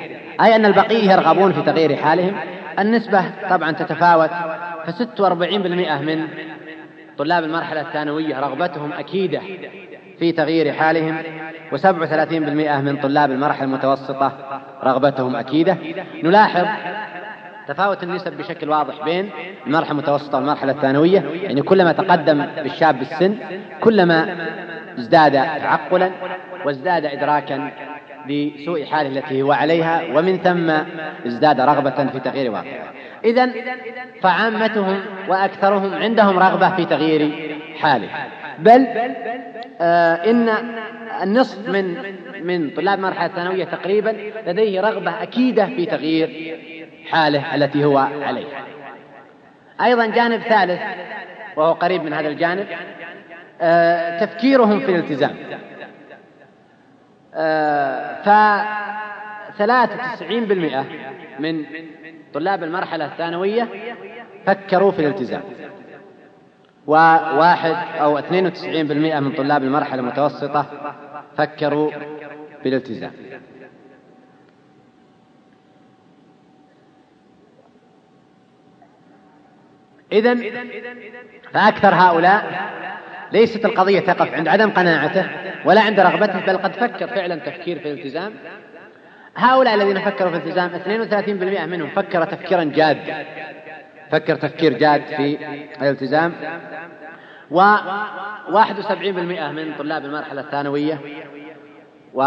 أي 0.41 0.55
أن 0.55 0.65
البقية 0.65 1.11
يرغبون 1.11 1.53
في 1.53 1.61
تغيير 1.61 1.95
حالهم؟ 1.95 2.35
النسبة 2.79 3.23
طبعا 3.49 3.71
تتفاوت 3.71 4.29
فست 4.85 5.19
وأربعين 5.19 5.61
بالمئة 5.61 5.99
من 5.99 6.27
طلاب 7.17 7.43
المرحلة 7.43 7.81
الثانوية 7.81 8.39
رغبتهم 8.39 8.93
أكيدة 8.93 9.41
في 10.19 10.31
تغيير 10.31 10.73
حالهم 10.73 11.17
وسبع 11.71 12.01
وثلاثين 12.01 12.43
بالمئة 12.43 12.81
من 12.81 12.97
طلاب 12.97 13.31
المرحلة 13.31 13.63
المتوسطة 13.63 14.31
رغبتهم 14.83 15.35
أكيدة. 15.35 15.77
نلاحظ 16.23 16.65
تفاوت 17.67 18.03
النسب 18.03 18.37
بشكل 18.37 18.69
واضح 18.69 19.05
بين 19.05 19.29
المرحلة 19.67 19.91
المتوسطة 19.91 20.37
والمرحلة 20.37 20.71
الثانوية 20.71 21.19
يعني 21.19 21.61
كلما 21.61 21.91
تقدم 21.91 22.45
بالشاب 22.63 22.99
بالسن 22.99 23.35
كلما 23.81 24.37
ازداد 24.99 25.33
تعقلا 25.33 26.11
وازداد 26.65 27.05
إدراكا 27.05 27.71
لسوء 28.27 28.85
حاله 28.85 29.19
التي 29.19 29.41
هو 29.41 29.51
عليها 29.51 30.01
ومن 30.13 30.37
ثم 30.37 30.71
ازداد 31.27 31.61
رغبة 31.61 32.05
في 32.05 32.19
تغيير 32.19 32.51
واقعه 32.51 32.93
إذا 33.25 33.49
فعامتهم 34.21 34.99
وأكثرهم 35.27 35.93
عندهم 35.93 36.39
رغبة 36.39 36.75
في 36.75 36.85
تغيير 36.85 37.31
حاله. 37.79 38.09
بل 38.59 38.87
آه 39.81 40.13
إن 40.13 40.49
النصف 41.23 41.69
من 41.69 41.97
من 42.43 42.69
طلاب 42.69 42.97
المرحلة 42.99 43.25
الثانوية 43.25 43.63
تقريبا 43.63 44.15
لديه 44.47 44.81
رغبة 44.81 45.23
أكيدة 45.23 45.65
في 45.65 45.85
تغيير 45.85 46.57
حاله 47.09 47.55
التي 47.55 47.85
هو 47.85 47.97
عليها 47.97 48.65
أيضا 49.81 50.05
جانب 50.05 50.41
ثالث 50.41 50.81
وهو 51.55 51.73
قريب 51.73 52.03
من 52.03 52.13
هذا 52.13 52.27
الجانب 52.27 52.67
آه 53.61 54.25
تفكيرهم 54.25 54.79
في 54.79 54.91
الالتزام. 54.91 55.35
آه 57.35 58.21
فثلاثة 59.53 59.93
وتسعين 60.11 60.45
بالمئة 60.45 60.85
من 61.39 61.65
طلاب 62.33 62.63
المرحلة 62.63 63.05
الثانوية 63.05 63.67
فكروا 64.45 64.91
في 64.91 64.99
الالتزام. 64.99 65.41
وواحد 66.87 67.75
أو 67.99 68.19
اثنين 68.19 68.45
وتسعين 68.45 68.87
بالمئة 68.87 69.19
من 69.19 69.31
طلاب 69.31 69.63
المرحلة 69.63 69.99
المتوسطة 69.99 70.65
فكروا 71.37 71.91
بالالتزام. 72.63 73.11
إذا 80.11 80.35
فأكثر 81.53 81.95
هؤلاء 81.95 82.69
ليست 83.31 83.65
القضية 83.65 83.99
تقف 83.99 84.33
عند 84.33 84.47
عدم 84.47 84.69
قناعته 84.69 85.29
ولا 85.65 85.81
عند 85.81 85.99
رغبته 85.99 86.39
بل 86.39 86.57
قد 86.57 86.71
فكر 86.73 87.07
فعلا 87.07 87.35
تفكير 87.35 87.79
في 87.79 87.91
الالتزام. 87.91 88.33
هؤلاء 89.35 89.75
الذين 89.75 89.99
فكروا 89.99 90.31
في 90.31 90.37
الالتزام 90.37 90.69
32% 90.69 91.65
منهم 91.65 91.89
فكر 91.89 92.25
تفكيرا 92.25 92.63
جادا 92.63 93.25
فكر 94.11 94.35
تفكير 94.35 94.73
جاد 94.73 95.01
في 95.01 95.37
الالتزام. 95.81 96.33
و71% 97.51 97.53
من 99.51 99.73
طلاب 99.77 100.05
المرحلة 100.05 100.41
الثانوية 100.41 100.99
و74% 102.15 102.19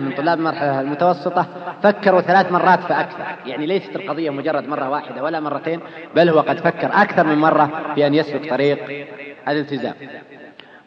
من 0.00 0.12
طلاب 0.16 0.38
المرحلة 0.38 0.80
المتوسطة 0.80 1.46
فكروا 1.82 2.20
ثلاث 2.20 2.52
مرات 2.52 2.80
فأكثر. 2.80 3.24
يعني 3.46 3.66
ليست 3.66 3.96
القضية 3.96 4.30
مجرد 4.30 4.68
مرة 4.68 4.88
واحدة 4.88 5.22
ولا 5.22 5.40
مرتين 5.40 5.80
بل 6.16 6.28
هو 6.28 6.40
قد 6.40 6.58
فكر 6.58 6.90
أكثر 6.92 7.26
من 7.26 7.38
مرة 7.38 7.94
في 7.94 8.06
أن 8.06 8.14
يسلك 8.14 8.50
طريق 8.50 9.06
الالتزام. 9.48 9.94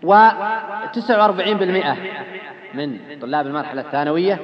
و49% 0.04 1.96
من 2.74 2.98
طلاب 3.22 3.48
المرحلة 3.48 3.82
الثانوية 3.82 4.40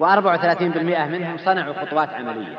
و34% 0.00 0.78
منهم 1.10 1.36
صنعوا 1.36 1.74
خطوات 1.74 2.08
عملية. 2.08 2.58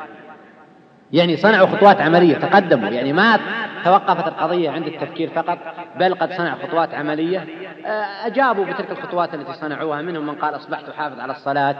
يعني 1.12 1.36
صنعوا 1.36 1.66
خطوات 1.66 2.00
عملية 2.00 2.34
تقدموا. 2.34 2.88
يعني 2.88 3.12
ما 3.12 3.40
توقفت 3.84 4.26
القضية 4.28 4.70
عند 4.70 4.86
التفكير 4.86 5.30
فقط 5.30 5.58
بل 5.96 6.14
قد 6.14 6.32
صنعوا 6.32 6.58
خطوات 6.66 6.94
عملية. 6.94 7.46
آه، 7.86 8.26
أجابوا 8.26 8.64
بتلك 8.64 8.90
الخطوات 8.90 9.34
التي 9.34 9.52
صنعوها 9.52 10.02
منهم 10.02 10.26
من 10.26 10.34
قال 10.34 10.56
أصبحت 10.56 10.88
أحافظ 10.88 11.20
على 11.20 11.32
الصلاة. 11.32 11.76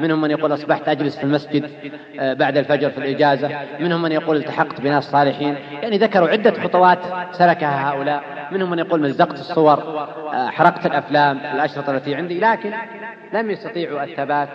منهم 0.00 0.20
من 0.20 0.30
يقول 0.30 0.54
أصبحت 0.54 0.88
أجلس 0.88 1.18
في 1.18 1.24
المسجد 1.24 1.70
آه، 2.20 2.34
بعد 2.34 2.56
الفجر 2.56 2.90
في 2.90 2.98
الإجازة. 2.98 3.50
منهم 3.80 4.02
من 4.02 4.12
يقول 4.12 4.36
التحقت 4.36 4.80
بناس 4.80 5.04
صالحين. 5.04 5.56
يعني 5.82 5.98
ذكروا 5.98 6.28
عدة 6.28 6.62
خطوات 6.62 6.98
سلكها 7.32 7.90
هؤلاء. 7.90 8.22
منهم 8.52 8.70
من 8.70 8.78
يقول 8.78 9.00
مزقت 9.00 9.40
الصور 9.40 9.78
آه، 9.78 10.50
حرقت 10.50 10.86
الأفلام 10.86 11.38
الأشرطة 11.54 11.96
التي 11.96 12.14
عندي. 12.14 12.40
لكن 12.40 12.72
لم 13.32 13.50
يستطيعوا 13.50 14.04
الثبات 14.04 14.48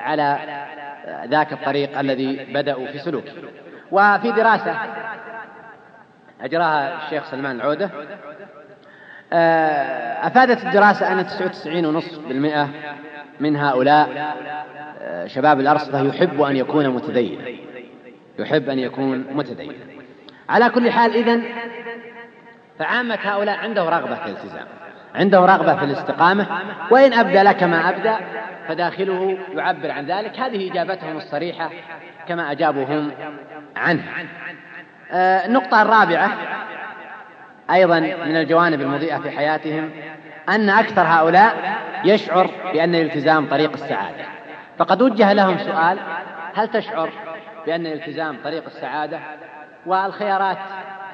على 0.00 0.38
ذاك 1.06 1.52
الطريق 1.52 1.98
الذي 1.98 2.46
بدأوا 2.54 2.86
في 2.86 2.98
سلوكه 2.98 3.32
وفي 3.90 4.32
دراسة 4.32 4.76
أجراها 6.40 7.04
الشيخ 7.04 7.30
سلمان 7.30 7.56
العودة 7.56 7.90
آه، 9.32 10.26
أفادت 10.26 10.64
الدراسة 10.64 11.12
أن 11.12 11.24
99.5% 11.24 12.68
من 13.40 13.56
هؤلاء 13.56 14.34
آه، 15.00 15.26
شباب 15.26 15.60
الأرصفة 15.60 16.02
يحب 16.02 16.42
أن 16.42 16.56
يكون 16.56 16.88
متدينا 16.88 17.48
يحب 18.38 18.68
أن 18.68 18.78
يكون 18.78 19.26
متدينا 19.32 19.74
على 20.48 20.70
كل 20.70 20.90
حال 20.90 21.14
إذن 21.14 21.42
فعامة 22.78 23.18
هؤلاء 23.22 23.56
عنده 23.56 23.88
رغبة 23.88 24.14
في 24.14 24.26
الالتزام. 24.26 24.66
عنده 25.14 25.38
رغبة 25.40 25.76
في 25.76 25.84
الاستقامة 25.84 26.46
وإن 26.90 27.12
أبدى 27.12 27.42
لك 27.42 27.62
ما 27.62 27.88
أبدى 27.88 28.14
فداخله 28.68 29.38
يعبر 29.54 29.90
عن 29.90 30.06
ذلك. 30.06 30.38
هذه 30.38 30.70
إجابتهم 30.70 31.16
الصريحة 31.16 31.70
كما 32.28 32.52
أجابوا 32.52 32.84
هم 32.84 33.12
عنه. 33.76 34.02
آه، 35.12 35.46
النقطة 35.46 35.82
الرابعة 35.82 36.32
أيضا 37.70 38.00
من 38.00 38.36
الجوانب 38.36 38.80
المضيئة 38.80 39.18
في 39.18 39.30
حياتهم 39.30 39.90
أن 40.48 40.70
أكثر 40.70 41.02
هؤلاء 41.02 41.78
يشعر 42.04 42.50
بأن 42.72 42.94
الالتزام 42.94 43.48
طريق 43.48 43.72
السعادة. 43.72 44.24
فقد 44.78 45.02
وجه 45.02 45.32
لهم 45.32 45.58
سؤال 45.58 45.98
هل 46.54 46.68
تشعر 46.68 47.10
بأن 47.66 47.86
الالتزام 47.86 48.36
طريق 48.44 48.64
السعادة؟ 48.66 49.20
والخيارات 49.86 50.58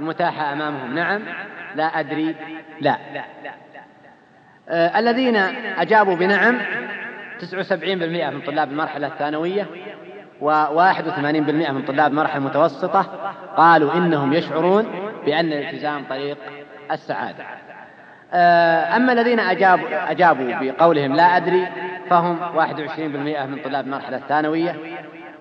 المتاحة 0.01 0.53
أمامهم؟ 0.53 0.95
نعم. 0.95 1.23
لا 1.75 2.01
أدري. 2.01 2.35
لا. 2.81 2.97
الذين 4.71 5.37
أجابوا 5.79 6.17
بنعم 6.17 6.59
79% 7.41 7.73
من 8.31 8.41
طلاب 8.41 8.71
المرحلة 8.71 9.07
الثانوية 9.07 9.67
و81% 10.41 11.71
من 11.71 11.83
طلاب 11.83 12.11
المرحلة 12.11 12.37
المتوسطة 12.37 13.03
قالوا 13.57 13.95
إنهم 13.95 14.33
يشعرون 14.33 14.87
بأن 15.27 15.47
الالتزام 15.47 16.05
طريق 16.11 16.37
السعادة. 16.91 17.45
آه، 18.33 18.97
أما 18.97 19.13
الذين 19.13 19.41
أجابوا, 19.41 20.11
أجابوا 20.11 20.55
بقولهم 20.61 21.15
لا 21.15 21.37
أدري 21.37 21.69
فهم 22.11 22.39
21% 22.57 23.47
من 23.47 23.59
طلاب 23.65 23.87
المرحلة 23.87 24.17
الثانوية 24.17 24.77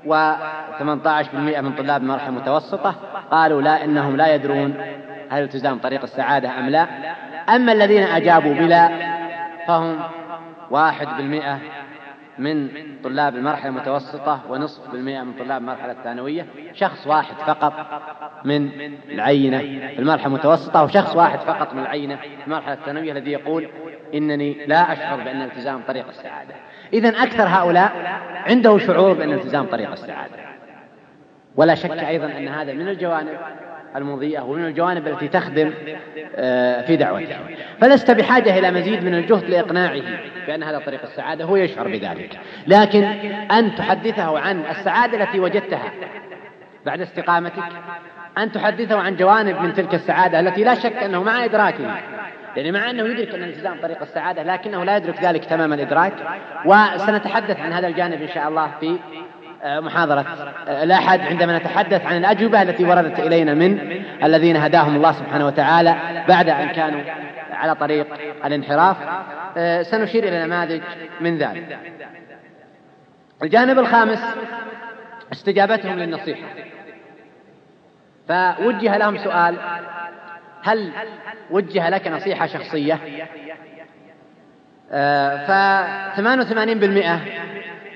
و18% 0.06 1.62
من 1.62 1.72
طلاب 1.72 2.02
المرحلة 2.02 2.30
المتوسطة 2.30 2.96
قالوا 3.32 3.62
لا 3.62 3.84
إنهم 3.84 4.18
لا 4.18 4.36
يدرون 4.36 4.74
هل 5.30 5.40
الالتزام 5.40 5.78
طريق 5.80 6.04
السعادة 6.04 6.60
أم 6.60 6.70
لا. 6.70 6.88
أما 7.50 7.72
الذين 7.72 8.04
أجابوا 8.04 8.54
بلا 8.54 9.17
فهم 9.68 10.00
واحد 10.72 11.08
بالمئة 11.18 11.60
من 12.38 12.70
طلاب 13.04 13.36
المرحلة 13.36 13.70
المتوسطة 13.70 14.42
ونصف 14.50 14.92
بالمئة 14.92 15.24
من 15.24 15.34
طلاب 15.34 15.62
المرحلة 15.62 15.92
الثانوية. 15.92 16.46
شخص 16.74 17.08
واحد 17.08 17.36
فقط 17.36 17.74
من 18.46 18.70
العينة 19.10 19.58
في 19.58 20.00
المرحلة 20.00 20.28
المتوسطة 20.28 20.84
وشخص 20.84 21.16
واحد 21.16 21.40
فقط 21.40 21.74
من 21.74 21.80
العينة 21.80 22.16
في 22.16 22.28
المرحلة 22.48 22.74
الثانوية 22.74 23.12
الذي 23.12 23.32
يقول 23.32 23.68
إنني 24.14 24.66
لا 24.66 24.94
أشعر 24.94 25.18
بأن 25.18 25.42
الالتزام 25.42 25.82
طريق 25.88 26.08
السعادة. 26.08 26.54
إذا 26.94 27.10
أكثر 27.10 27.44
هؤلاء 27.44 27.92
عنده 28.48 28.78
شعور 28.78 29.14
بأن 29.14 29.30
الالتزام 29.30 29.66
طريق 29.66 29.92
السعادة. 29.92 30.36
ولا 31.56 31.76
شك 31.76 31.92
أيضا 31.92 32.26
أن 32.26 32.48
هذا 32.48 32.74
من 32.74 32.88
الجوانب 32.90 33.38
المضيئة 33.98 34.42
ومن 34.42 34.66
الجوانب 34.66 35.08
التي 35.08 35.28
تخدم 35.28 35.72
آه، 36.36 36.82
في 36.82 36.96
دعوته. 36.96 37.36
فلست 37.82 38.12
بحاجة 38.12 38.60
إلى 38.60 38.72
مزيد 38.72 39.04
من 39.04 39.14
الجهد 39.14 39.50
لإقناعه 39.50 40.02
بأن 40.48 40.64
هذا 40.64 40.80
طريق 40.80 41.04
السعادة 41.04 41.46
هو 41.46 41.56
يشعر 41.56 41.88
بذلك. 41.88 42.40
لكن 42.68 43.04
أن 43.52 43.76
تحدثه 43.76 44.40
عن 44.40 44.66
السعادة 44.70 45.24
التي 45.24 45.40
وجدتها 45.40 45.92
بعد 46.86 47.02
استقامتك 47.02 47.64
أن 48.38 48.52
تحدثه 48.52 49.00
عن 49.00 49.16
جوانب 49.16 49.62
من 49.62 49.74
تلك 49.74 49.94
السعادة 49.94 50.40
التي 50.40 50.64
لا 50.64 50.76
شك 50.76 50.94
أنه 51.04 51.24
مع 51.24 51.46
إدراكه. 51.46 51.96
يعني 52.56 52.72
مع 52.72 52.90
أنه 52.90 53.04
يدرك 53.04 53.36
أن 53.36 53.44
الالتزام 53.44 53.82
طريق 53.82 54.02
السعادة 54.02 54.44
لكنه 54.44 54.84
لا 54.84 54.98
يدرك 54.98 55.24
ذلك 55.24 55.46
تمام 55.46 55.74
الإدراك. 55.74 56.14
وسنتحدث 56.66 57.60
عن 57.60 57.74
هذا 57.74 57.88
الجانب 57.88 58.22
إن 58.22 58.28
شاء 58.28 58.48
الله 58.48 58.72
في 58.80 58.98
محاضرة. 59.66 60.26
الأحد 60.68 61.20
عندما 61.20 61.58
نتحدث 61.58 62.06
عن 62.06 62.18
الأجوبة 62.18 62.62
التي 62.62 62.86
وردت 62.86 63.20
إلينا 63.20 63.54
من 63.54 64.04
الذين 64.24 64.58
هداهم 64.58 64.96
الله 64.96 65.12
سبحانه 65.12 65.46
وتعالى 65.46 65.96
بعد 66.28 66.50
أن 66.50 66.68
كانوا 66.68 67.02
على 67.52 67.76
طريق 67.76 68.08
الانحراف. 68.46 68.98
سنشير 69.82 70.24
إلى 70.24 70.46
نماذج 70.46 70.82
من 71.22 71.38
ذلك. 71.38 71.78
الجانب 73.44 73.80
الخامس 73.80 74.20
استجابتهم 75.34 76.00
للنصيحة. 76.00 76.48
فوجه 78.28 78.98
لهم 78.98 79.18
سؤال 79.18 79.56
هل 80.64 80.92
وجه 81.52 81.90
لك 81.90 82.08
نصيحة 82.08 82.46
شخصية؟ 82.46 83.00
وثمانين 86.40 86.80
بالمئة 86.80 87.20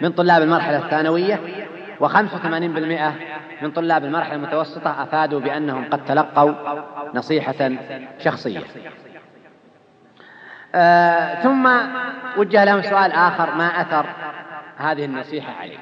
من 0.02 0.12
طلاب 0.12 0.42
المرحلة 0.42 0.78
الثانوية 0.78 1.40
وخمسة 2.00 2.36
وثمانين 2.36 2.74
بالمئة 2.74 3.14
من 3.62 3.72
طلاب 3.72 4.04
المرحلة 4.04 4.36
المتوسطة 4.36 5.04
أفادوا 5.04 5.40
بأنهم 5.40 5.86
قد 5.90 6.06
تلقوا 6.06 6.54
نصيحة 7.14 7.72
شخصية. 8.20 8.60
آه 10.76 11.36
ثم 11.42 11.70
وجه 12.38 12.64
لهم 12.64 12.82
سؤال 12.82 13.12
آخر 13.12 13.56
ما 13.56 13.82
أثر 13.82 14.06
هذه 14.78 15.06
النصيحة 15.06 15.54
عليك؟ 15.62 15.80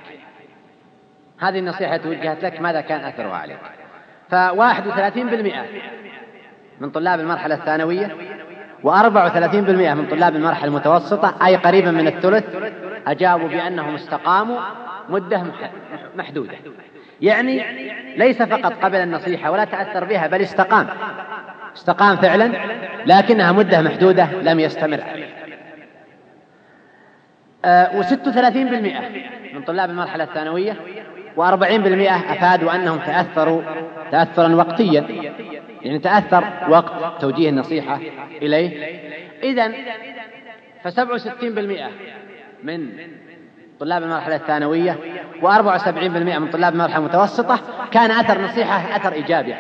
هذه 1.40 1.60
النصيحة 1.60 1.98
توجهت 1.98 2.44
لك 2.44 2.62
ماذا 2.62 2.82
كان 2.82 3.00
أثرها 3.00 3.36
عليك؟ 3.36 3.60
وثلاثين 4.88 5.28
بالمئة 5.28 5.66
من 6.80 6.90
طلاب 6.90 7.20
المرحلة 7.20 7.56
الثانوية 7.56 8.16
وثلاثين 8.84 9.64
بالمئة 9.64 9.94
من 9.94 10.08
طلاب 10.08 10.36
المرحلة 10.36 10.66
المتوسطة 10.66 11.46
أي 11.46 11.56
قريبا 11.56 11.92
من 11.92 12.08
الثلث 12.08 12.46
أجابوا 13.08 13.48
بأنهم 13.48 13.96
استقاموا 13.96 14.60
مدة 15.10 15.44
محدودة. 16.16 16.58
يعني 17.22 17.64
ليس 18.18 18.42
فقط 18.42 18.74
قبل 18.74 18.98
النصيحة 18.98 19.52
ولا 19.52 19.66
تأثر 19.66 20.04
بها 20.04 20.28
بل 20.28 20.42
استقام. 20.42 20.88
استقام 21.76 22.16
فعلا 22.16 22.52
لكنها 23.06 23.52
مدة 23.52 23.82
محدودة 23.82 24.32
لم 24.42 24.60
يستمر 24.60 25.02
عليها. 25.02 25.40
آه 27.66 28.00
وست 28.00 28.28
وثلاثين 28.28 28.70
بالمئة 28.70 29.02
من 29.54 29.64
طلاب 29.64 29.90
المرحلة 29.90 30.24
الثانوية 30.24 30.76
وأربعين 31.36 31.82
بالمئة 31.82 32.16
أفادوا 32.16 32.76
أنهم 32.76 33.00
تأثروا 33.00 33.62
تأثرا 34.12 34.56
وقتيا. 34.56 35.06
يعني 35.82 36.00
تأثر 36.00 36.44
وقت 36.70 37.22
توجيه 37.22 37.50
النصيحة 37.50 38.00
إليه. 38.42 39.00
إذا 39.44 39.72
فسبع 40.84 41.14
وستين 41.14 41.56
بالمئة 41.56 41.90
من 42.64 42.90
طلاب 43.80 44.04
المرحلة 44.04 44.36
الثانوية 44.36 44.98
وأربعة 45.42 45.76
وسبعين 45.76 46.14
بالمئة 46.14 46.40
من 46.40 46.50
طلاب 46.50 46.74
المرحلة 46.74 46.98
المتوسطة 46.98 47.60
كان 47.92 48.12
أثر 48.12 48.42
نصيحة 48.42 48.96
أثر 48.96 49.14
إيجابي 49.14 49.56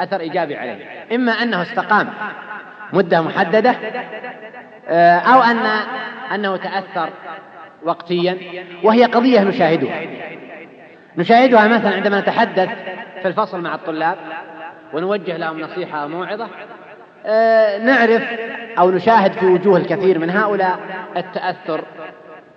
أثر 0.00 0.20
إيجابي 0.20 0.56
عليه. 0.56 1.06
إما 1.12 1.32
أنه 1.32 1.62
استقام 1.62 2.08
مدة 2.92 3.20
محددة 3.20 3.74
آه، 4.88 5.18
أو 5.18 5.42
أن 5.42 5.66
أنه 6.34 6.56
تأثر 6.56 7.10
وقتيا 7.82 8.38
وهي 8.82 9.04
قضية 9.04 9.40
نشاهدها. 9.40 10.00
نشاهدها 11.16 11.68
مثلا 11.68 11.90
عندما 11.90 12.20
نتحدث 12.20 12.68
في 13.22 13.28
الفصل 13.28 13.60
مع 13.60 13.74
الطلاب 13.74 14.16
ونوجه 14.92 15.36
لهم 15.36 15.60
نصيحة 15.60 16.02
أو 16.02 16.08
موعظة 16.08 16.48
آه، 17.26 17.78
نعرف 17.78 18.22
أو 18.78 18.90
نشاهد 18.90 19.32
في 19.32 19.46
وجوه 19.46 19.76
الكثير 19.76 20.18
من 20.18 20.30
هؤلاء 20.30 20.78
التأثر 21.16 21.84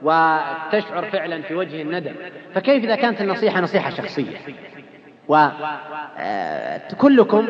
وتشعر 0.03 1.05
فعلا 1.11 1.41
في 1.41 1.55
وجه 1.55 1.81
الندم. 1.81 2.13
فكيف 2.55 2.83
إذا 2.83 2.95
كانت 2.95 3.21
النصيحة 3.21 3.61
نصيحة 3.61 3.89
شخصية؟ 3.89 4.37
وكلكم 5.27 7.47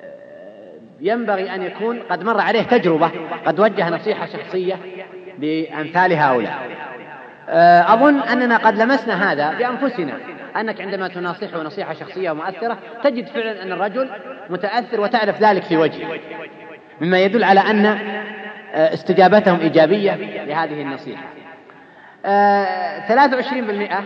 آه، 0.00 0.72
ينبغي 1.00 1.54
أن 1.54 1.62
يكون 1.62 2.00
قد 2.00 2.24
مر 2.24 2.40
عليه 2.40 2.62
تجربة 2.62 3.10
قد 3.46 3.60
وجه 3.60 3.90
نصيحة 3.90 4.26
شخصية 4.26 4.78
بأمثال 5.38 6.12
هؤلاء. 6.12 6.54
آه، 7.48 7.94
أظن 7.94 8.20
أننا 8.20 8.56
قد 8.56 8.78
لمسنا 8.78 9.32
هذا 9.32 9.52
بأنفسنا 9.58 10.12
أنك 10.56 10.80
عندما 10.80 11.08
تناصحه 11.08 11.62
نصيحة 11.62 11.94
شخصية 11.94 12.30
ومؤثرة 12.30 12.78
تجد 13.04 13.26
فعلا 13.26 13.62
أن 13.62 13.72
الرجل 13.72 14.08
متأثر 14.50 15.00
وتعرف 15.00 15.42
ذلك 15.42 15.62
في 15.62 15.76
وجهه. 15.76 16.18
مما 17.00 17.18
يدل 17.18 17.44
على 17.44 17.60
أن 17.60 17.86
آه، 17.86 18.41
استجابتهم 18.72 19.60
إيجابية 19.60 20.14
لهذه 20.44 20.82
النصيحة. 20.82 21.22
ثلاثة 23.08 23.36
وعشرين 23.36 23.66
بالمئة 23.66 24.04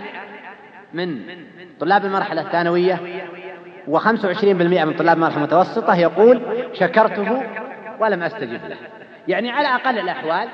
من 0.94 1.20
طلاب 1.80 2.04
المرحلة 2.04 2.42
الثانوية 2.42 3.00
وخمسة 3.88 4.28
وعشرين 4.28 4.58
بالمئة 4.58 4.84
من 4.84 4.92
طلاب 4.92 5.16
المرحلة 5.16 5.38
المتوسطة 5.38 5.96
يقول 5.96 6.42
شكرته 6.72 7.42
ولم 8.00 8.22
أستجب 8.22 8.60
له. 8.68 8.76
يعني 9.28 9.50
على 9.50 9.68
أقل 9.68 9.98
الأحوال 9.98 10.48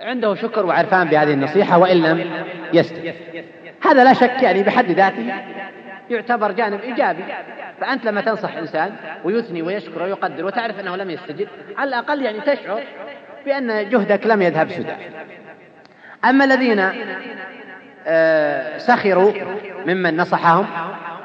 عنده 0.00 0.34
شكر 0.34 0.66
وعرفان 0.66 1.08
بهذه 1.08 1.32
النصيحة 1.32 1.78
وإن 1.78 2.02
لم 2.02 2.44
يستجب. 2.72 3.14
هذا 3.84 4.04
لا 4.04 4.12
شك 4.12 4.42
يعني 4.42 4.62
بحد 4.62 4.90
ذاته 4.90 5.34
يعتبر 6.10 6.52
جانب 6.52 6.80
إيجابي. 6.80 7.24
فأنت 7.80 8.04
لما 8.04 8.20
تنصح 8.20 8.56
إنسان 8.56 8.92
ويثني 9.24 9.62
ويشكر 9.62 10.02
ويقدر 10.02 10.44
وتعرف 10.44 10.80
أنه 10.80 10.96
لم 10.96 11.10
يستجب 11.10 11.48
على 11.78 11.88
الأقل 11.88 12.22
يعني 12.22 12.40
تشعر 12.40 12.82
بأن 13.46 13.88
جهدك 13.88 14.26
لم 14.26 14.42
يذهب 14.42 14.70
سدى. 14.70 14.94
أما 16.24 16.44
الذين 16.44 16.90
آه، 18.06 18.78
سخروا 18.78 19.32
ممن 19.86 20.16
نصحهم 20.16 20.66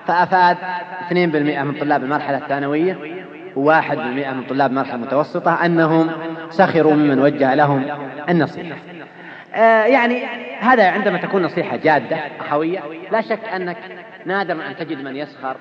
فأفاد 0.07 0.57
2% 1.09 1.63
من 1.63 1.79
طلاب 1.79 2.03
المرحلة 2.03 2.37
الثانوية 2.37 2.97
وواحد 3.55 3.97
بالمئة 3.97 4.33
من 4.33 4.43
طلاب 4.43 4.69
المرحلة 4.69 4.95
المتوسطة 4.95 5.65
أنهم 5.65 6.11
سخروا 6.49 6.93
ممن 6.93 7.19
وجه 7.19 7.55
لهم 7.55 7.85
النصيحة. 8.29 8.75
آه 9.53 9.83
يعني 9.83 10.25
هذا 10.59 10.91
عندما 10.91 11.17
تكون 11.17 11.43
نصيحة 11.43 11.77
جادة 11.77 12.17
أخوية 12.39 12.79
لا 13.11 13.21
شك 13.21 13.45
أنك 13.55 13.77
نادر 14.25 14.53
أن 14.53 14.75
تجد 14.75 15.01
من 15.03 15.15
يسخر 15.15 15.55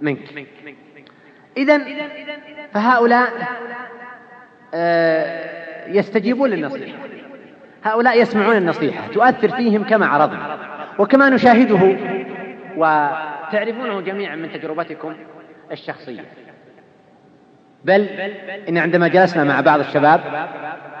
منك. 0.00 0.46
إذا 1.56 1.80
فهؤلاء 2.72 3.28
يستجيبون 5.88 6.50
للنصيحة. 6.50 6.98
هؤلاء 7.84 8.22
يسمعون 8.22 8.56
النصيحة 8.56 9.08
تؤثر 9.12 9.48
فيهم 9.48 9.84
كما 9.84 10.06
عرضنا. 10.06 10.58
وكما 10.98 11.28
نشاهده 11.28 11.96
وتعرفونه 12.76 14.00
جميعا 14.00 14.36
من 14.36 14.52
تجربتكم 14.52 15.14
الشخصية. 15.72 16.24
بل 17.84 18.02
إن 18.68 18.78
عندما 18.78 19.08
جلسنا 19.08 19.44
مع 19.44 19.60
بعض 19.60 19.80
الشباب 19.80 20.20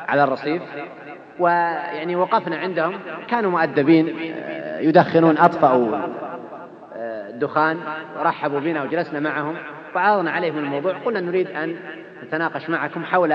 على 0.08 0.24
الرصيف 0.24 0.62
ويعني 1.38 2.16
وقفنا 2.16 2.56
عندهم 2.56 3.00
كانوا 3.28 3.50
مؤدبين 3.50 4.16
آه، 4.34 4.80
يدخنون 4.80 5.38
أطفأوا 5.38 5.96
آه، 6.96 7.28
الدخان 7.28 7.78
ورحبوا 8.18 8.60
بنا 8.60 8.82
وجلسنا 8.82 9.20
معهم 9.20 9.56
وعرضنا 9.94 10.30
عليهم 10.30 10.58
الموضوع 10.58 10.92
قلنا 10.92 11.20
نريد 11.20 11.50
أن 11.50 11.76
نتناقش 12.26 12.70
معكم 12.70 13.04
حول 13.04 13.32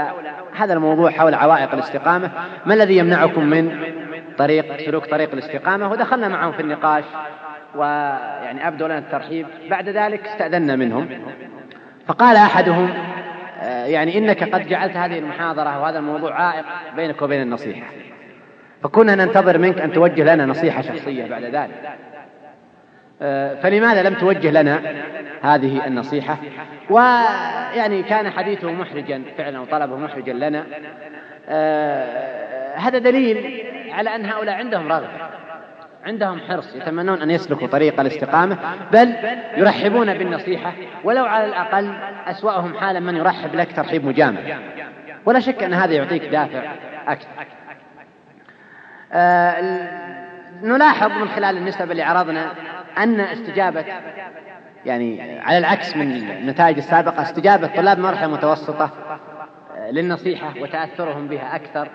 هذا 0.56 0.74
الموضوع 0.74 1.12
حول 1.12 1.34
عوائق 1.34 1.74
الاستقامة. 1.74 2.32
ما 2.65 2.74
الذي 2.74 2.98
يمنعكم 2.98 3.43
من 3.43 3.93
طريق 4.38 4.78
سلوك 4.86 5.06
طريق 5.06 5.32
الاستقامة؟ 5.34 5.91
ودخلنا 5.91 6.28
معهم 6.28 6.52
في 6.52 6.62
النقاش 6.62 7.04
ويعني 7.76 8.67
أبدوا 8.67 8.88
لنا 8.88 8.98
الترحيب. 8.98 9.48
بعد 9.69 9.89
ذلك 9.89 10.28
استأذنا 10.28 10.76
منهم. 10.76 11.08
فقال 12.08 12.36
أحدهم 12.36 12.93
آه، 13.62 13.86
يعني 13.86 14.17
إنك 14.17 14.54
قد 14.56 14.67
جعلت 14.67 14.98
هذه 14.98 15.19
المحاضرة 15.19 15.82
وهذا 15.82 16.00
الموضوع 16.00 16.41
عائق 16.41 16.65
بينك 16.96 17.21
وبين 17.21 17.42
النصيحة. 17.42 17.88
فكنا 18.84 19.15
ننتظر 19.15 19.58
منك 19.58 19.81
أن 19.81 19.94
توجه 19.94 20.34
لنا 20.34 20.46
نصيحة 20.46 20.81
شخصية 20.81 21.29
بعد 21.29 21.44
ذلك. 21.44 21.98
فلماذا 23.63 24.03
لم 24.03 24.13
توجه 24.13 24.51
لنا 24.51 24.81
هذه 25.41 25.87
النصيحة؟ 25.87 26.37
ويعني 26.89 28.03
كان 28.03 28.29
حديثه 28.29 28.71
محرجا 28.71 29.23
فعلا 29.37 29.59
وطلبه 29.59 29.95
محرجا 29.95 30.33
لنا. 30.33 30.65
آه، 31.49 32.75
هذا 32.75 32.97
دليل 32.97 33.63
على 33.91 34.15
أن 34.15 34.25
هؤلاء 34.25 34.55
عندهم 34.55 34.91
رغبة 34.91 35.07
عندهم 36.05 36.39
حرص 36.39 36.75
يتمنون 36.75 37.21
أن 37.21 37.31
يسلكوا 37.31 37.67
طريق 37.67 37.99
الاستقامة 37.99 38.57
بل 38.91 39.15
يرحبون 39.57 40.13
بالنصيحة 40.13 40.73
ولو 41.03 41.25
على 41.25 41.45
الأقل 41.45 41.93
أسوأهم 42.27 42.77
حالا 42.77 42.99
من 42.99 43.15
يرحب 43.15 43.55
لك 43.55 43.75
ترحيب 43.75 44.05
مجامل. 44.05 44.55
ولا 45.25 45.39
شك 45.39 45.63
أن 45.63 45.73
هذا 45.73 45.93
يعطيك 45.93 46.25
دافع 46.25 46.71
أكثر. 47.07 47.27
آه 49.13 49.89
نلاحظ 50.63 51.11
من 51.11 51.29
خلال 51.29 51.57
النسب 51.57 51.91
اللي 51.91 52.03
عرضنا 52.03 52.51
أن 52.98 53.19
استجابة 53.19 53.85
يعني 54.85 55.39
على 55.39 55.58
العكس 55.58 55.96
من 55.96 56.12
النتائج 56.12 56.77
السابقة 56.77 57.21
استجابة 57.21 57.67
طلاب 57.67 57.98
المرحلة 57.98 58.25
المتوسطة 58.25 58.89
آه، 59.77 59.91
للنصيحة 59.91 60.54
وتأثرهم 60.62 61.27
بها 61.27 61.56
أكثر 61.56 61.89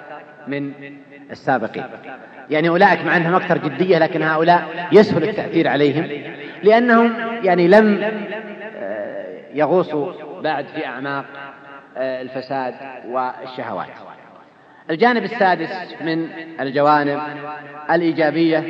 من 0.46 0.72
السابقين. 1.30 1.84
يعني 2.50 2.68
أولئك 2.68 3.04
مع 3.04 3.16
أنهم 3.16 3.34
أكثر 3.34 3.58
جدية 3.58 3.98
لكن 3.98 4.22
هؤلاء 4.22 4.88
يسهل 4.92 5.22
التأثير 5.22 5.68
عليهم 5.68 6.08
لأنهم 6.62 7.14
يعني 7.42 7.68
لم 7.68 8.02
آه، 8.76 9.24
يغوصوا 9.54 10.12
بعد 10.42 10.66
في 10.66 10.86
أعماق 10.86 11.24
آه، 11.96 12.22
الفساد 12.22 12.74
والشهوات. 13.08 13.88
الجانب 14.90 15.24
السادس 15.24 15.70
من 16.00 16.28
الجوانب 16.60 17.20
الإيجابية 17.90 18.64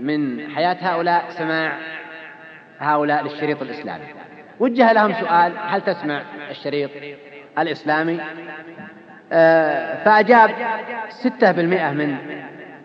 من 0.00 0.50
حياة 0.50 0.76
هؤلاء 0.80 1.24
سماع 1.28 1.72
هؤلاء 2.78 3.22
للشريط 3.22 3.62
الإسلامي. 3.62 4.04
وجه 4.60 4.92
لهم 4.92 5.12
سؤال 5.12 5.52
هل 5.66 5.80
تسمع 5.80 6.22
الشريط 6.50 6.90
الإسلامي؟ 7.58 8.20
آه، 9.32 10.04
فأجاب 10.04 10.50
ستة 11.08 11.52
بالمئة 11.52 11.90
من 11.90 12.16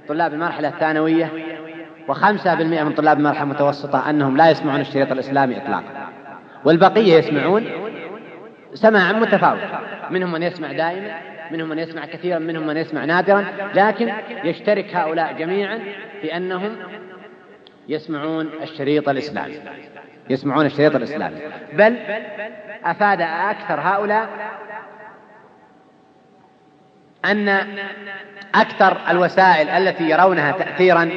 طلاب 0.07 0.33
المرحلة 0.33 0.67
الثانوية 0.67 1.29
وخمسة 2.07 2.55
بالمئة 2.55 2.83
من 2.83 2.93
طلاب 2.93 3.17
المرحلة 3.17 3.43
المتوسطة 3.43 4.09
أنهم 4.09 4.37
لا 4.37 4.49
يسمعون 4.49 4.81
الشريط 4.81 5.11
الإسلامي 5.11 5.57
إطلاقا. 5.57 6.09
والبقية 6.65 7.13
يسمعون 7.13 7.67
سماعا 8.73 9.11
متفاوتا 9.11 9.79
منهم 10.09 10.31
من 10.31 10.43
يسمع 10.43 10.71
دائما 10.71 11.19
منهم 11.51 11.69
من 11.69 11.79
يسمع 11.79 12.05
كثيرا 12.05 12.39
منهم 12.39 12.67
من 12.67 12.77
يسمع 12.77 13.05
نادرا 13.05 13.45
لكن 13.75 14.13
يشترك 14.43 14.95
هؤلاء 14.95 15.33
جميعا 15.33 15.79
في 16.21 16.37
أنهم 16.37 16.75
يسمعون 17.89 18.49
الشريط 18.63 19.09
الإسلامي. 19.09 19.59
يسمعون 20.29 20.65
الشريط 20.65 20.95
الإسلامي. 20.95 21.37
بل 21.73 21.97
أفاد 22.85 23.21
أكثر 23.21 23.79
هؤلاء 23.79 24.29
أن 27.25 27.49
أكثر 28.55 28.97
الوسائل 29.09 29.69
التي 29.69 30.09
يرونها 30.09 30.51
تأثيرا 30.51 31.09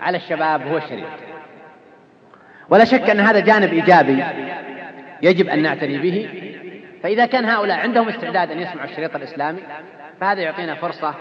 على 0.00 0.16
الشباب 0.16 0.66
هو 0.66 0.76
الشريط. 0.76 1.06
ولا 2.68 2.84
شك 2.84 3.10
أن 3.10 3.20
هذا 3.20 3.40
جانب 3.40 3.72
إيجابي 3.72 4.24
يجب 5.22 5.48
أن 5.48 5.62
نعتني 5.62 5.98
به. 5.98 6.45
فإذا 7.02 7.26
كان 7.26 7.44
هؤلاء 7.44 7.78
عندهم 7.78 8.08
استعداد 8.08 8.50
أن 8.50 8.58
يسمعوا 8.58 8.88
الشريط 8.88 9.16
الإسلامي 9.16 9.60
فهذا 10.20 10.40
يعطينا 10.40 10.74
فرصة 10.74 11.14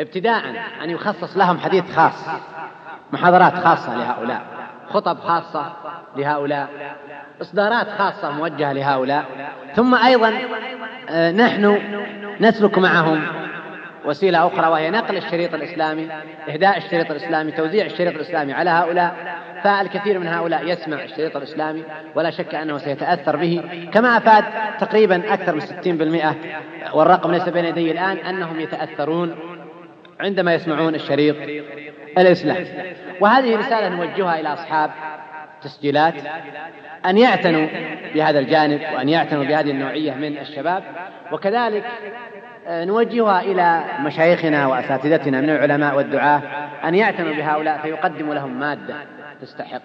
ابتداء 0.00 0.42
أن 0.84 0.90
يخصص 0.90 1.36
لهم 1.36 1.58
حديث 1.58 1.96
خاص 1.96 2.28
محاضرات 3.12 3.54
خاصة 3.54 3.96
لهؤلاء 3.96 4.42
خطب 4.88 5.18
خاصة 5.18 5.72
لهؤلاء 6.16 6.68
إصدارات 7.42 7.88
خاصة 7.88 8.30
موجهة 8.30 8.72
لهؤلاء 8.72 9.24
ثم 9.74 9.94
أيضا 9.94 10.38
آه، 11.10 11.30
نحن 11.32 11.78
نسلك 12.40 12.78
معهم 12.78 13.47
وسيلة 14.04 14.46
أخرى 14.46 14.68
وهي 14.68 14.90
نقل 14.90 15.16
الشريط 15.16 15.54
الإسلامي 15.54 16.08
إهداء 16.48 16.78
الشريط 16.78 17.10
الإسلامي 17.10 17.52
توزيع 17.52 17.86
الشريط 17.86 18.14
الإسلامي 18.14 18.52
على 18.52 18.70
هؤلاء 18.70 19.38
فالكثير 19.62 20.18
من 20.18 20.26
هؤلاء 20.26 20.68
يسمع 20.68 21.02
الشريط 21.02 21.36
الإسلامي 21.36 21.84
ولا 22.14 22.30
شك 22.30 22.54
أنه 22.54 22.78
سيتأثر 22.78 23.36
به. 23.36 23.62
كما 23.92 24.16
أفاد 24.16 24.44
تقريبا 24.80 25.34
أكثر 25.34 25.54
من 25.54 25.60
60% 25.60 26.94
والرقم 26.94 27.32
ليس 27.32 27.48
بين 27.48 27.64
يدي 27.64 27.90
الآن 27.90 28.16
أنهم 28.16 28.60
يتأثرون 28.60 29.36
عندما 30.20 30.54
يسمعون 30.54 30.94
الشريط 30.94 31.36
الإسلامي. 32.18 32.66
وهذه 33.20 33.56
رسالة 33.56 33.88
نوجهها 33.88 34.40
إلى 34.40 34.52
أصحاب 34.52 34.90
تسجيلات 35.62 36.14
أن 37.06 37.18
يعتنوا 37.18 37.66
بهذا 38.14 38.38
الجانب 38.38 38.80
وأن 38.94 39.08
يعتنوا 39.08 39.44
بهذه 39.44 39.70
النوعية 39.70 40.14
من 40.14 40.38
الشباب 40.38 40.82
وكذلك 41.32 41.84
نوجهها 42.68 43.40
إلى 43.40 43.84
مشايخنا 44.00 44.66
وأساتذتنا 44.66 45.40
من 45.40 45.50
العلماء 45.50 45.96
والدعاة 45.96 46.42
أن 46.84 46.94
يعتنوا 46.94 47.32
بهؤلاء 47.32 47.78
فيقدموا 47.78 48.34
لهم 48.34 48.60
مادة 48.60 48.94
تستحق. 49.40 49.82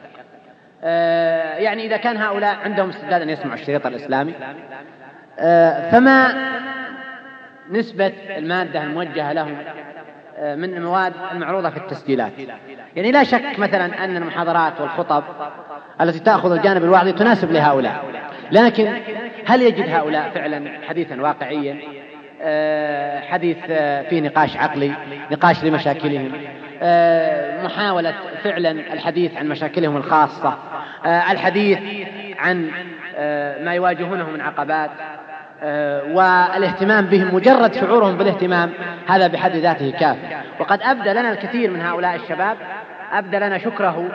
آه، 0.83 1.55
يعني 1.55 1.85
إذا 1.85 1.97
كان 1.97 2.17
هؤلاء 2.17 2.55
عندهم 2.55 2.89
استعداد 2.89 3.21
أن 3.21 3.29
يسمعوا 3.29 3.53
الشريط 3.53 3.85
الإسلامي 3.85 4.33
آه، 5.39 5.91
فما 5.91 6.33
نسبة 7.71 8.13
المادة 8.37 8.83
الموجهة 8.83 9.33
لهم 9.33 9.57
من 10.39 10.73
المواد 10.73 11.13
المعروضة 11.31 11.69
في 11.69 11.77
التسجيلات؟ 11.77 12.31
يعني 12.95 13.11
لا 13.11 13.23
شك 13.23 13.59
مثلا 13.59 14.03
أن 14.05 14.17
المحاضرات 14.17 14.81
والخطب 14.81 15.23
التي 16.01 16.19
تأخذ 16.19 16.51
الجانب 16.51 16.83
الوعظي 16.83 17.11
تناسب 17.11 17.51
لهؤلاء. 17.51 18.03
لكن 18.51 18.93
هل 19.45 19.61
يجد 19.61 19.89
هؤلاء 19.89 20.29
فعلا 20.29 20.71
حديثا 20.87 21.21
واقعيا؟ 21.21 21.73
آه، 21.73 22.02
حديث 23.21 23.57
آه، 23.69 24.01
فيه 24.01 24.21
نقاش 24.21 24.57
عقلي 24.57 24.91
نقاش 25.31 25.63
لمشاكلهم. 25.63 26.31
آه، 26.81 27.65
محاولة 27.65 28.13
فعلا 28.43 28.71
الحديث 28.71 29.37
عن 29.37 29.49
مشاكلهم 29.49 29.97
الخاصة. 29.97 30.57
الحديث 31.05 31.79
عن 32.39 32.71
ما 33.63 33.73
يواجهونه 33.73 34.29
من 34.29 34.41
عقبات. 34.41 34.89
والاهتمام 36.11 37.05
بهم 37.05 37.35
مجرد 37.35 37.73
شعورهم 37.73 38.17
بالاهتمام 38.17 38.69
هذا 39.07 39.27
بحد 39.27 39.55
ذاته 39.55 39.91
كاف. 39.91 40.17
وقد 40.59 40.81
أبدى 40.81 41.09
لنا 41.09 41.31
الكثير 41.31 41.71
من 41.71 41.81
هؤلاء 41.81 42.15
الشباب 42.15 42.57
أبدى 43.11 43.37
لنا 43.37 43.57
شكره 43.57 44.09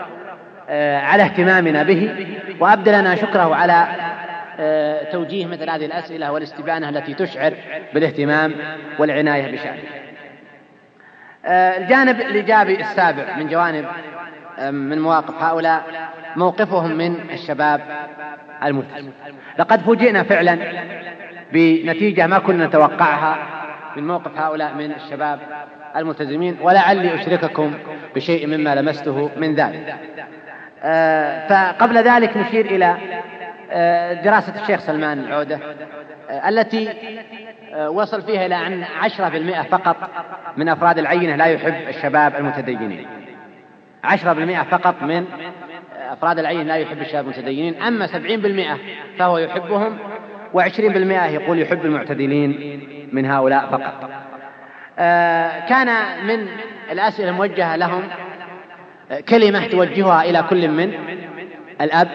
على 1.01 1.23
اهتمامنا 1.23 1.83
به 1.83 2.27
وأبدى 2.61 2.91
لنا 2.91 3.15
شكره 3.15 3.55
على 3.55 3.73
آه، 3.73 4.28
توجيه 5.13 5.47
مثل 5.47 5.71
هذه 5.71 5.87
الأسئلة 5.87 6.33
والاستبانة 6.33 6.89
التي 6.89 7.15
تشعر 7.15 7.55
بالاهتمام 7.95 8.55
والعناية 8.99 9.53
بشأنه. 9.53 9.83
آه، 11.47 11.79
الجانب 11.79 12.21
الإيجابي 12.21 12.81
السابع 12.81 13.37
من 13.37 13.49
جوانب 13.49 13.87
آه، 14.59 14.71
من 14.71 15.01
مواقف 15.01 15.43
هؤلاء 15.43 16.11
موقفهم 16.37 16.93
من 16.93 17.31
الشباب 17.31 17.81
الملتزم. 18.65 19.11
لقد 19.59 19.81
فوجئنا 19.81 20.23
فعلا 20.23 20.59
بنتيجة 21.53 22.27
ما 22.27 22.39
كنا 22.39 22.67
نتوقعها 22.67 23.39
من 23.97 24.07
موقف 24.07 24.39
هؤلاء 24.39 24.75
من 24.75 24.93
الشباب 24.93 25.41
الملتزمين 25.97 26.57
ولعلي 26.63 27.15
أشرككم 27.15 27.75
بشيء 28.15 28.47
مما 28.47 28.75
لمسته 28.75 29.31
من 29.37 29.55
ذلك. 29.55 29.95
فقبل 31.49 31.99
ذلك 31.99 32.37
نشير 32.37 32.67
إلى 32.67 32.87
آه، 32.87 33.38
دراسة 34.25 34.63
الشيخ 34.63 34.81
سلمان 34.81 35.19
العودة 35.19 35.61
آه، 36.31 36.49
التي 36.49 36.89
آه، 37.75 37.91
وصل 37.91 38.23
فيها 38.23 38.47
إلى 38.47 38.67
أن 38.67 38.85
عشرة 39.01 39.29
بالمئة 39.29 39.63
فقط 39.63 39.97
من 40.57 40.69
أفراد 40.69 40.99
العينة 40.99 41.37
لا 41.37 41.47
يحب 41.47 41.89
الشباب 41.89 42.37
المتدينين. 42.37 43.07
عشرة 44.05 44.33
بالمئة 44.33 44.63
فقط 44.63 45.03
من 45.03 45.25
أفراد 46.11 46.39
العينة 46.39 46.63
لا 46.63 46.77
يحب 46.77 46.99
الشباب 46.99 47.25
المتدينين. 47.25 47.83
أما 47.83 48.07
سبعين 48.07 48.41
بالمئة 48.41 48.79
فهو 49.19 49.39
يحبهم 49.39 49.99
وعشرين 50.55 50.93
بالمئة 50.93 51.27
يقول 51.27 51.61
يحب 51.61 51.85
المعتدلين 51.85 52.81
من 53.13 53.27
هؤلاء 53.27 53.67
فقط. 53.67 54.11
كان 55.69 55.89
من 56.27 56.49
الأسئلة 56.93 57.29
الموجهة 57.29 57.77
لهم 57.77 58.03
كلمة 59.29 59.67
توجهها 59.67 60.23
إلى 60.23 60.45
كل 60.51 60.69
من 60.69 60.93
الأب 61.81 62.09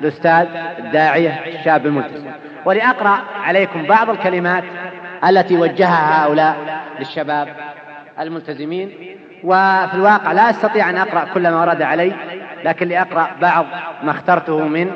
الأستاذ 0.00 0.46
الداعية 0.78 1.30
الشاب 1.30 1.86
الملتزم. 1.86 2.30
ولأقرأ 2.64 3.18
عليكم 3.36 3.86
بعض 3.86 4.10
الكلمات 4.10 4.64
التي 5.28 5.56
وجهها 5.56 6.24
هؤلاء 6.24 6.56
للشباب 6.98 7.48
الملتزمين. 8.20 9.16
وفي 9.44 9.94
الواقع 9.94 10.32
لا 10.32 10.50
أستطيع 10.50 10.90
أن 10.90 10.96
أقرأ 10.96 11.24
كل 11.34 11.42
ما 11.42 11.60
ورد 11.60 11.82
علي 11.82 12.12
لكن 12.64 12.88
لأقرأ 12.88 13.30
بعض 13.40 13.66
ما 14.02 14.10
اخترته 14.10 14.68
من 14.68 14.90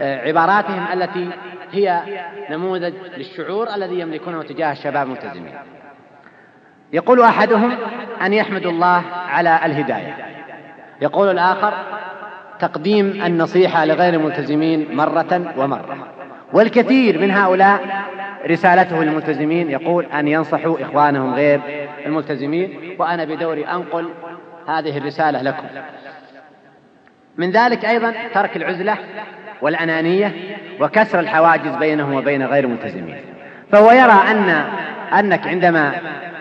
آه، 0.00 0.28
عباراتهم 0.28 0.86
التي 0.92 1.30
هي 1.72 2.02
نموذج 2.50 2.92
للشعور 3.16 3.74
الذي 3.74 4.00
يملكونه 4.00 4.42
تجاه 4.42 4.72
الشباب 4.72 5.06
الملتزمين. 5.06 5.54
يقول 6.92 7.22
أحدهم 7.22 7.76
أن 8.22 8.32
يحمدوا 8.32 8.70
الله 8.70 9.02
على 9.28 9.60
الهداية. 9.64 10.16
يقول 11.00 11.30
الآخر 11.30 11.74
تقديم 12.60 13.22
النصيحة 13.24 13.84
لغير 13.84 14.14
الملتزمين 14.14 14.96
مرة 14.96 15.54
ومرة. 15.56 16.08
والكثير 16.52 17.18
من 17.18 17.30
هؤلاء 17.30 17.80
رسالته 18.50 19.04
للملتزمين 19.04 19.70
يقول 19.70 20.04
أن 20.04 20.28
ينصحوا 20.28 20.82
إخوانهم 20.82 21.34
غير 21.34 21.60
الملتزمين 22.06 22.96
وأنا 22.98 23.24
بدوري 23.24 23.66
أنقل 23.66 24.08
هذه 24.68 24.98
الرسالة 24.98 25.42
لكم. 25.42 25.66
من 27.36 27.50
ذلك 27.50 27.84
أيضا 27.84 28.14
ترك 28.34 28.56
العزلة 28.56 28.96
والأنانية 29.62 30.34
وكسر 30.80 31.20
الحواجز 31.20 31.76
بينهم 31.76 32.14
وبين 32.14 32.46
غير 32.46 32.64
الملتزمين. 32.64 33.16
فهو 33.72 33.90
يرى 33.90 34.18
أن 34.30 34.64
أنك 35.18 35.46
عندما 35.46 35.92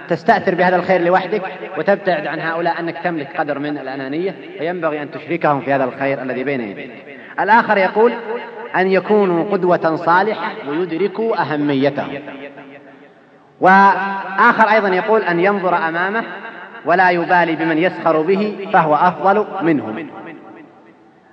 تستأثر 0.09 0.55
بهذا 0.55 0.75
الخير 0.75 1.01
لوحدك 1.01 1.41
وتبتعد 1.77 2.27
عن 2.27 2.39
هؤلاء 2.39 2.79
أنك 2.79 2.97
تملك 3.03 3.37
قدر 3.37 3.59
من 3.59 3.77
الأنانية 3.77 4.35
فينبغي 4.57 5.01
أن 5.01 5.11
تشركهم 5.11 5.61
في 5.61 5.73
هذا 5.73 5.83
الخير 5.83 6.21
الذي 6.21 6.43
بين 6.43 6.61
يديك 6.61 6.91
الآخر 7.39 7.77
يقول 7.77 8.13
أن 8.75 8.87
يكونوا 8.87 9.51
قدوة 9.51 9.95
صالحة 9.95 10.51
ويدركوا 10.69 11.41
أهميته 11.41 12.21
وآخر 13.61 14.69
أيضا 14.69 14.89
يقول 14.89 15.21
أن 15.21 15.39
ينظر 15.39 15.75
أمامه 15.75 16.23
ولا 16.85 17.09
يبالي 17.09 17.55
بمن 17.55 17.77
يسخر 17.77 18.21
به 18.21 18.67
فهو 18.73 18.95
أفضل 18.95 19.45
منهم. 19.61 20.09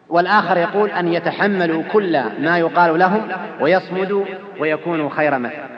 والآخر 0.09 0.57
يقول 0.57 0.91
أن 0.91 1.13
يتحملوا 1.13 1.83
كل 1.83 2.23
ما 2.39 2.59
يقال 2.59 2.99
لهم 2.99 3.29
ويصمدوا 3.61 4.25
ويكونوا 4.61 5.11
خير 5.11 5.39
مثل. 5.39 5.74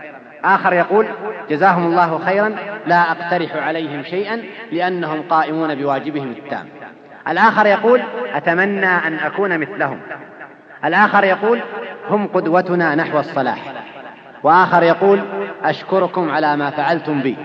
آخر 0.55 0.73
يقول 0.73 1.07
جزاهم 1.51 1.87
الله 1.87 2.19
خيرا 2.19 2.55
لا 2.87 3.11
أقترح 3.11 3.57
عليهم 3.57 4.03
شيئا 4.03 4.43
لأنهم 4.73 5.23
قائمون 5.31 5.75
بواجبهم 5.75 6.31
التام. 6.31 6.67
الآخر 7.29 7.67
يقول 7.67 8.03
أتمنى 8.35 8.87
أن 8.87 9.15
أكون 9.15 9.59
مثلهم. 9.59 10.01
الآخر 10.85 11.25
يقول 11.25 11.61
هم 12.11 12.27
قدوتنا 12.27 12.95
نحو 12.95 13.19
الصلاح. 13.19 13.59
وآخر 14.43 14.83
يقول 14.83 15.21
أشكركم 15.65 16.31
على 16.31 16.57
ما 16.57 16.71
فعلتم 16.71 17.21
بي. 17.21 17.37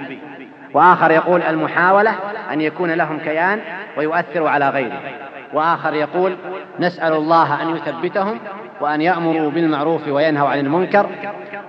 وآخر 0.73 1.11
يقول 1.11 1.41
المحاولة 1.41 2.15
أن 2.51 2.61
يكون 2.61 2.91
لهم 2.91 3.19
كيان 3.19 3.59
ويؤثر 3.97 4.47
على 4.47 4.69
غيره 4.69 5.01
وآخر 5.53 5.93
يقول 5.93 6.35
نسأل 6.79 7.13
الله 7.13 7.61
أن 7.61 7.75
يثبتهم 7.75 8.39
وأن 8.81 9.01
يأمروا 9.01 9.51
بالمعروف 9.51 10.07
وينهوا 10.07 10.49
عن 10.49 10.59
المنكر. 10.59 11.09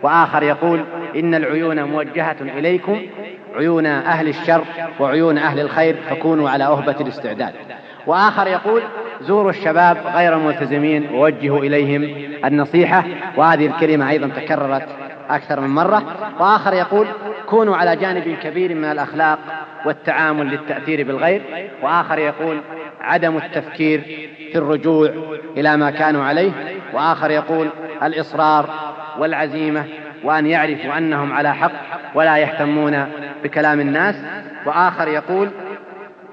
وآخر 0.02 0.42
يقول 0.42 0.84
إن 1.16 1.34
العيون 1.34 1.82
موجهة 1.82 2.36
إليكم 2.40 3.00
عيون 3.56 3.86
أهل 3.86 4.28
الشر 4.28 4.64
وعيون 5.00 5.38
أهل 5.38 5.60
الخير 5.60 5.96
فكونوا 6.10 6.50
على 6.50 6.64
أهبة 6.64 6.96
الاستعداد. 7.00 7.52
وآخر 8.06 8.46
يقول 8.46 8.82
زوروا 9.20 9.50
الشباب 9.50 9.96
غير 10.14 10.36
الملتزمين 10.36 11.14
ووجهوا 11.14 11.58
إليهم 11.58 12.30
النصيحة. 12.44 13.04
وهذه 13.36 13.66
الكلمة 13.66 14.10
أيضا 14.10 14.28
تكررت 14.28 14.88
أكثر 15.30 15.60
من 15.60 15.68
مرة. 15.68 16.02
وآخر 16.40 16.72
يقول 16.72 17.06
كونوا 17.46 17.76
على 17.76 17.96
جانب 17.96 18.36
كبير 18.42 18.74
من 18.74 18.84
الأخلاق 18.84 19.38
والتعامل 19.86 20.46
للتأثير 20.46 21.06
بالغير. 21.06 21.42
وآخر 21.82 22.18
يقول 22.18 22.60
عدم 23.00 23.36
التفكير 23.36 24.28
في 24.52 24.58
الرجوع 24.58 25.10
إلى 25.56 25.76
ما 25.76 25.90
كانوا 25.90 26.24
عليه 26.24 26.52
وآخر 26.92 27.30
يقول 27.30 27.68
الإصرار 28.02 28.70
والعزيمة 29.18 29.84
وأن 30.24 30.46
يعرفوا 30.46 30.98
أنهم 30.98 31.32
على 31.32 31.54
حق 31.54 31.72
ولا 32.14 32.36
يهتمون 32.36 33.06
بكلام 33.44 33.80
الناس 33.80 34.14
وآخر 34.66 35.08
يقول 35.08 35.50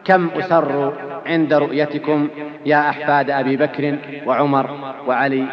كم 0.06 0.30
أسر 0.30 0.94
عند 1.26 1.54
رؤيتكم 1.54 2.30
يا 2.66 2.90
أحفاد 2.90 3.30
أبي 3.30 3.58
بكر 3.58 3.96
وعمر 4.26 4.96
وعلي 5.08 5.46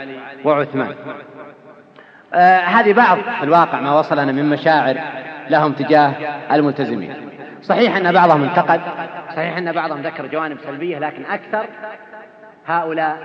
وعثمان؟ 0.44 0.94
آه 2.34 2.58
هذه 2.58 2.92
بعض 2.92 3.18
الواقع 3.42 3.80
ما 3.80 3.98
وصلنا 3.98 4.32
من 4.32 4.50
مشاعر 4.50 4.96
لهم 5.50 5.72
تجاه 5.72 6.12
الملتزمين. 6.52 7.14
صحيح 7.62 7.96
أن 7.96 8.12
بعضهم 8.12 8.42
انتقد 8.42 8.80
صحيح 9.36 9.56
أن 9.56 9.72
بعضهم 9.72 10.02
ذكر 10.02 10.26
جوانب 10.26 10.58
سلبية 10.66 10.98
لكن 10.98 11.24
أكثر 11.26 11.66
هؤلاء 12.66 13.16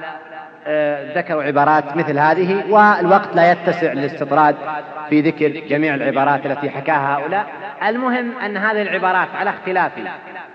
آه، 0.68 1.18
ذكروا 1.18 1.44
عبارات 1.44 1.98
مثل 1.98 2.20
هذه 2.20 2.64
والوقت 2.70 3.36
لا 3.36 3.52
يتسع 3.52 3.94
للاستطراد 3.94 4.56
في 5.10 5.22
ذكر 5.22 5.48
جميع 5.48 5.96
العبارات 5.96 6.46
التي 6.46 6.70
حكاها 6.70 7.18
هؤلاء. 7.18 7.46
المهم 7.88 8.32
أن 8.46 8.58
هذه 8.58 8.82
العبارات 8.82 9.28
على 9.36 9.50
اختلاف 9.50 9.92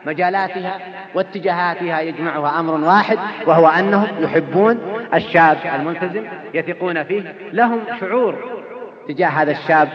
مجالاتها 0.06 0.78
واتجاهاتها 1.14 2.00
يجمعها 2.00 2.60
أمر 2.60 2.74
واحد 2.74 3.18
وهو 3.46 3.66
أنهم 3.66 4.08
يحبون 4.20 4.80
الشاب 5.14 5.58
الملتزم 5.74 6.24
يثقون 6.54 7.04
فيه. 7.04 7.34
لهم 7.52 7.80
شعور 8.00 8.62
تجاه 9.08 9.28
هذا 9.28 9.50
الشاب 9.50 9.88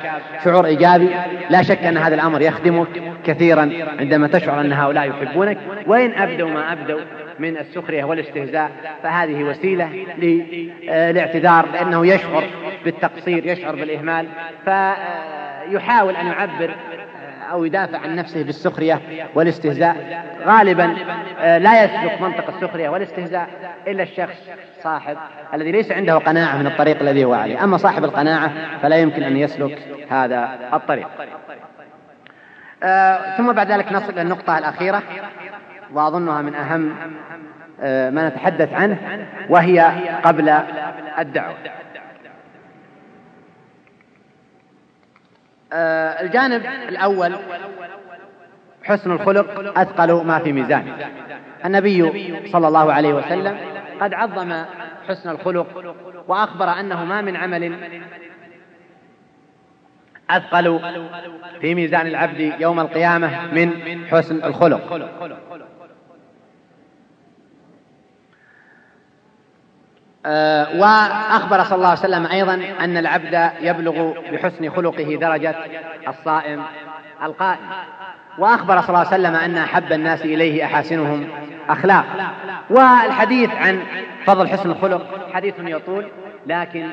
شعور 0.43 0.65
إيجابي. 0.65 1.09
لا 1.49 1.61
شك 1.61 1.83
أن 1.83 1.97
هذا 1.97 2.15
الأمر 2.15 2.41
يخدمك 2.41 2.87
كثيرا 3.25 3.71
عندما 3.99 4.27
تشعر 4.27 4.61
أن 4.61 4.73
هؤلاء 4.73 5.09
يحبونك. 5.09 5.57
وإن 5.87 6.13
أبدوا 6.13 6.49
ما 6.49 6.73
أبدوا 6.73 6.99
من 7.41 7.57
السخرية 7.57 8.03
والاستهزاء 8.03 8.71
فهذه 9.03 9.43
وسيلة 9.43 9.89
للاعتذار 10.17 11.65
لأنه 11.73 12.07
يشعر 12.07 12.43
بالتقصير 12.85 13.45
يشعر 13.45 13.75
بالإهمال 13.75 14.27
فيحاول 14.65 16.15
أن 16.15 16.27
يعبر 16.27 16.75
أو 17.51 17.65
يدافع 17.65 17.97
عن 17.97 18.15
نفسه 18.15 18.43
بالسخرية 18.43 19.01
والاستهزاء. 19.35 20.25
غالبا 20.45 20.95
آه، 21.39 21.57
لا 21.57 21.83
يسلك 21.83 22.21
منطق 22.21 22.55
السخرية 22.55 22.89
والاستهزاء 22.89 23.49
إلا 23.87 24.03
الشخص 24.03 24.49
صاحب 24.83 25.17
الذي 25.53 25.71
ليس 25.71 25.91
عنده 25.91 26.17
قناعة 26.17 26.57
من 26.57 26.67
الطريق 26.67 26.99
الذي 27.01 27.25
هو 27.25 27.33
عليه. 27.33 27.63
أما 27.63 27.77
صاحب 27.77 28.03
القناعة 28.03 28.51
فلا 28.81 28.95
يمكن 28.95 29.23
أن 29.23 29.37
يسلك 29.37 29.79
هذا 30.09 30.49
الطريق. 30.73 31.07
آه، 32.83 33.37
ثم 33.37 33.51
بعد 33.51 33.71
ذلك 33.71 33.91
نصل 33.91 34.13
إلى 34.13 34.21
النقطة 34.21 34.57
الأخيرة. 34.57 35.03
وأظنها 35.93 36.41
من 36.41 36.55
أهم 36.55 36.93
آه، 37.81 38.09
ما 38.09 38.29
نتحدث 38.29 38.73
عنه 38.73 39.27
وهي 39.49 39.79
قبل 40.23 40.49
الدعوة. 41.19 41.55
آه، 45.73 46.21
الجانب 46.21 46.65
الأول 46.89 47.35
حسن 48.83 49.11
الخلق 49.11 49.77
أثقل 49.79 50.25
ما 50.25 50.39
في 50.39 50.53
ميزان. 50.53 50.93
النبي 51.65 52.01
صلى 52.51 52.67
الله 52.67 52.93
عليه 52.93 53.13
وسلم 53.13 53.57
قد 54.01 54.13
عظم 54.13 54.63
حسن 55.07 55.29
الخلق 55.29 55.95
وأخبر 56.27 56.69
أنه 56.79 57.05
ما 57.05 57.21
من 57.21 57.35
عمل 57.35 57.73
أثقل 60.29 60.79
في 61.61 61.75
ميزان 61.75 62.07
العبد 62.07 62.39
يوم 62.59 62.79
القيامة 62.79 63.53
من 63.53 63.71
حسن 64.07 64.43
الخلق 64.43 64.93
آه، 64.93 65.09
وأخبر 70.75 71.63
صلى 71.63 71.75
الله 71.75 71.87
عليه 71.87 71.99
وسلم 71.99 72.25
أيضا 72.25 72.61
أن 72.79 72.97
العبد 72.97 73.51
يبلغ 73.61 74.13
بحسن 74.31 74.69
خلقه 74.69 75.17
درجة 75.21 75.55
الصائم 76.07 76.63
القائم. 77.23 77.59
وأخبر 78.37 78.81
صلى 78.81 78.89
الله 78.89 78.99
عليه 78.99 79.07
وسلم 79.07 79.35
أن 79.35 79.57
أحب 79.57 79.93
الناس 79.93 80.21
إليه 80.21 80.65
أحاسنهم 80.65 81.27
أخلاق. 81.69 82.05
والحديث 82.69 83.49
عن 83.55 83.83
فضل 84.25 84.47
حسن 84.47 84.69
الخلق 84.69 85.29
حديث 85.33 85.53
يطول 85.59 86.07
لكن 86.47 86.89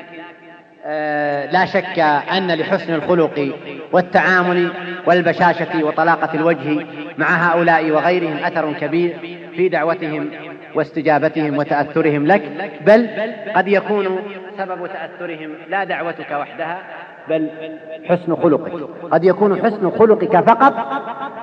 آه، 0.85 1.51
لا 1.51 1.65
شك 1.65 1.99
أن 2.31 2.51
لحسن 2.51 2.93
الخلق 2.93 3.55
والتعامل 3.91 4.71
والبشاشة 5.05 5.83
وطلاقة 5.83 6.29
الوجه 6.33 6.85
مع 7.17 7.27
هؤلاء 7.27 7.91
وغيرهم 7.91 8.37
أثر 8.37 8.73
كبير 8.73 9.17
في 9.55 9.69
دعوتهم 9.69 10.29
واستجابتهم 10.75 11.57
وتأثرهم 11.57 12.27
لك 12.27 12.41
بل 12.85 13.09
قد 13.55 13.67
يكون 13.67 14.19
سبب 14.57 14.87
تأثرهم 14.87 15.53
لا 15.69 15.83
دعوتك 15.83 16.31
وحدها 16.31 16.81
بل 17.29 17.49
حسن 18.09 18.35
خلقك. 18.35 18.71
قد 19.11 19.23
يكون 19.23 19.61
حسن 19.61 19.89
خلقك 19.89 20.37
فقط 20.37 20.73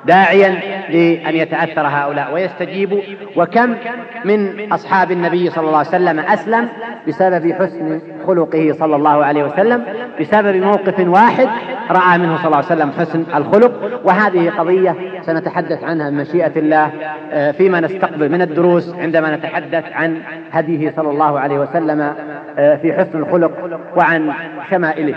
داعيا 0.06 0.48
لأن 0.90 1.36
يتأثر 1.36 1.86
هؤلاء 1.86 2.34
ويستجيبوا 2.34 3.00
وكم 3.36 3.76
من 4.24 4.72
أصحاب 4.72 5.10
النبي 5.10 5.50
صلى 5.50 5.66
الله 5.66 5.78
عليه 5.78 5.88
وسلم 5.88 6.18
أسلم 6.18 6.68
بسبب 7.08 7.52
حسن 7.52 8.00
خلقه 8.26 8.72
صلى 8.72 8.96
الله 8.96 9.24
عليه 9.24 9.44
وسلم 9.44 9.84
بسبب 10.20 10.56
موقف 10.56 11.00
واحد 11.00 11.48
رأى 11.90 12.18
منه 12.18 12.36
صلى 12.36 12.46
الله 12.46 12.56
عليه 12.56 12.66
وسلم 12.66 12.90
حسن 12.90 13.24
الخلق. 13.34 14.00
وهذه 14.04 14.50
قضية 14.50 14.96
سنتحدث 15.22 15.84
عنها 15.84 16.10
بمشيئة 16.10 16.52
الله 16.58 16.90
آه، 17.32 17.50
فيما 17.50 17.80
نستقبل 17.80 18.32
من 18.32 18.42
الدروس 18.42 18.94
عندما 18.94 19.36
نتحدث 19.36 19.84
عن 19.92 20.22
هديه 20.52 20.92
صلى 20.96 21.10
الله 21.10 21.40
عليه 21.40 21.58
وسلم 21.58 22.12
آه، 22.58 22.76
في 22.76 22.92
حسن 22.92 23.18
الخلق 23.18 23.80
وعن 23.96 24.32
شمائله. 24.70 25.14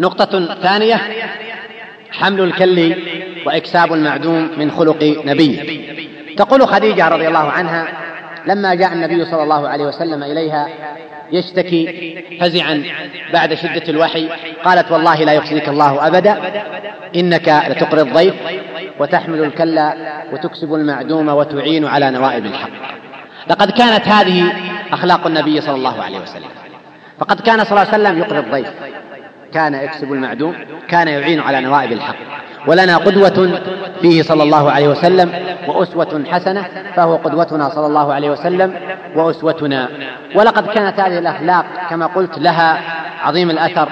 نقطة 0.00 0.54
ثانية 0.54 1.00
حمل 2.12 2.40
الكل 2.40 2.94
وإكساب 3.46 3.92
المعدوم 3.92 4.50
من 4.56 4.70
خلق 4.70 5.22
نبيه 5.24 5.80
تقول 6.36 6.68
خديجة 6.68 7.08
رضي 7.08 7.28
الله 7.28 7.50
عنها 7.50 7.88
لما 8.46 8.74
جاء 8.74 8.92
النبي 8.92 9.24
صلى 9.24 9.42
الله 9.42 9.68
عليه 9.68 9.84
وسلم 9.84 10.22
إليها 10.22 10.68
يشتكي 11.32 12.14
فزعا 12.40 12.84
بعد 13.32 13.54
شدة 13.54 13.82
الوحي 13.88 14.28
قالت 14.64 14.92
والله 14.92 15.24
لا 15.24 15.32
يخزيك 15.32 15.68
الله 15.68 16.06
أبدا 16.06 16.36
إنك 17.16 17.62
لتقري 17.68 18.00
الضيف 18.00 18.34
وتحمل 18.98 19.44
الكلا 19.44 19.94
وتكسب 20.32 20.74
المعدوم 20.74 21.28
وتعين 21.28 21.84
على 21.84 22.10
نوائب 22.10 22.46
الحق. 22.46 22.70
لقد 23.50 23.70
كانت 23.70 24.08
هذه 24.08 24.52
أخلاق 24.92 25.26
النبي 25.26 25.60
صلى 25.60 25.74
الله 25.74 26.02
عليه 26.02 26.18
وسلم. 26.18 26.48
فقد 27.18 27.40
كان 27.40 27.64
صلى 27.64 27.70
الله 27.70 27.92
عليه 27.92 28.02
وسلم 28.04 28.18
يقري 28.18 28.38
الضيف. 28.38 28.68
كان 29.54 29.74
يكسب 29.74 30.12
المعدوم 30.12 30.54
كان 30.88 31.08
يعين 31.08 31.40
على 31.40 31.60
نوائب 31.60 31.92
الحق. 31.92 32.16
ولنا 32.66 32.96
قدوة 32.96 33.60
فيه 34.02 34.22
صلى 34.22 34.42
الله 34.42 34.70
عليه 34.70 34.88
وسلم 34.88 35.32
وأسوة 35.66 36.24
حسنة 36.30 36.68
فهو 36.96 37.16
قدوتنا 37.16 37.68
صلى 37.68 37.86
الله 37.86 38.14
عليه 38.14 38.30
وسلم 38.30 38.74
وأسوتنا. 39.14 39.88
ولقد 40.34 40.66
كانت 40.66 41.00
هذه 41.00 41.18
الأخلاق 41.18 41.64
كما 41.90 42.06
قلت 42.06 42.38
لها 42.38 42.80
عظيم 43.22 43.50
الأثر 43.50 43.88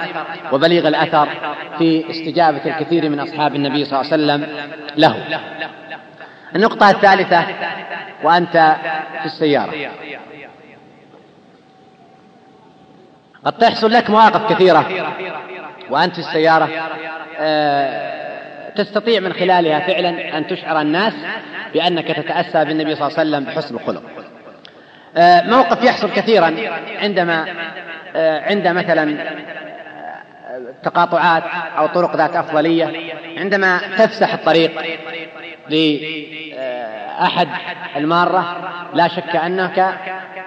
وبليغ 0.51 0.87
الأثر 0.87 1.27
في 1.77 2.09
استجابة 2.09 2.61
الكثير 2.65 3.09
من 3.09 3.19
أصحاب 3.19 3.55
النبي 3.55 3.85
صلى 3.85 4.01
الله 4.01 4.11
عليه 4.11 4.23
وسلم 4.23 4.47
له. 4.97 5.15
النقطة 6.55 6.89
الثالثة 6.89 7.43
وأنت 8.23 8.75
في 9.19 9.25
السيارة. 9.25 9.73
قد 13.45 13.57
تحصل 13.57 13.91
لك 13.91 14.09
مواقف 14.09 14.53
كثيرة 14.53 14.85
وأنت 15.89 16.13
في 16.13 16.19
السيارة 16.19 16.69
آه، 17.39 18.69
تستطيع 18.75 19.19
من 19.19 19.33
خلالها 19.33 19.79
فعلا 19.79 20.37
أن 20.37 20.47
تشعر 20.47 20.81
الناس 20.81 21.13
بأنك 21.73 22.07
تتأسى 22.07 22.65
بالنبي 22.65 22.95
صلى 22.95 23.07
الله 23.07 23.19
عليه 23.19 23.29
وسلم 23.29 23.43
بحسن 23.43 23.75
الخلق. 23.75 24.03
آه، 25.17 25.41
موقف 25.41 25.83
يحصل 25.83 26.11
كثيرا 26.11 26.55
عندما 27.01 27.45
آه، 28.15 28.49
عند 28.49 28.67
مثلا 28.67 29.17
تقاطعات 30.83 31.43
أو 31.77 31.87
طرق 31.87 32.15
ذات 32.15 32.35
أفضلية 32.35 33.13
عندما 33.37 33.77
تفسح 33.97 34.33
الطريق 34.33 34.71
لأحد 35.69 37.47
المارة 37.95 38.57
لا 38.93 39.07
شك 39.07 39.35
أنك 39.35 39.93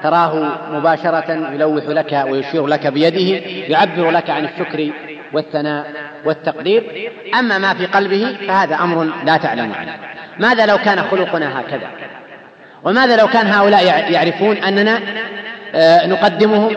تراه 0.03 0.59
مباشرة 0.73 1.53
يلوح 1.53 1.85
لك 1.85 2.25
ويشير 2.29 2.67
لك 2.67 2.87
بيده 2.87 3.47
يعبر 3.69 4.11
لك 4.11 4.31
عن 4.31 4.45
الشكر 4.45 4.91
والثناء 5.33 5.93
والتقدير. 6.25 7.11
أما 7.39 7.59
ما 7.59 7.75
في 7.75 7.87
قلبه 7.87 8.37
فهذا 8.47 8.77
أمر 8.77 9.09
لا 9.25 9.37
تعلم 9.37 9.73
عنه. 9.73 9.93
ماذا 10.39 10.67
لو 10.67 10.79
كان 10.79 11.03
خلقنا 11.03 11.61
هكذا؟ 11.61 11.89
وماذا 12.85 13.17
لو 13.17 13.29
كان 13.29 13.47
هؤلاء 13.47 14.13
يعرفون 14.13 14.57
أننا 14.57 15.01
آه، 15.75 16.07
نقدمهم 16.07 16.77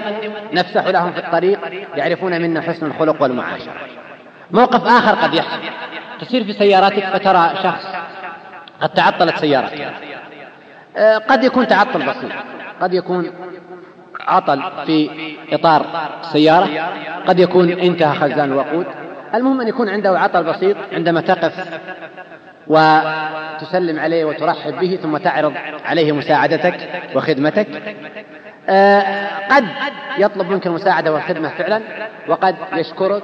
نفسح 0.53 0.88
لهم 0.88 1.11
في 1.11 1.19
الطريق 1.19 1.59
يعرفون 1.95 2.41
منا 2.41 2.61
حسن 2.61 2.86
الخلق 2.86 3.21
والمعاشرة. 3.21 3.73
موقف 4.51 4.88
آخر 4.88 5.15
قد 5.15 5.34
يحصل. 5.34 5.59
تسير 6.21 6.43
في 6.43 6.53
سيارتك 6.53 7.05
فترى 7.05 7.51
شخص 7.63 7.86
قد 8.82 8.89
تعطلت 8.89 9.38
سيارته 9.38 9.86
آه، 10.97 11.17
قد 11.17 11.43
يكون 11.43 11.67
تعطل 11.67 11.99
بسيط. 11.99 12.32
قد 12.82 12.93
يكون 12.93 13.32
عطل 14.19 14.63
في 14.86 15.09
إطار 15.51 15.86
السيارة 16.21 16.69
قد 17.28 17.39
يكون 17.39 17.69
انتهى 17.71 18.15
خزان 18.15 18.51
الوقود 18.51 18.86
المهم 19.36 19.61
أن 19.61 19.67
يكون 19.67 19.89
عنده 19.89 20.19
عطل 20.19 20.43
بسيط 20.43 20.78
عندما 20.93 21.21
تقف 21.21 21.80
وتسلم 22.67 23.99
عليه 23.99 24.26
وترحب 24.26 24.80
به 24.80 24.99
ثم 25.03 25.17
تعرض 25.17 25.53
عليه 25.86 26.11
مساعدتك 26.11 26.89
وخدمتك. 27.15 27.67
آه، 28.69 29.28
قد 29.51 29.65
يطلب 30.17 30.49
منك 30.49 30.67
المساعدة 30.67 31.13
والخدمة 31.13 31.49
فعلا 31.49 31.82
وقد 32.28 32.55
يشكرك 32.73 33.23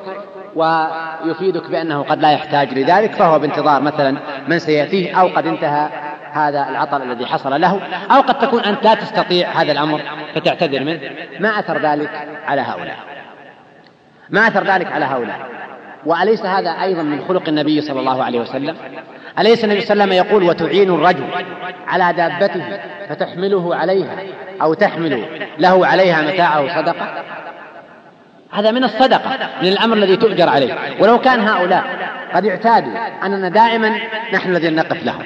ويفيدك 0.56 1.70
بأنه 1.70 2.04
قد 2.04 2.22
لا 2.22 2.32
يحتاج 2.32 2.74
لذلك 2.74 3.14
فهو 3.14 3.40
بانتظار 3.40 3.82
مثلا 3.82 4.18
من 4.48 4.60
سيأتيه 4.60 5.22
أو 5.22 5.28
قد 5.28 5.48
انتهى 5.48 5.90
هذا 6.34 6.70
العطل 6.70 7.02
الذي 7.02 7.26
حصل 7.26 7.62
له 7.62 7.80
أو 8.12 8.22
قد 8.22 8.40
تكون 8.40 8.64
أنت 8.64 8.84
لا 8.84 8.94
تستطيع 8.94 9.50
هذا 9.50 9.72
الأمر 9.72 10.02
فتعتذر 10.36 10.84
منه. 10.84 11.00
ما 11.40 11.60
أثر 11.60 11.78
ذلك 11.78 12.28
على 12.48 12.62
هؤلاء؟ 12.62 12.98
ما 14.30 14.48
أثر 14.48 14.64
ذلك 14.64 14.92
على 14.92 15.06
هؤلاء؟ 15.06 15.40
وأليس 16.06 16.46
هذا 16.46 16.70
أيضا 16.70 17.04
من 17.04 17.26
خلق 17.28 17.44
النبي 17.48 17.82
صلى 17.82 18.00
الله 18.00 18.24
عليه 18.24 18.40
وسلم؟ 18.40 18.76
أليس 19.40 19.64
النبي 19.64 19.82
صلى 19.82 19.94
الله 19.94 20.04
عليه 20.04 20.22
وسلم 20.22 20.28
يقول 20.28 20.44
وتعين 20.44 20.90
الرجل 20.90 21.26
على 21.88 22.14
دابته 22.14 22.80
فتحمله 23.10 23.76
عليها 23.76 24.18
أو 24.62 24.74
تحمل 24.74 25.26
له 25.60 25.88
عليها 25.88 26.22
متاعه 26.22 26.82
صدقة؟ 26.82 27.24
هذا 28.52 28.72
من 28.72 28.84
الصدقة 28.84 29.50
من 29.62 29.68
الأمر 29.68 29.98
الذي 29.98 30.18
تؤجر 30.18 30.50
عليه. 30.50 30.78
ولو 31.00 31.20
كان 31.20 31.48
هؤلاء 31.48 31.84
قد 32.34 32.46
اعتادوا 32.46 32.94
أننا 33.26 33.50
دائما 33.50 34.00
نحن 34.34 34.50
الذين 34.50 34.76
نقف 34.76 35.06
لهم. 35.06 35.24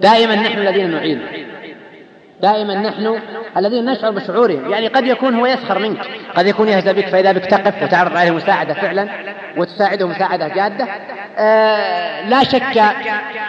دائما 0.00 0.34
نحن 0.34 0.58
الذين 0.58 0.90
نعينهم 0.90 1.26
دائما 2.42 2.74
نحن 2.74 3.20
الذين 3.56 3.84
نشعر 3.84 4.10
بشعورهم 4.10 4.70
يعني 4.70 4.86
قد 4.86 5.06
يكون 5.06 5.34
هو 5.34 5.46
يسخر 5.46 5.78
منك. 5.78 5.98
قد 6.34 6.46
يكون 6.46 6.68
يهزأ 6.68 6.92
بك 6.92 7.08
فإذا 7.08 7.32
بك 7.32 7.46
تقف 7.46 7.82
وتعرض 7.82 8.16
عليه 8.16 8.30
مساعدة 8.30 8.74
فعلا 8.74 9.08
وتساعده 9.56 10.06
مساعدة 10.06 10.48
جادة. 10.48 10.86
آه 11.38 12.28
لا 12.28 12.44
شك 12.44 12.78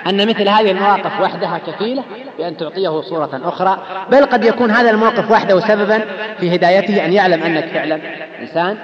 أن 0.07 0.27
مثل 0.27 0.49
هذه 0.49 0.71
المواقف 0.71 1.21
وحدها 1.21 1.57
كفيلة 1.67 2.03
بأن 2.37 2.57
تعطيه 2.57 3.01
صورة 3.01 3.41
أخرى. 3.43 3.83
بل 4.11 4.25
قد 4.25 4.45
يكون 4.45 4.71
هذا 4.71 4.89
الموقف 4.89 5.31
وحده 5.31 5.59
سببا 5.59 6.05
في 6.39 6.55
هدايته 6.55 7.05
أن 7.05 7.13
يعلم 7.13 7.43
أنك 7.43 7.65
فعلا 7.65 7.99
إنسان 8.41 8.77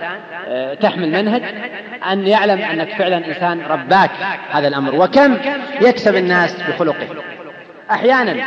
آه 0.47 0.73
تحمل 0.73 1.11
منهج 1.11 1.41
أن 2.11 2.27
يعلم 2.27 2.61
أنك 2.61 2.89
فعلا 2.89 3.27
إنسان 3.27 3.61
رباك 3.61 4.11
هذا 4.51 4.67
الأمر. 4.67 4.95
وكم 4.95 5.37
يكسب 5.81 6.15
الناس 6.15 6.55
بخلقه. 6.61 7.07
أحيانا 7.91 8.45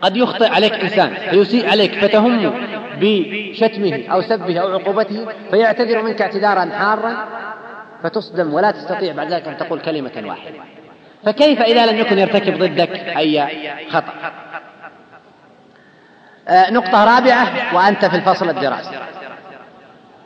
قد 0.00 0.16
يخطئ 0.16 0.48
عليك 0.48 0.72
إنسان 0.72 1.14
فيسيء 1.30 1.70
عليك 1.70 1.94
فتهم 1.94 2.52
بشتمه 3.00 4.04
أو 4.12 4.22
سبه 4.22 4.58
أو 4.58 4.72
عقوبته 4.72 5.26
فيعتذر 5.50 6.02
منك 6.02 6.22
اعتذارا 6.22 6.70
حارا 6.78 7.26
فتصدم 8.02 8.54
ولا 8.54 8.70
تستطيع 8.70 9.14
بعد 9.14 9.32
ذلك 9.32 9.48
أن 9.48 9.56
تقول 9.56 9.80
كلمة 9.80 10.22
واحدة. 10.24 10.54
فكيف 11.24 11.60
إذا 11.60 11.86
لم 11.86 11.98
يكن 11.98 12.18
يرتكب 12.18 12.58
ضدك 12.58 12.90
أي 12.90 13.48
خطأ؟ 13.90 14.12
آه 16.48 16.70
نقطة 16.70 17.04
رابعة 17.14 17.74
وأنت 17.76 18.04
في 18.04 18.16
الفصل 18.16 18.48
الدراسي. 18.48 18.98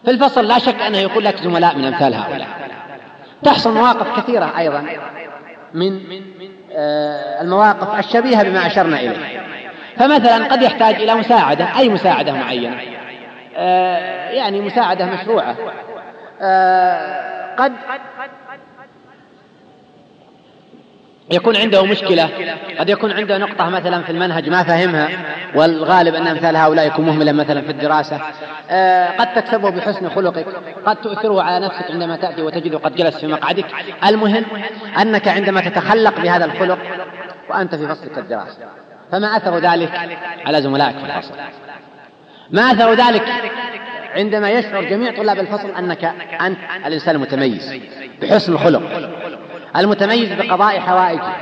في 0.05 0.11
الفصل 0.11 0.49
لا 0.49 0.59
شك 0.59 0.81
أنه 0.83 0.99
يكون 0.99 1.23
لك 1.23 1.37
زملاء 1.37 1.77
من 1.77 1.85
أمثال 1.85 2.15
هؤلاء. 2.15 2.49
تحصل 3.43 3.75
مواقف 3.75 4.21
كثيرة 4.21 4.59
أيضا 4.59 4.87
من 5.75 6.01
المواقف 7.41 7.99
الشبيهة 7.99 8.43
بما 8.43 8.66
أشرنا 8.66 9.01
إليه. 9.01 9.41
فمثلا 9.97 10.45
قد 10.45 10.62
يحتاج 10.62 10.95
إلى 10.95 11.14
مساعدة 11.14 11.69
أي 11.79 11.89
مساعدة 11.89 12.33
معينة؟ 12.33 12.77
آه، 13.57 14.31
يعني 14.31 14.61
مساعدة 14.61 15.07
مشروعة. 15.07 15.57
آه، 16.43 17.55
قد 17.57 17.73
يكون 21.31 21.57
عنده 21.57 21.85
مشكلة. 21.85 22.29
قد 22.79 22.89
يكون 22.89 23.12
عنده 23.12 23.39
نقطة 23.39 23.68
مثلا 23.68 24.03
في 24.03 24.12
المنهج 24.12 24.49
ما 24.49 24.62
فهمها 24.62 25.09
والغالب 25.55 26.14
أن 26.14 26.26
أمثال 26.26 26.57
هؤلاء 26.57 26.87
يكون 26.87 27.07
مهملا 27.07 27.33
مثلا 27.33 27.61
في 27.61 27.70
الدراسة. 27.70 28.20
آه، 28.70 29.11
قد 29.11 29.35
تكسبه 29.35 29.70
بحسن 29.70 30.09
خلقك 30.09 30.47
قد 30.87 30.97
تؤثره 30.97 31.43
على 31.43 31.66
نفسك 31.66 31.91
عندما 31.91 32.16
تأتي 32.16 32.43
وتجده 32.43 32.79
قد 32.79 32.97
جلس 32.97 33.16
في 33.16 33.26
مقعدك. 33.26 33.66
المهم 34.07 34.45
أنك 35.01 35.29
عندما 35.29 35.61
تتخلق 35.61 36.20
بهذا 36.20 36.45
الخلق 36.45 36.79
وأنت 37.51 37.74
في 37.74 37.89
فصلك 37.89 38.18
الدراسة. 38.18 38.59
فما 39.12 39.37
أثر 39.37 39.59
ذلك 39.59 40.18
على 40.47 40.62
زملائك 40.62 40.97
في 40.97 41.05
الفصل؟ 41.05 41.35
ما 42.51 42.62
أثر 42.62 42.93
ذلك 42.93 43.24
عندما 44.14 44.51
يشعر 44.51 44.85
جميع 44.85 45.16
طلاب 45.16 45.39
الفصل 45.39 45.70
أنك 45.79 46.05
أنت 46.41 46.59
الإنسان 46.87 47.14
المتميز 47.14 47.74
بحسن 48.22 48.53
الخلق. 48.53 48.83
المتميز 49.77 50.33
بقضاء 50.33 50.81
حوائجه. 50.81 51.37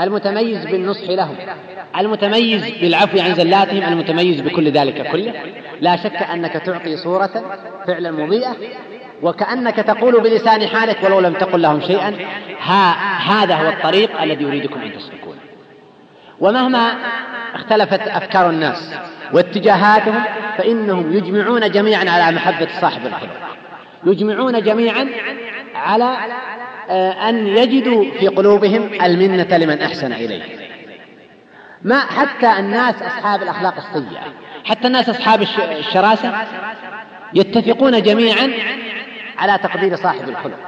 المتميز 0.00 0.66
بالنصح 0.66 1.10
لهم. 1.10 1.36
المتميز 1.98 2.70
بالعفو 2.80 3.20
عن 3.20 3.34
زلاتهم. 3.34 3.82
المتميز 3.92 4.40
بكل 4.40 4.70
ذلك 4.70 5.10
كله. 5.12 5.32
لا 5.80 5.96
شك 5.96 6.22
أنك 6.22 6.52
تعطي 6.52 6.96
صورة 6.96 7.44
فعلا 7.86 8.10
مضيئة. 8.10 8.56
وكأنك 9.22 9.76
تقول 9.76 10.20
بلسان 10.20 10.66
حالك 10.66 10.98
ولو 11.04 11.20
لم 11.20 11.32
تقل 11.32 11.62
لهم 11.62 11.80
شيئا 11.80 12.14
ها 12.62 12.92
هذا 13.18 13.54
هو 13.54 13.68
الطريق 13.68 14.22
الذي 14.22 14.44
يريدكم 14.44 14.80
أن 14.80 14.92
تسلكونه 14.92 15.40
ومهما 16.40 16.94
اختلفت 17.54 18.00
أفكار 18.08 18.50
الناس 18.50 18.94
واتجاهاتهم 19.32 20.22
فإنهم 20.58 21.12
يجمعون 21.12 21.70
جميعا 21.70 22.10
على 22.10 22.36
محبة 22.36 22.68
صاحب 22.80 23.06
الخلق. 23.06 23.56
يجمعون 24.06 24.62
جميعا 24.62 25.08
على 25.82 26.16
آه، 26.90 27.28
أن 27.28 27.46
يجدوا 27.46 28.04
في 28.18 28.28
قلوبهم 28.28 29.02
المنة 29.02 29.56
لمن 29.56 29.82
أحسن 29.82 30.12
إليه. 30.12 30.42
ما 31.82 32.00
حتى 32.00 32.58
الناس 32.58 33.02
أصحاب 33.02 33.42
الأخلاق 33.42 33.74
السيئة 33.76 34.20
حتى 34.64 34.86
الناس 34.86 35.08
أصحاب 35.08 35.42
الشراسة 35.78 36.32
يتفقون 37.34 38.02
جميعا 38.02 38.52
على 39.38 39.58
تقدير 39.58 39.96
صاحب 39.96 40.28
الخلق 40.28 40.58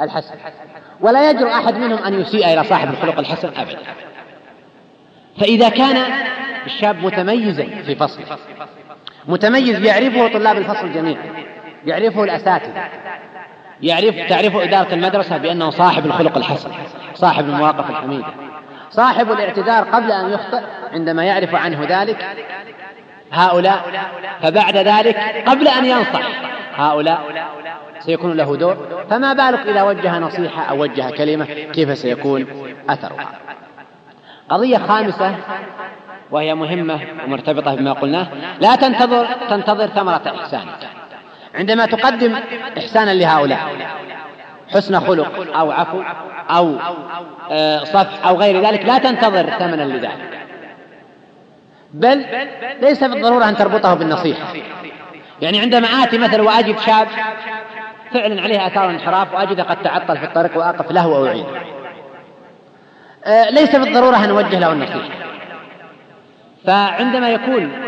الحسن. 0.00 0.34
ولا 1.00 1.30
يجرؤ 1.30 1.48
أحد 1.48 1.74
منهم 1.74 2.04
أن 2.04 2.20
يسيء 2.20 2.52
إلى 2.52 2.64
صاحب 2.64 2.88
الخلق 2.88 3.18
الحسن 3.18 3.48
أبدا. 3.56 3.78
فإذا 5.40 5.68
كان 5.68 5.96
الشاب 6.66 7.04
متميزا 7.04 7.64
في 7.86 7.94
فصل 7.94 8.20
متميز 9.28 9.80
يعرفه 9.80 10.28
طلاب 10.28 10.56
الفصل 10.56 10.92
جميعا 10.92 11.24
يعرفه 11.86 12.24
الأساتذة 12.24 12.88
يعرف 13.82 14.14
تعرف 14.28 14.56
إدارة 14.56 14.94
المدرسة 14.94 15.36
بأنه 15.36 15.70
صاحب 15.70 16.06
الخلق 16.06 16.36
الحسن 16.36 16.70
صاحب 17.14 17.44
المواقف 17.44 17.90
الحميدة. 17.90 18.26
صاحب 18.90 19.32
الاعتذار 19.32 19.84
قبل 19.84 20.12
أن 20.12 20.32
يخطئ 20.32 20.60
عندما 20.92 21.24
يعرف 21.24 21.54
عنه 21.54 21.86
ذلك 21.88 22.26
هؤلاء 23.32 23.80
فبعد 24.42 24.76
ذلك 24.76 25.16
قبل 25.46 25.68
أن 25.68 25.84
ينصح 25.84 26.22
هؤلاء 26.76 27.20
سيكون 27.98 28.36
له 28.36 28.56
دور. 28.56 28.76
فما 29.10 29.32
بالك 29.32 29.66
إذا 29.66 29.82
وجه 29.82 30.18
نصيحة 30.18 30.62
أو 30.62 30.82
وجه 30.82 31.10
كلمة 31.10 31.44
كيف 31.44 31.98
سيكون 31.98 32.46
أثرها؟ 32.88 33.28
قضية 34.48 34.78
خامسة 34.78 35.34
وهي 36.30 36.54
مهمة 36.54 37.00
ومرتبطة 37.24 37.74
بما 37.74 37.92
قلناه 37.92 38.26
لا 38.60 38.76
تنتظر 38.76 39.26
تنتظر 39.50 39.86
ثمرة 39.86 40.22
إحسانك. 40.40 40.88
عندما 41.56 41.86
تقدم 41.86 42.34
إحسانا 42.78 43.10
لهؤلاء 43.10 43.58
حسن 44.74 45.00
خلق 45.00 45.56
أو 45.56 45.70
عفو 45.70 46.02
أو 46.50 46.76
آه، 47.50 47.84
صف 47.84 48.26
أو 48.26 48.36
غير 48.36 48.66
ذلك 48.66 48.84
لا 48.84 48.98
تنتظر 48.98 49.50
ثمنا 49.50 49.82
لذلك. 49.82 50.40
بل 51.94 52.24
ليس 52.80 53.04
بالضرورة 53.04 53.48
أن 53.48 53.56
تربطه 53.56 53.94
بالنصيحة. 53.94 54.52
يعني 55.42 55.60
عندما 55.60 55.86
آتي 55.86 56.18
مثلا 56.18 56.42
وأجد 56.42 56.78
شاب 56.78 57.08
فعلا 58.12 58.42
عليه 58.42 58.66
آثار 58.66 58.90
انحراف 58.90 59.34
وأجده 59.34 59.62
قد 59.62 59.82
تعطل 59.82 60.18
في 60.18 60.24
الطريق 60.24 60.58
وأقف 60.58 60.90
له 60.90 61.08
وأعينه 61.08 61.46
آه، 63.24 63.50
ليس 63.50 63.76
بالضرورة 63.76 64.24
أن 64.24 64.30
أوجه 64.30 64.58
له 64.58 64.72
النصيحة. 64.72 65.08
فعندما 66.66 67.30
يكون 67.30 67.85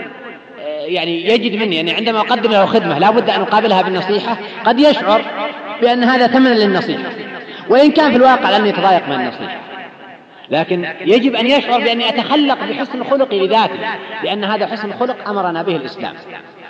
يعني 0.88 1.28
يجد 1.28 1.54
مني 1.62 1.76
يعني 1.76 1.94
عندما 1.94 2.20
أقدم 2.20 2.50
له 2.50 2.66
خدمة 2.66 2.98
لا 2.98 3.10
بد 3.10 3.30
أن 3.30 3.40
أقابلها 3.40 3.82
بالنصيحة 3.82 4.36
قد 4.64 4.80
يشعر 4.80 5.22
بأن 5.80 6.04
هذا 6.04 6.26
ثمن 6.26 6.50
للنصيحة 6.50 7.10
وإن 7.68 7.90
كان 7.90 8.10
في 8.10 8.16
الواقع 8.16 8.58
لن 8.58 8.66
يتضايق 8.66 9.08
من 9.08 9.14
النصيحة. 9.14 9.60
لكن 10.50 10.88
يجب 11.00 11.34
أن 11.34 11.46
يشعر 11.46 11.80
بأني 11.80 12.08
أتخلق 12.08 12.58
بحسن 12.64 13.04
خلقي 13.04 13.46
لذاته 13.46 13.78
لأن 14.24 14.44
هذا 14.44 14.66
حسن 14.66 14.92
خلق 14.92 15.28
أمرنا 15.28 15.62
به 15.62 15.76
الإسلام. 15.76 16.14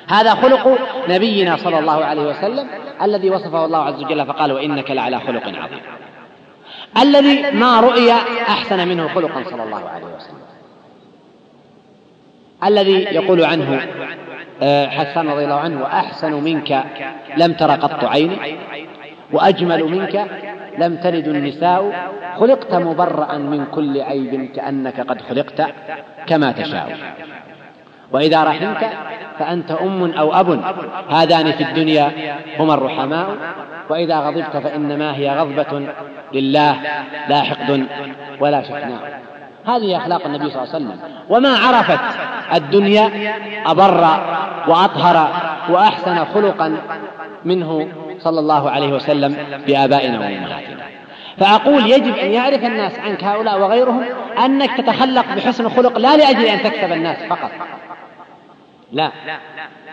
هذا 0.08 0.34
خلق 0.34 0.78
نبينا 1.08 1.56
صلى 1.56 1.78
الله 1.78 2.04
عليه 2.04 2.22
وسلم 2.22 2.68
الذي 3.02 3.30
وصفه 3.30 3.64
الله 3.64 3.84
عز 3.84 4.04
وجل 4.04 4.26
فقال 4.26 4.52
وإنك 4.52 4.90
لعلى 4.90 5.20
خلق 5.20 5.42
عظيم 5.46 5.80
الذي 7.02 7.50
ما 7.50 7.80
رؤي 7.80 8.12
أحسن 8.48 8.88
منه 8.88 9.08
خلقا 9.08 9.44
صلى 9.50 9.62
الله 9.62 9.88
عليه 9.88 10.06
وسلم. 10.06 10.47
الذي 12.64 13.02
يقول 13.02 13.44
عنه 13.44 13.80
آه، 14.62 14.86
حسان 14.86 15.28
رضي 15.28 15.44
الله 15.44 15.60
عنه 15.60 15.82
وأحسن 15.82 16.32
منك 16.32 16.84
لم 17.36 17.52
تر 17.52 17.70
قط 17.70 18.04
عيني 18.04 18.36
وأجمل 19.32 19.84
منك 19.84 20.26
لم 20.78 20.96
تلد 20.96 21.28
النساء 21.28 22.10
خلقت 22.36 22.74
مبرأ 22.74 23.38
من 23.38 23.64
كل 23.74 24.00
عيب 24.00 24.50
كأنك 24.56 25.00
قد 25.00 25.20
خلقت 25.20 25.66
كما 26.26 26.52
تشاء. 26.52 26.96
وإذا 28.12 28.44
رحمت 28.44 28.86
فأنت 29.38 29.70
أم 29.70 30.12
أو 30.12 30.32
أب 30.40 30.60
هذان 31.10 31.52
في 31.52 31.62
الدنيا 31.64 32.12
هما 32.58 32.74
الرحماء 32.74 33.36
وإذا 33.90 34.18
غضبت 34.18 34.56
فإنما 34.56 35.16
هي 35.16 35.30
غضبة 35.30 35.86
لله 36.32 36.76
لا 37.28 37.42
حقد 37.42 37.86
ولا 38.40 38.62
شحناء 38.62 39.20
هذه 39.68 39.96
أخلاق 39.96 40.26
النبي 40.26 40.50
صلى 40.50 40.62
الله 40.62 40.74
عليه 40.74 40.84
وسلم. 40.84 40.98
وما 41.28 41.56
عرفت 41.56 42.00
الدنيا 42.54 43.34
أبر 43.66 44.00
وأطهر 44.68 45.30
وأحسن 45.68 46.24
خلقا 46.24 46.76
منه 47.44 47.88
صلى 48.20 48.40
الله 48.40 48.70
عليه 48.70 48.92
وسلم 48.92 49.36
بآبائنا 49.66 50.18
وأمهاتنا. 50.18 50.82
فأقول 51.38 51.90
يجب 51.90 52.16
أن 52.16 52.30
يعرف 52.30 52.64
الناس 52.64 52.98
عنك 52.98 53.24
هؤلاء 53.24 53.60
وغيرهم 53.60 54.04
أنك 54.44 54.76
تتخلق 54.76 55.34
بحسن 55.36 55.68
خلق 55.68 55.98
لا 55.98 56.16
لأجل 56.16 56.44
أن 56.44 56.62
تكسب 56.62 56.92
الناس 56.92 57.18
فقط. 57.30 57.50
لا. 58.92 59.10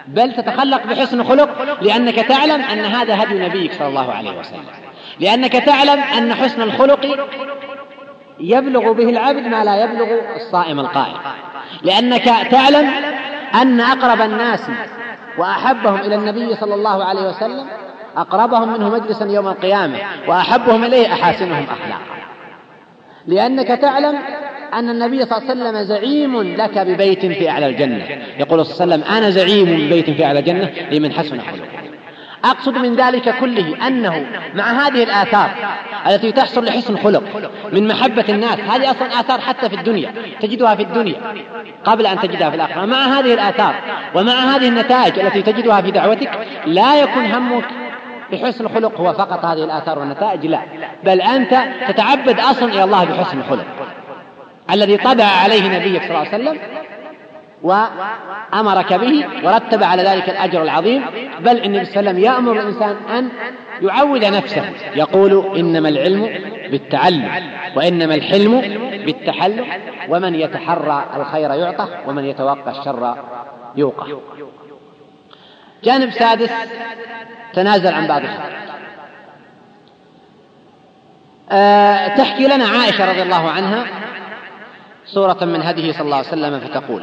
بل 0.08 0.34
تتخلق 0.34 0.86
بحسن 0.88 1.24
خلق 1.24 1.50
لأنك 1.82 2.16
تعلم 2.16 2.62
أن 2.62 2.80
هذا 2.80 3.24
هدي 3.24 3.40
نبيك 3.40 3.74
صلى 3.74 3.88
الله 3.88 4.14
عليه 4.14 4.40
وسلم. 4.40 4.66
لأنك 5.20 5.52
تعلم 5.52 6.00
أن 6.00 6.34
حسن 6.34 6.62
الخلق 6.62 7.06
يبلغ 8.40 8.92
به 8.92 9.10
العبد 9.10 9.48
ما 9.48 9.64
لا 9.64 9.84
يبلغ 9.84 10.08
الصائم 10.36 10.80
القائم. 10.80 11.18
لأنك 11.84 12.24
تعلم 12.52 12.90
أن 13.62 13.82
أقرب 13.82 14.22
الناس 14.22 14.70
وأحبهم 15.38 15.96
إلى 15.96 16.16
النبي 16.16 16.56
صلى 16.56 16.76
الله 16.76 17.04
عليه 17.04 17.30
وسلم 17.30 17.66
أقربهم 18.18 18.74
منه 18.74 18.90
مجلسا 18.90 19.26
يوم 19.26 19.48
القيامة 19.48 19.98
وأحبهم 20.28 20.84
إليه 20.84 21.14
أحاسنهم 21.14 21.64
أخلاقا. 21.64 22.16
لأنك 23.28 23.68
تعلم 23.68 24.20
أن 24.74 24.90
النبي 24.90 25.26
صلى 25.26 25.38
الله 25.38 25.50
عليه 25.50 25.62
وسلم 25.62 25.84
زعيم 25.84 26.42
لك 26.42 26.78
ببيت 26.78 27.26
في 27.26 27.50
أعلى 27.50 27.68
الجنة. 27.68 28.06
يقول 28.40 28.66
صلى 28.66 28.84
الله 28.84 28.96
عليه 28.96 29.06
وسلم 29.06 29.18
أنا 29.18 29.30
زعيم 29.30 29.66
ببيت 29.66 30.10
في 30.10 30.26
أعلى 30.26 30.40
الجنة 30.40 30.72
لمن 30.92 31.14
حسن 31.14 31.40
خلقه. 31.40 31.68
أقصد 32.46 32.78
من 32.78 32.96
ذلك 32.96 33.36
كله 33.39 33.88
أنه 33.88 34.26
مع 34.54 34.64
هذه 34.64 35.04
الآثار 35.04 35.50
التي 36.08 36.32
تحصل 36.32 36.66
لحسن 36.66 36.98
خلق 36.98 37.24
من 37.72 37.88
محبة 37.88 38.26
الناس 38.30 38.60
هذه 38.60 38.91
أصلا 38.91 39.20
آثار 39.20 39.41
حتى 39.41 39.70
في 39.70 39.76
الدنيا 39.76 40.14
تجدها 40.41 40.76
في 40.76 40.84
الدنيا 40.84 41.16
قبل 41.86 42.08
أن 42.08 42.20
تجدها 42.20 42.50
في 42.50 42.56
الآخرة. 42.56 42.86
مع 42.86 43.06
هذه 43.06 43.34
الآثار 43.34 43.76
ومع 44.16 44.34
هذه 44.34 44.68
النتائج 44.68 45.20
التي 45.20 45.41
تجدها 45.41 45.82
في 45.82 45.91
دعوتك 45.91 46.32
لا 46.66 47.02
يكون 47.02 47.26
همك 47.26 47.66
بحسن 48.32 48.68
خلق 48.68 49.02
هو 49.02 49.14
فقط 49.14 49.46
هذه 49.46 49.64
الآثار 49.64 50.00
والنتائج 50.00 50.46
لا. 50.46 50.60
بل 51.04 51.22
أنت 51.22 51.64
تتعبد 51.88 52.39
أصلا 52.39 52.74
إلى 52.74 52.84
الله 52.84 53.06
بحسن 53.06 53.43
خلق 53.50 53.66
الذي 54.72 54.98
طبع 54.98 55.26
عليه 55.26 55.80
نبيك 55.80 56.02
صلى 56.02 56.10
الله 56.10 56.20
عليه 56.34 56.43
وسلم 56.43 56.60
وأمرك 57.66 58.93
به 58.93 59.26
ورتب 59.43 59.84
على 59.84 60.03
ذلك 60.03 60.30
الأجر 60.30 60.63
العظيم. 60.63 61.05
بل 61.39 61.63
النبي 61.63 61.86
صلى 61.86 61.99
الله 61.99 62.09
عليه 62.09 62.09
وسلم 62.09 62.20
يأمر 62.20 62.51
الإنسان 62.51 62.95
أن 63.18 63.30
يعود 63.82 64.26
نفسه. 64.26 64.70
يقول 64.95 65.57
إنما 65.57 65.89
العلم 65.89 66.30
بالتعلم 66.72 67.32
وإنما 67.76 68.16
الحلم 68.16 68.61
بالتحلم. 69.05 69.66
ومن 70.09 70.36
يتحرى 70.36 71.05
الخير 71.16 71.53
يعطى 71.53 71.88
ومن 72.07 72.26
يتوقى 72.26 72.72
الشر 72.80 73.16
يوقى 73.76 74.20
جانب 75.84 76.11
سادس 76.11 76.51
تنازل 77.53 77.93
عن 77.93 78.07
بعض 78.07 78.22
الحقائق 78.22 78.55
أه 81.51 82.07
تحكي 82.07 82.47
لنا 82.47 82.66
عائشة 82.66 83.11
رضي 83.11 83.22
الله 83.22 83.49
عنها 83.49 83.86
صورة 85.05 85.45
من 85.45 85.61
هديه 85.61 85.91
صلى 85.91 86.01
الله 86.01 86.18
عليه 86.18 86.28
وسلم 86.28 86.59
فتقول 86.59 87.01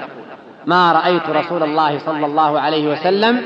ما 0.67 0.93
رأيت 0.93 1.29
رسول 1.29 1.63
الله 1.63 1.99
صلى 1.99 2.27
الله 2.27 2.61
عليه 2.61 2.87
وسلم 2.89 3.43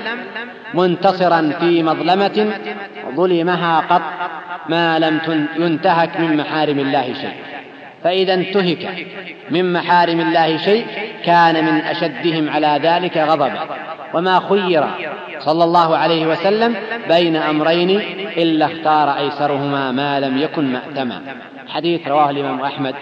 منتصرا 0.75 1.53
في 1.61 1.83
مظلمة 1.83 2.53
ظلمها 3.17 3.81
قط 3.81 4.03
ما 4.69 4.99
لم 4.99 5.21
ينتهك 5.57 6.21
من 6.21 6.37
محارم 6.37 6.79
الله 6.79 7.15
شيء. 7.15 7.35
فإذا 8.05 8.35
انتهك 8.35 9.07
من 9.51 9.73
محارم 9.73 10.21
الله 10.21 10.57
شيء 10.57 10.87
كان 11.25 11.65
من 11.65 11.81
أشدهم 11.81 12.51
على 12.51 12.81
ذلك 12.83 13.19
غضبا 13.19 13.67
وما 14.15 14.41
خير 14.49 14.85
صلى 15.39 15.65
الله 15.65 15.97
عليه 15.97 16.27
وسلم 16.27 16.75
بين 17.09 17.37
أمرين 17.37 17.91
إلا 18.37 18.67
اختار 18.67 19.17
أيسرهما 19.17 19.93
ما 19.93 20.21
لم 20.21 20.39
يكن 20.39 20.73
مأتما. 20.73 21.23
حديث 21.69 22.09
رواه 22.09 22.31
الإمام 22.31 22.61
أحمد 22.61 22.95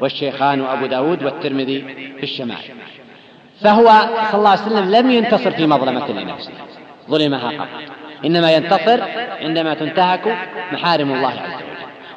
والشيخان 0.00 0.60
وأبو 0.60 0.86
داود 0.86 1.24
والترمذي 1.24 1.84
في 2.16 2.22
الشمائل 2.22 2.70
فهو 3.60 3.86
صلى 4.30 4.38
الله 4.38 4.50
عليه 4.50 4.62
وسلم 4.62 4.90
لم 4.90 5.10
ينتصر 5.10 5.50
في 5.50 5.66
مظلمة 5.66 6.08
لنفسه 6.08 6.52
ظلمها 7.10 7.50
قط 7.50 7.68
إنما 8.24 8.52
ينتصر 8.52 9.00
عندما 9.40 9.74
تنتهك 9.74 10.36
محارم 10.72 11.12
الله 11.12 11.28
عز 11.28 11.54
وجل. 11.54 11.66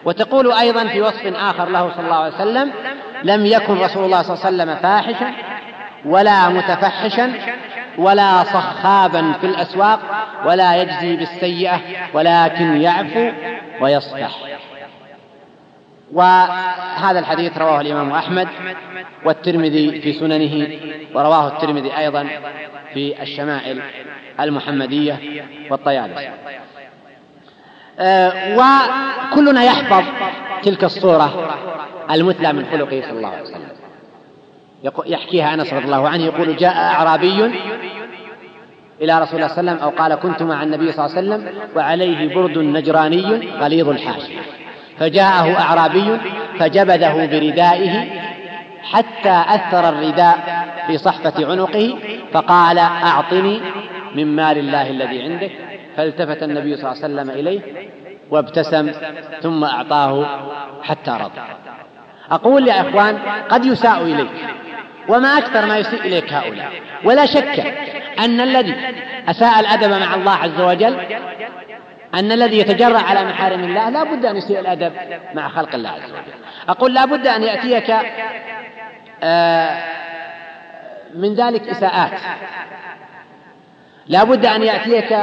وتقول 0.06 0.52
أيضا 0.52 0.88
في 0.88 1.02
وصف 1.02 1.26
آخر 1.26 1.70
له 1.70 1.92
صلى 1.96 2.06
الله 2.06 2.16
عليه 2.16 2.36
وسلم 2.36 2.72
لم 3.24 3.46
يكن 3.46 3.80
رسول 3.80 4.06
الله 4.06 4.22
صلى 4.22 4.34
الله 4.36 4.46
عليه 4.46 4.56
وسلم 4.56 4.76
فاحشا 4.76 5.34
ولا 6.06 6.50
متفحشا 6.50 7.34
ولا 7.98 8.44
صخابا 8.44 9.34
في 9.42 9.48
الأسواق 9.48 10.00
ولا 10.46 10.76
يجزي 10.76 11.16
بالسيئة 11.16 11.80
ولكن 12.14 12.82
يعفو 12.82 13.32
ويصفح. 13.82 14.32
وهذا 16.14 17.20
الحديث 17.20 17.58
رواه 17.58 17.82
الإمام 17.82 18.12
أحمد 18.12 18.48
والترمذي 19.26 20.02
في 20.02 20.14
سننه 20.14 20.68
ورواه 21.16 21.48
الترمذي 21.48 21.98
أيضا 21.98 22.28
في 22.94 23.22
الشمائل 23.24 23.82
المحمدية 24.40 25.20
والطيالسي 25.72 26.30
أه 28.00 28.58
وكلنا 29.32 29.64
يحفظ 29.64 30.04
تلك 30.64 30.84
الصورة 30.84 31.56
المثلى 32.12 32.54
من 32.54 32.66
خلقه 32.72 33.02
صلى 33.02 33.18
الله 33.18 33.28
عليه 33.30 33.42
وسلم. 33.42 33.70
يحكيها 35.06 35.54
أنس 35.54 35.74
رضي 35.74 35.86
الله 35.86 36.10
عنه 36.10 36.24
يقول 36.24 36.56
جاء 36.56 36.78
أعرابي 36.78 37.52
إلى 39.02 39.20
رسول 39.20 39.36
الله 39.36 39.48
صلى 39.48 39.60
الله 39.60 39.72
عليه 39.72 39.72
وسلم 39.72 39.78
أو 39.78 39.90
قال 39.90 40.16
كنت 40.16 40.44
مع 40.44 40.64
النبي 40.64 40.92
صلى 40.92 41.06
الله 41.06 41.18
عليه 41.18 41.28
وسلم 41.28 41.54
وعليه 41.76 42.36
برد 42.36 42.58
نجراني 42.58 43.50
غليظ 43.60 43.90
الحاشية 43.90 44.40
فجاءه 45.00 45.60
أعرابي 45.60 46.18
فجبذه 46.60 47.26
بردائه 47.26 48.06
حتى 48.84 49.44
أثر 49.48 49.90
الرداء 49.90 50.66
في 50.88 50.98
صحفة 50.98 51.52
عنقه 51.52 51.96
فقال 52.34 52.78
أعطني 52.80 53.62
من 54.16 54.36
مال 54.36 54.58
الله 54.58 54.90
الذي 54.90 55.22
عندك 55.22 55.52
فالتفت 55.98 56.44
النبي 56.44 56.76
صلى 56.76 56.92
الله 56.92 57.04
عليه 57.04 57.14
وسلم 57.14 57.30
إليه 57.30 57.62
وابتسم 58.32 58.92
ثم 59.42 59.64
أعطاه 59.64 60.26
حتى 60.84 61.12
رضى. 61.12 61.42
أقول 62.32 62.68
يا 62.68 62.82
إخوان 62.82 63.18
قد 63.50 63.66
يساء 63.66 64.02
إليك 64.02 64.28
وما 65.08 65.38
أكثر 65.38 65.66
ما 65.66 65.78
يسيء 65.78 66.02
إليك 66.02 66.34
هؤلاء. 66.34 66.72
ولا 67.04 67.26
شك 67.26 67.74
أن 68.20 68.42
الذي 68.42 68.76
أساء 69.30 69.60
الأدب 69.60 69.90
مع 69.90 70.16
الله 70.16 70.32
عز 70.32 70.62
وجل 70.62 70.98
أن 72.14 72.32
الذي 72.32 72.60
يتجرأ 72.60 73.00
على 73.00 73.24
محارم 73.24 73.64
الله 73.64 73.90
لا 73.90 74.04
بد 74.04 74.26
أن 74.26 74.38
يسيء 74.38 74.60
الأدب 74.60 74.94
مع 75.34 75.50
خلق 75.50 75.76
الله 75.76 75.90
عز 75.90 76.12
وجل. 76.12 76.44
أقول 76.70 76.94
لا 76.94 77.06
بد 77.06 77.28
أن 77.28 77.44
يأتيك 77.44 77.96
آه، 79.24 79.84
من 81.16 81.34
ذلك 81.34 81.70
إساءات. 81.70 82.20
لا 84.08 84.24
بد 84.24 84.46
أن 84.46 84.64
يأتيك 84.64 85.18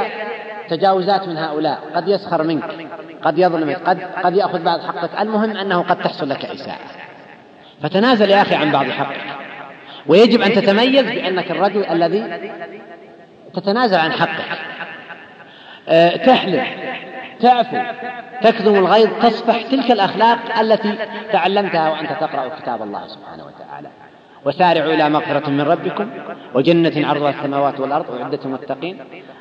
تجاوزات 0.69 1.27
من 1.27 1.37
هؤلاء. 1.37 1.79
قد 1.95 2.07
يسخر 2.07 2.43
منك 2.43 2.63
قد 3.23 3.37
يظلمك 3.37 3.75
قد 3.75 4.01
قد 4.23 4.35
يأخذ 4.35 4.63
بعض 4.63 4.79
حقك. 4.79 5.21
المهم 5.21 5.57
أنه 5.57 5.81
قد 5.81 5.99
تحصل 5.99 6.29
لك 6.29 6.45
إساءة. 6.45 6.85
فتنازل 7.83 8.29
يا 8.29 8.41
أخي 8.41 8.55
عن 8.55 8.71
بعض 8.71 8.85
حقك. 8.85 9.21
ويجب 10.07 10.41
أن 10.41 10.53
تتميز 10.53 11.05
بأنك 11.05 11.51
الرجل 11.51 11.85
الذي 11.85 12.53
تتنازل 13.53 13.97
عن 13.97 14.11
حقك. 14.11 14.76
تحلم 16.25 16.63
تعفو 17.39 17.77
تكظم 18.41 18.75
الغيظ 18.75 19.09
تصفح 19.21 19.61
تلك 19.61 19.91
الأخلاق 19.91 20.59
التي 20.59 20.95
تعلمتها 21.31 21.89
وأنت 21.89 22.11
تقرأ 22.11 22.47
كتاب 22.59 22.81
الله 22.81 23.07
سبحانه 23.07 23.43
وتعالى. 23.45 23.89
وسارعوا 24.45 24.93
إلى 24.93 25.09
مغفرة 25.09 25.49
من 25.49 25.61
ربكم 25.61 26.09
وجنة 26.53 27.07
عرضها 27.07 27.29
السماوات 27.29 27.79
والأرض 27.79 28.21
أعدت 28.21 28.45
المتقين 28.45 28.99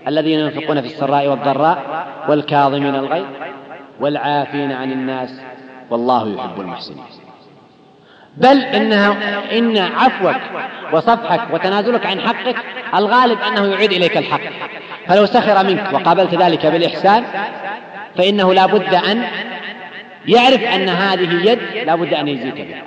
الذين 0.09 0.41
ينفقون 0.41 0.81
في 0.81 0.87
السراء 0.87 1.29
والضراء 1.29 2.07
والكاظمين 2.29 2.95
الغيظ 2.95 3.27
والعافين 4.01 4.73
عن 4.73 4.93
الناس 4.93 5.41
والله 5.91 6.35
يحب 6.35 6.61
المحسنين. 6.61 7.26
بل 8.37 8.63
إنها 8.63 9.17
إن 9.53 9.79
عفوك 9.79 10.37
وصفحك 10.93 11.55
وتنازلك 11.55 12.07
عن 12.07 12.21
حقك 12.21 12.57
الغالب 12.95 13.39
أنه 13.41 13.67
يعيد 13.67 13.93
إليك 13.93 14.17
الحق. 14.17 14.41
فلو 15.09 15.27
سخر 15.27 15.65
منك 15.65 15.93
وقابلت 15.93 16.35
ذلك 16.35 16.67
بالإحسان 16.67 17.25
فإنه 18.19 18.55
لا 18.55 18.67
بد 18.67 18.95
أن 18.95 19.25
يعرف 20.27 20.63
أن 20.63 20.89
هذه 20.89 21.51
يد 21.51 21.87
لا 21.87 21.95
بد 21.95 22.15
أن 22.15 22.29
يجزيك 22.29 22.55
بها. 22.55 22.83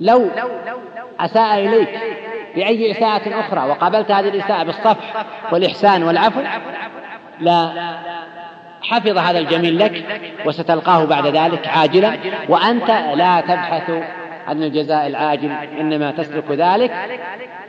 لو 0.00 0.30
أساء 1.20 1.58
إليك 1.58 1.88
بأي 2.54 2.90
إساءة 2.90 3.40
أخرى 3.40 3.68
وقابلت 3.68 4.10
هذه 4.10 4.28
الإساءة 4.28 4.62
بالصفح 4.62 5.24
والإحسان 5.52 6.02
والعفو 6.02 6.40
لا 7.40 7.72
حفظ 8.88 9.18
هذا 9.18 9.38
الجميل 9.38 9.78
لك 9.78 10.04
وستلقاه 10.46 11.04
بعد 11.04 11.26
ذلك 11.26 11.66
عاجلا. 11.66 12.16
وأنت 12.48 12.90
لا 13.14 13.40
تبحث 13.40 13.90
عن 14.48 14.62
الجزاء 14.62 15.06
العاجل 15.06 15.50
إنما 15.80 16.10
تسلك 16.10 16.50
ذلك 16.50 16.92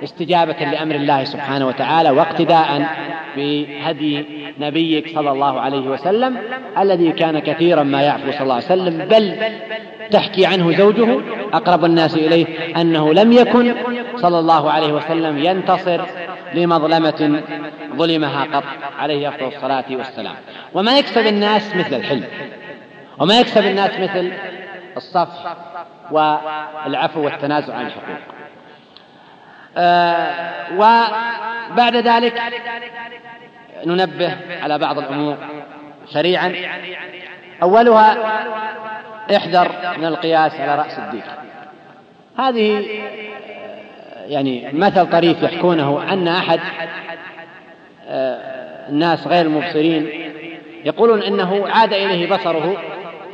استجابة 0.03 0.65
لأمر 0.71 0.95
الله 0.95 1.23
سبحانه 1.23 1.67
وتعالى 1.67 2.09
واقتداء 2.09 2.85
بهدي 3.37 4.25
نبيك 4.59 5.09
صلى 5.15 5.31
الله 5.31 5.61
عليه 5.61 5.87
وسلم 5.89 6.37
الذي 6.79 7.11
كان 7.11 7.39
كثيرا 7.39 7.83
ما 7.83 8.01
يعفو 8.01 8.31
صلى 8.31 8.41
الله 8.41 8.53
عليه 8.53 8.65
وسلم 8.65 9.05
بل 9.05 9.35
تحكي 10.11 10.45
عنه 10.45 10.71
زوجه. 10.71 11.19
أقرب 11.53 11.85
الناس 11.85 12.15
إليه 12.15 12.45
أنه 12.81 13.13
لم 13.13 13.31
يكن 13.31 13.75
صلى 14.15 14.39
الله 14.39 14.71
عليه 14.71 14.93
وسلم 14.93 15.37
ينتصر 15.37 16.01
لمظلمة 16.55 17.43
ظلمها 17.95 18.43
قط 18.43 18.63
عليه 18.99 19.29
أفضل 19.29 19.47
الصلاة 19.47 19.85
والسلام. 19.91 20.35
وما 20.73 20.97
يكسب 20.97 21.27
الناس 21.27 21.75
مثل 21.75 21.93
الحلم. 21.95 22.27
وما 23.19 23.39
يكسب 23.39 23.65
الناس 23.65 23.99
مثل 23.99 24.33
الصف 24.97 25.29
والعفو 26.11 27.25
والتنازع 27.25 27.75
عن 27.75 27.85
الحقوق. 27.85 28.17
آه 29.77 30.65
وبعد 30.73 31.95
ذلك 31.95 32.41
ننبه 33.85 34.37
على 34.61 34.77
بعض 34.77 34.97
الأمور 34.97 35.37
سريعا. 36.07 36.55
أولها 37.63 38.17
احذر 39.35 39.71
من 39.97 40.05
القياس 40.05 40.55
على 40.55 40.75
رأس 40.75 40.99
الديك 40.99 41.23
هذه 42.39 42.85
يعني 44.27 44.69
مثل 44.73 45.09
طريف 45.09 45.43
يحكونه 45.43 46.13
أن 46.13 46.27
أحد 46.27 46.59
آه، 48.07 48.89
الناس 48.89 49.27
غير 49.27 49.45
المبصرين 49.45 50.09
يقولون 50.85 51.21
إنه 51.21 51.67
عاد 51.67 51.93
إليه 51.93 52.29
بصره 52.29 52.77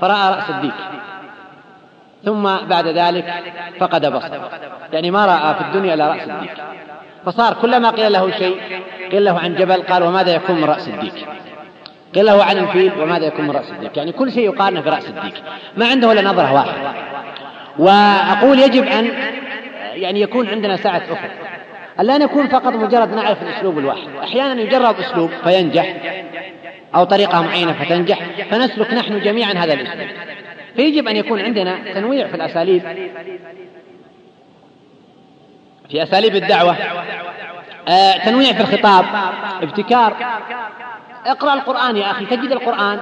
فرأى 0.01 0.33
رأس 0.35 0.49
الديك 0.49 0.73
ثم 2.25 2.43
بعد 2.43 2.87
ذلك 2.87 3.33
فقد 3.79 4.05
بصره 4.05 4.49
يعني 4.93 5.11
ما 5.11 5.25
رأى 5.25 5.55
في 5.55 5.61
الدنيا 5.61 5.93
إلا 5.93 6.07
رأس 6.07 6.29
الديك. 6.29 6.51
فصار 7.25 7.53
كلما 7.53 7.89
قيل 7.89 8.11
له 8.11 8.31
شيء 8.31 8.57
قيل 9.11 9.25
له 9.25 9.39
عن 9.39 9.55
جبل 9.55 9.81
قال 9.81 10.03
وماذا 10.03 10.35
يكون 10.35 10.55
من 10.55 10.63
رأس 10.63 10.87
الديك؟ 10.87 11.13
قيل 12.15 12.25
له 12.25 12.43
عن 12.43 12.57
الفيل 12.57 12.91
وماذا 13.01 13.25
يكون 13.25 13.45
من 13.45 13.51
رأس 13.51 13.71
الديك؟ 13.71 13.97
يعني 13.97 14.11
كل 14.11 14.31
شيء 14.31 14.45
يقارنه 14.45 14.81
براس 14.81 15.09
الديك 15.09 15.33
ما 15.77 15.87
عنده 15.87 16.11
إلا 16.11 16.21
نظرة 16.21 16.53
واحدة. 16.53 16.91
وأقول 17.79 18.59
يجب 18.59 18.83
أن 18.83 19.11
يعني 19.93 20.21
يكون 20.21 20.49
عندنا 20.49 20.77
سعه 20.77 20.97
افق 20.97 21.31
ألا 21.99 22.17
نكون 22.17 22.47
فقط 22.47 22.73
مجرد 22.73 23.13
نعرف 23.13 23.43
الأسلوب 23.43 23.77
الواحد. 23.77 24.07
أحيانا 24.23 24.61
يجرب 24.61 24.99
أسلوب 24.99 25.31
فينجح 25.43 25.95
أو 26.95 27.03
طريقة 27.03 27.41
معينة 27.41 27.73
فتنجح 27.73 28.19
فنسلك 28.51 28.93
نحن 28.93 29.19
جميعا 29.19 29.53
هذا 29.53 29.73
الأسلوب. 29.73 30.07
فيجب 30.75 31.07
أن 31.07 31.15
يكون 31.15 31.41
عندنا 31.41 31.93
تنويع 31.93 32.27
في 32.27 32.35
الأساليب. 32.35 32.83
في 35.89 36.03
أساليب 36.03 36.35
الدعوة 36.35 36.77
آه 37.87 38.17
تنويع 38.25 38.53
في 38.53 38.61
الخطاب 38.61 39.05
ابتكار. 39.61 40.15
اقرأ 41.25 41.53
القرآن 41.53 41.97
يا 41.97 42.11
أخي 42.11 42.25
تجد 42.25 42.51
القرآن 42.51 42.99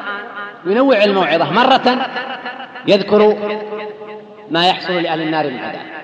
ينوع 0.65 1.03
الموعظة. 1.03 1.51
مرة 1.51 2.09
يذكر 2.87 3.37
ما 4.51 4.67
يحصل 4.67 4.93
لأهل 4.93 5.21
النار 5.21 5.47
من 5.47 5.59
عذاب 5.59 5.99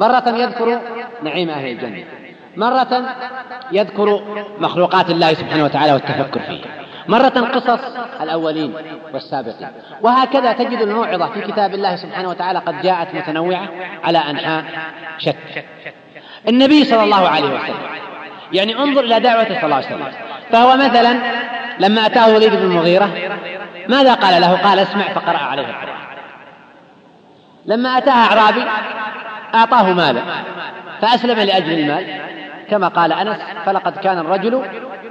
مرة 0.00 0.24
يذكر 0.26 0.80
نعيم 1.22 1.50
أهل 1.50 1.66
الجنة. 1.66 2.04
مرة 2.56 3.14
يذكر 3.72 4.22
مخلوقات 4.58 5.10
الله 5.10 5.34
سبحانه 5.34 5.64
وتعالى 5.64 5.92
والتفكر 5.92 6.40
فيها 6.40 6.66
مرة 7.08 7.28
قصص 7.28 7.80
الأولين 8.20 8.74
والسابقين. 9.12 9.68
وهكذا 10.02 10.52
تجد 10.52 10.80
الموعظة 10.80 11.26
في 11.26 11.40
كتاب 11.40 11.74
الله 11.74 11.96
سبحانه 11.96 12.28
وتعالى 12.28 12.58
قد 12.58 12.82
جاءت 12.82 13.14
متنوعة 13.14 13.68
على 14.04 14.18
أنحاء 14.18 14.64
شتى. 15.18 15.62
النبي 16.48 16.84
صلى 16.84 17.02
الله 17.02 17.28
عليه 17.28 17.54
وسلم 17.54 17.76
يعني 18.52 18.78
انظر 18.78 19.04
إلى 19.04 19.20
دعوته 19.20 19.54
صلى 19.54 19.64
الله 19.64 19.76
عليه 19.76 19.86
وسلم. 19.86 20.12
فهو 20.52 20.76
مثلا 20.76 21.16
لما 21.78 22.06
أتاه 22.06 22.34
وليد 22.34 22.50
بن 22.50 22.62
المغيرة 22.62 23.10
ماذا 23.88 24.14
قال 24.14 24.40
له؟ 24.40 24.56
قال 24.56 24.78
اسمع 24.78 25.04
فقرأ 25.08 25.38
عليه 25.38 25.62
القرآن. 25.62 26.00
لما 27.66 27.98
أتاه 27.98 28.12
أعرابي 28.12 28.64
أعطاه 29.54 29.92
مالا 29.92 30.20
فأسلم 31.00 31.38
لأجل 31.38 31.72
المال. 31.72 32.06
كما 32.70 32.88
قال 32.88 33.12
أنس 33.12 33.38
فلقد 33.66 33.96
كان 33.96 34.18
الرجل 34.18 34.62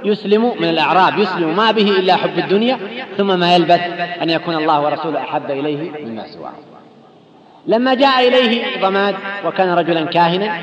يسلم 0.04 0.52
من 0.60 0.68
الأعراب 0.68 1.18
يسلم 1.18 1.56
ما 1.56 1.70
به 1.70 1.90
إلا 1.90 2.16
حب 2.16 2.38
الدنيا 2.38 2.78
ثم 3.16 3.38
ما 3.38 3.54
يلبث 3.54 3.80
أن 4.22 4.30
يكون 4.30 4.54
الله 4.54 4.80
ورسوله 4.80 5.20
أحب 5.20 5.50
إليه 5.50 6.06
مما 6.06 6.26
سواه. 6.26 6.52
لما 7.66 7.94
جاء 7.94 8.28
إليه 8.28 8.80
ضماد 8.82 9.14
وكان 9.46 9.70
رجلا 9.70 10.04
كاهنا 10.04 10.58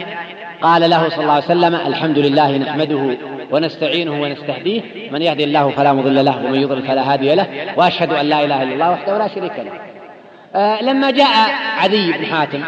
قال 0.62 0.90
له 0.90 1.10
صلى 1.10 1.22
الله 1.22 1.34
عليه 1.34 1.46
وسلم 1.46 1.76
الحمد 1.76 2.18
لله 2.18 2.58
نحمده 2.58 3.18
ونستعينه 3.52 4.22
ونستهديه 4.22 4.82
من 5.12 5.22
يهدي 5.22 5.44
الله 5.44 5.70
فلا 5.70 5.94
مضل 5.94 6.26
له 6.26 6.46
ومن 6.46 6.62
يضلل 6.62 6.82
فلا 6.82 7.14
هادي 7.14 7.36
له 7.36 7.48
وأشهد 7.78 8.14
أن 8.14 8.26
لا 8.26 8.46
إله 8.46 8.64
إلا 8.64 8.74
الله 8.74 8.92
وحده 8.92 9.18
لا 9.18 9.28
شريك 9.28 9.60
له. 9.60 9.87
لما 10.82 11.12
جاء 11.12 11.50
عدي 11.78 12.12
بن 12.12 12.26
حاتم 12.26 12.64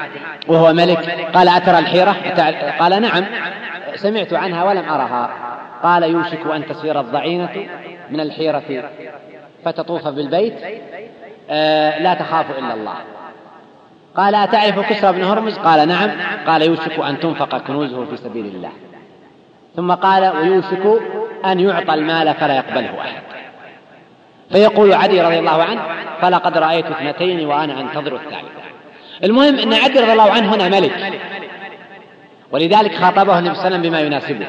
وهو 0.47 0.73
ملك 0.73 1.27
قال 1.33 1.47
أترى 1.49 1.79
الحيرة؟ 1.79 2.15
قال 2.79 3.01
نعم. 3.01 3.25
سمعت 3.95 4.33
عنها 4.33 4.63
ولم 4.63 4.89
أرها. 4.89 5.29
قال 5.83 6.03
يوشك 6.03 6.47
أن 6.55 6.65
تسير 6.65 6.99
الضعينة 6.99 7.67
من 8.11 8.19
الحيرة 8.19 8.89
فتطوف 9.65 10.07
بالبيت. 10.07 10.55
آه 11.49 11.99
لا 11.99 12.13
تخاف 12.13 12.45
إلا 12.59 12.73
الله. 12.73 12.95
قال 14.17 14.35
أتعرف 14.35 14.79
كسرى 14.79 15.13
بن 15.13 15.23
هرمز؟ 15.23 15.57
قال 15.57 15.87
نعم. 15.87 16.09
قال 16.47 16.61
يوشك 16.61 16.99
أن 16.99 17.19
تنفق 17.19 17.57
كنوزه 17.57 18.05
في 18.05 18.17
سبيل 18.17 18.45
الله. 18.45 18.71
ثم 19.75 19.91
قال 19.91 20.37
ويوشك 20.37 21.01
أن 21.45 21.59
يعطى 21.59 21.93
المال 21.93 22.33
فلا 22.33 22.55
يقبله 22.55 23.01
أحد. 23.01 23.38
فيقول 24.51 24.93
عدي 24.93 25.21
رضي 25.21 25.39
الله 25.39 25.63
عنه 25.63 25.81
فلقد 26.21 26.57
رأيت 26.57 26.85
اثنتين 26.85 27.45
وأنا 27.45 27.81
أنتظر 27.81 28.15
الثالثة 28.15 28.59
المهم 29.23 29.59
أن 29.59 29.73
عدي 29.73 29.99
رضي 29.99 30.11
الله 30.11 30.31
عنه 30.31 30.55
هنا 30.55 30.69
ملك. 30.69 31.21
ولذلك 32.51 32.95
خاطبه 32.95 33.39
النبي 33.39 33.55
صلى 33.55 33.67
الله 33.67 33.77
عليه 33.77 33.77
وسلم 33.77 33.81
بما 33.81 33.99
يناسبه. 33.99 34.47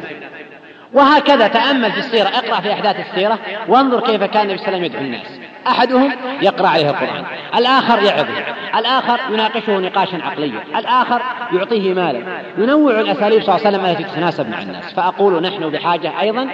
وهكذا 0.92 1.48
تأمل 1.48 1.92
في 1.92 1.98
السيرة 1.98 2.28
اقرأ 2.28 2.60
في 2.60 2.72
أحداث 2.72 2.96
السيرة 3.10 3.38
وانظر 3.68 4.00
كيف 4.00 4.24
كان 4.24 4.42
النبي 4.42 4.58
صلى 4.58 4.68
الله 4.68 4.78
عليه 4.78 4.78
وسلم 4.78 4.84
يدعو 4.84 5.00
الناس. 5.00 5.49
أحدهم 5.66 6.12
يقرأ 6.42 6.68
عليه 6.68 6.90
القرآن 6.90 7.24
الآخر 7.56 8.02
يعظه 8.02 8.44
الآخر 8.78 9.20
يناقشه 9.30 9.78
نقاشا 9.78 10.16
عقليا 10.22 10.60
الآخر 10.76 11.22
يعطيه 11.52 11.94
مالا 11.94 12.42
ينوع 12.58 13.00
الأساليب 13.00 13.42
صلى 13.42 13.56
الله 13.56 13.66
عليه 13.66 13.78
وسلم 13.78 13.86
التي 13.86 14.04
تتناسب 14.04 14.50
مع 14.50 14.62
الناس. 14.62 14.94
فأقول 14.94 15.42
نحن 15.42 15.70
بحاجة 15.70 16.20
أيضا 16.20 16.48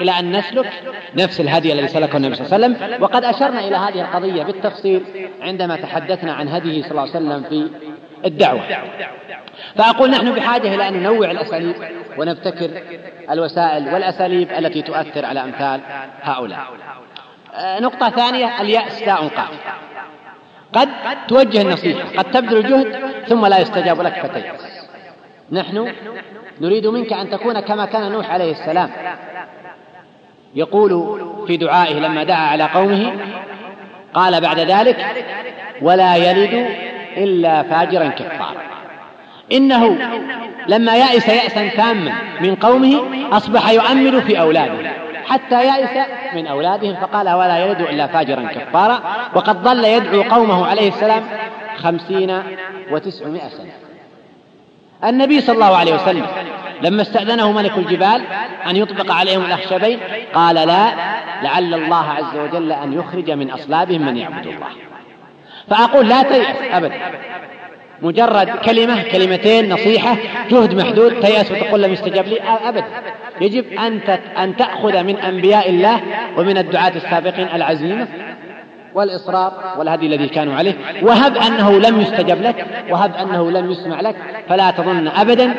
إلى 0.00 0.18
أن 0.18 0.36
نسلك 0.36 0.72
نفس 1.16 1.40
الهدي 1.40 1.72
الذي 1.72 1.88
سلكه 1.88 2.16
النبي 2.16 2.34
صلى 2.34 2.46
الله 2.46 2.54
عليه 2.54 2.76
وسلم. 2.76 3.02
وقد 3.02 3.24
أشرنا 3.24 3.60
إلى 3.60 3.76
هذه 3.76 4.00
القضية 4.00 4.42
بالتفصيل 4.42 5.02
عندما 5.42 5.76
تحدثنا 5.76 6.32
عن 6.32 6.48
هديه 6.48 6.82
صلى 6.82 6.90
الله 6.90 7.00
عليه 7.00 7.10
وسلم 7.10 7.42
في 7.42 7.70
الدعوة. 8.24 8.60
فأقول 9.76 10.10
نحن 10.10 10.32
بحاجة 10.34 10.74
إلى 10.74 10.88
أن 10.88 10.94
ننوع 10.94 11.30
الأساليب 11.30 11.74
ونبتكر 12.18 12.70
الوسائل 13.30 13.94
والأساليب 13.94 14.48
التي 14.58 14.82
تؤثر 14.82 15.26
على 15.26 15.42
أمثال 15.42 15.80
هؤلاء. 16.22 16.66
نقطة 17.58 18.10
ثانية 18.10 18.60
اليأس 18.60 19.02
داء 19.02 19.28
قاتل 19.28 19.56
قد 20.72 20.88
توجه 21.28 21.62
النصيحة 21.62 22.08
قد 22.18 22.24
تبذل 22.30 22.56
الجهد 22.56 22.96
ثم 23.28 23.46
لا 23.46 23.58
يستجاب 23.58 24.00
لك 24.00 24.26
فتيأس. 24.26 24.88
نحن 25.52 25.92
نريد 26.60 26.86
منك 26.86 27.12
أن 27.12 27.30
تكون 27.30 27.60
كما 27.60 27.86
كان 27.86 28.12
نوح 28.12 28.30
عليه 28.30 28.52
السلام. 28.52 28.90
يقول 30.54 31.20
في 31.46 31.56
دعائه 31.56 31.94
لما 31.94 32.24
دعا 32.24 32.46
على 32.46 32.64
قومه 32.64 33.12
قال 34.14 34.40
بعد 34.40 34.58
ذلك 34.58 35.06
ولا 35.82 36.16
يلد 36.16 36.66
إلا 37.16 37.62
فاجرا 37.62 38.08
كفارا 38.08 38.62
إنه 39.52 39.98
لما 40.68 40.96
يأس 40.96 41.28
يأسا 41.28 41.68
تاما 41.68 42.12
من 42.40 42.54
قومه 42.54 43.02
أصبح 43.36 43.70
يؤمل 43.70 44.22
في 44.22 44.40
أولاده. 44.40 45.01
حتى 45.26 45.66
يأس 45.66 46.08
من 46.34 46.46
أولادهم 46.46 46.96
فقال 46.96 47.30
ولا 47.30 47.58
يلد 47.58 47.80
إلا 47.80 48.06
فاجرا 48.06 48.42
كفارا؟ 48.42 49.00
وقد 49.34 49.56
ظل 49.56 49.84
يدعو 49.84 50.22
قومه 50.22 50.66
عليه 50.66 50.88
السلام 50.88 51.22
خمسين 51.76 52.42
وتسعمائة 52.90 53.48
سنة. 53.48 53.72
النبي 55.04 55.40
صلى 55.40 55.54
الله 55.54 55.76
عليه 55.76 55.94
وسلم 55.94 56.26
لما 56.82 57.02
استأذنه 57.02 57.52
ملك 57.52 57.78
الجبال 57.78 58.22
أن 58.66 58.76
يطبق 58.76 59.12
عليهم 59.12 59.44
الأخشبين 59.44 59.98
قال 60.34 60.54
لا 60.54 60.92
لعل 61.42 61.74
الله 61.74 62.10
عز 62.10 62.36
وجل 62.36 62.72
أن 62.72 62.92
يخرج 62.92 63.30
من 63.30 63.50
أصلابهم 63.50 64.06
من 64.06 64.16
يعبد 64.16 64.46
الله. 64.46 64.68
فأقول 65.70 66.08
لا 66.08 66.22
تيأس 66.22 66.56
أبدا. 66.72 67.00
مجرد 68.02 68.48
كلمة 68.48 69.02
كلمتين 69.02 69.72
نصيحة 69.72 70.16
جهد 70.50 70.74
محدود 70.74 71.20
تيأس 71.20 71.50
وتقول 71.52 71.82
لم 71.82 71.92
يستجاب 71.92 72.26
لي 72.26 72.40
أبدا 72.64 72.84
يجب 73.40 73.64
أن 74.38 74.56
تأخذ 74.56 75.02
من 75.02 75.16
أنبياء 75.16 75.70
الله 75.70 76.00
ومن 76.36 76.58
الدعاة 76.58 76.92
السابقين 76.96 77.48
العزيمة. 77.54 78.08
والإصرار 78.94 79.52
والهدي 79.78 80.06
الذي 80.06 80.28
كانوا 80.28 80.54
عليه. 80.54 80.74
وهب 81.02 81.36
أنه 81.36 81.78
لم 81.78 82.00
يستجب 82.00 82.42
لك 82.42 82.66
وهب 82.90 83.14
أنه 83.14 83.50
لم 83.50 83.70
يسمع 83.70 84.00
لك. 84.00 84.16
فلا 84.48 84.70
تظن 84.70 85.08
أبدا 85.08 85.54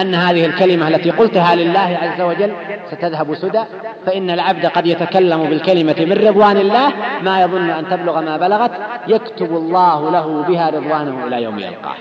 أن 0.00 0.14
هذه 0.14 0.46
الكلمة 0.46 0.88
التي 0.88 1.10
قلتها 1.10 1.54
لله 1.54 1.98
عز 2.02 2.20
وجل 2.20 2.52
ستذهب 2.90 3.34
سدى. 3.34 3.62
فإن 4.06 4.30
العبد 4.30 4.66
قد 4.66 4.86
يتكلم 4.86 5.44
بالكلمة 5.44 5.96
من 5.98 6.28
رضوان 6.28 6.56
الله 6.56 6.92
ما 7.22 7.42
يظن 7.42 7.70
أن 7.70 7.88
تبلغ 7.88 8.20
ما 8.20 8.36
بلغت 8.36 8.70
يكتب 9.08 9.56
الله 9.56 10.10
له 10.10 10.44
بها 10.48 10.70
رضوانه 10.70 11.26
إلى 11.26 11.42
يوم 11.42 11.58
يلقاه. 11.58 11.96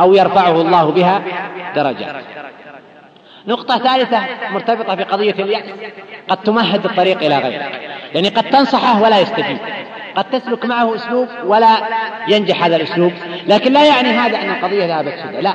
أو 0.00 0.14
يرفعه 0.14 0.60
الله 0.60 0.90
بها 0.90 1.22
درجات. 1.76 2.14
نقطة 3.46 3.78
ثالثة 3.78 4.20
مرتبطة 4.52 4.94
بقضية 4.94 5.32
اليأس. 5.32 5.64
قد 6.28 6.36
تمهد 6.36 6.84
الطريق 6.84 7.18
إلى 7.22 7.38
غيره. 7.38 7.64
يعني 8.14 8.28
قد 8.28 8.44
تنصحه 8.44 9.02
ولا 9.02 9.20
يستجيب. 9.20 9.58
قد 10.16 10.24
تسلك 10.24 10.64
معه 10.64 10.94
أسلوب 10.94 11.28
ولا 11.44 11.76
ينجح 12.28 12.64
هذا 12.64 12.76
الأسلوب. 12.76 13.12
لكن 13.46 13.72
لا 13.72 13.84
يعني 13.84 14.08
هذا 14.08 14.38
أن 14.42 14.50
القضية 14.50 14.86
ذهبت 14.86 15.14
سدى 15.24 15.40
لا. 15.40 15.54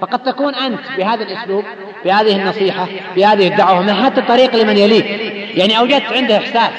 فقد 0.00 0.22
تكون 0.22 0.54
أنت 0.54 0.80
بهذا 0.98 1.22
الأسلوب 1.22 1.64
بهذه 2.04 2.36
النصيحة 2.36 2.86
بهذه 3.16 3.48
الدعوة 3.48 3.82
مهدت 3.82 4.18
الطريق 4.18 4.56
لمن 4.56 4.76
يليك 4.76 5.06
يعني 5.54 5.78
أوجدت 5.78 6.12
عنده 6.12 6.38
إحساس 6.38 6.70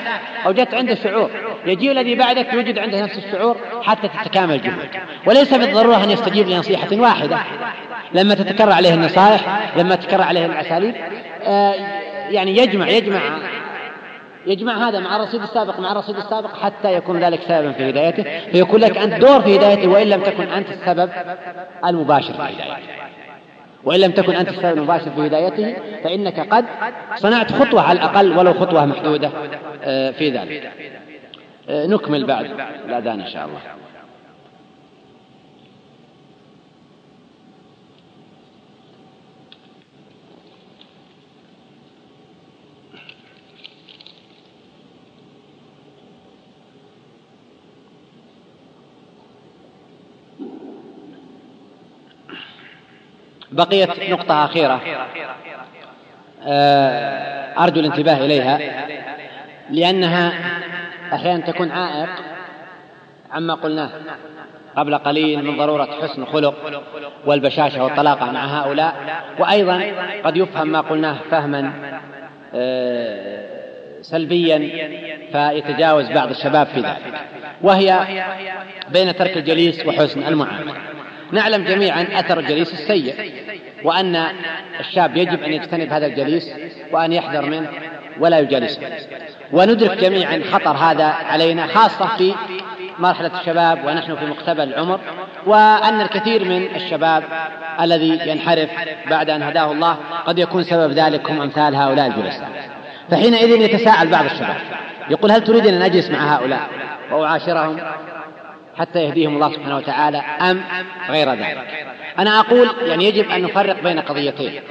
أوجدت 0.45 0.73
عنده 0.73 0.95
شعور. 0.95 1.31
يجي 1.65 1.91
الذي 1.91 2.15
بعدك 2.15 2.53
يوجد 2.53 2.79
عنده 2.79 3.01
نفس 3.01 3.17
الشعور 3.17 3.57
حتى 3.83 4.07
تتكامل 4.07 4.55
الجهود 4.55 4.89
وليس 5.25 5.53
بالضرورة 5.53 6.03
أن 6.03 6.09
يستجيب 6.09 6.49
لنصيحة 6.49 6.87
واحدة. 6.91 7.37
لما 8.13 8.33
تتكرر 8.33 8.71
عليه 8.71 8.93
النصائح 8.93 9.71
لما 9.77 9.95
تتكرر 9.95 10.21
عليه 10.21 10.45
الأساليب 10.45 10.95
آه 11.43 11.75
يعني 12.29 12.57
يجمع 12.57 12.87
يجمع 12.87 13.21
يجمع 14.45 14.89
هذا 14.89 14.99
مع 14.99 15.15
الرصيد 15.15 15.41
السابق 15.41 15.79
مع 15.79 15.91
الرصيد 15.91 16.15
السابق 16.15 16.55
حتى 16.55 16.93
يكون 16.93 17.19
ذلك 17.19 17.41
سببا 17.41 17.71
في 17.71 17.89
هدايته 17.89 18.23
فيكون 18.51 18.79
لك 18.79 18.97
أنت 18.97 19.13
دور 19.13 19.41
في 19.41 19.55
هدايته 19.55 19.87
وإن 19.87 20.07
لم 20.07 20.21
تكن 20.21 20.43
أنت 20.43 20.69
السبب 20.69 21.09
المباشر 21.85 22.33
في 22.33 22.41
هدايته. 22.41 22.77
وإن 23.83 23.99
لم 23.99 24.11
تكن 24.11 24.35
أنت 24.35 24.49
السبب 24.49 24.77
المباشر 24.77 25.11
في 25.11 25.27
هدايته 25.27 25.75
فإنك 26.03 26.53
قد 26.53 26.65
صنعت 27.15 27.51
خطوة 27.51 27.81
على 27.81 27.99
الأقل 27.99 28.37
ولو 28.37 28.53
خطوة 28.53 28.85
محدودة 28.85 29.31
آه، 29.83 30.11
في 30.11 30.29
ذلك. 30.29 30.71
آه، 31.69 31.85
نكمل 31.85 32.25
بعد 32.25 32.45
الأذان 32.85 33.21
إن 33.21 33.27
شاء 33.27 33.45
الله. 33.45 33.59
بقيت 53.51 53.89
نقطة 54.09 54.45
أخيرة. 54.45 54.81
آه، 56.43 57.63
أرجو 57.63 57.79
الانتباه 57.79 58.25
إليها 58.25 58.59
لأنها 59.69 60.33
أحيانا 61.13 61.45
تكون 61.45 61.71
عائق 61.71 62.09
عما 63.31 63.53
قلناه 63.53 63.89
قبل 64.75 64.95
قليل 64.97 65.45
من 65.45 65.57
ضرورة 65.57 65.87
حسن 66.01 66.25
خلق 66.25 66.81
والبشاشة 67.25 67.83
والطلاقة 67.83 68.31
مع 68.31 68.45
هؤلاء 68.45 68.95
وأيضا 69.39 69.83
قد 70.23 70.37
يفهم 70.37 70.67
ما 70.67 70.81
قلناه 70.81 71.17
فهما 71.31 71.71
آه، 72.53 73.45
سلبيا 74.01 74.57
فيتجاوز 75.31 76.11
بعض 76.11 76.29
الشباب 76.29 76.67
في 76.67 76.79
ذلك. 76.79 77.19
وهي 77.61 78.05
بين 78.89 79.15
ترك 79.15 79.37
الجليس 79.37 79.85
وحسن 79.85 80.23
المعاملة 80.23 80.73
نعلم 81.31 81.63
جميعا 81.63 82.07
أثر 82.13 82.39
الجليس 82.39 82.73
السيء 82.73 83.33
وأن 83.83 84.27
الشاب 84.79 85.17
يجب 85.17 85.43
أن 85.43 85.53
يجتنب 85.53 85.93
هذا 85.93 86.05
الجليس 86.05 86.53
وأن 86.91 87.13
يحذر 87.13 87.45
منه 87.45 87.69
ولا 88.19 88.39
يجالسه. 88.39 88.81
وندرك 89.51 89.97
جميعا 89.97 90.41
خطر 90.51 90.71
هذا 90.71 91.05
علينا 91.05 91.67
خاصة 91.67 92.17
في 92.17 92.33
مرحلة 92.99 93.31
الشباب 93.39 93.85
ونحن 93.85 94.15
في 94.15 94.25
مقتبل 94.25 94.63
العمر 94.63 94.99
وأن 95.45 96.01
الكثير 96.01 96.45
من 96.45 96.75
الشباب 96.75 97.23
الذي 97.81 98.19
ينحرف 98.25 98.69
بعد 99.09 99.29
أن 99.29 99.43
هداه 99.43 99.71
الله 99.71 99.97
قد 100.25 100.39
يكون 100.39 100.63
سبب 100.63 100.91
ذلك 100.91 101.29
هم 101.29 101.41
أمثال 101.41 101.75
هؤلاء 101.75 102.07
الجلساء. 102.07 102.49
فحينئذ 103.11 103.49
يتساءل 103.49 104.07
بعض 104.07 104.25
الشباب 104.25 104.57
يقول 105.09 105.31
هل 105.31 105.43
تريد 105.43 105.67
أن 105.67 105.81
أجلس 105.81 106.09
مع 106.09 106.35
هؤلاء؟ 106.35 106.69
وأعاشرهم 107.11 107.77
حتى 108.79 108.99
يهديهم 108.99 109.35
الله 109.35 109.51
سبحانه 109.53 109.77
وتعالى 109.77 110.17
أم 110.17 110.61
غير 111.09 111.29
ذلك؟ 111.29 111.85
أنا 112.19 112.39
أقول 112.39 112.69
يعني 112.81 113.05
يجب 113.05 113.29
أن 113.29 113.41
نفرق 113.41 113.83
بين 113.83 113.99
قضيتين. 113.99 114.61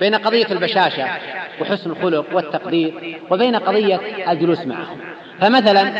بين 0.00 0.14
قضية 0.14 0.46
البشاشة 0.50 1.06
وحسن 1.60 1.90
الخلق 1.90 2.24
والتقدير 2.32 3.18
وبين 3.30 3.56
قضية 3.56 4.00
الجلوس 4.28 4.66
معهم. 4.66 4.98
فمثلا 5.40 5.92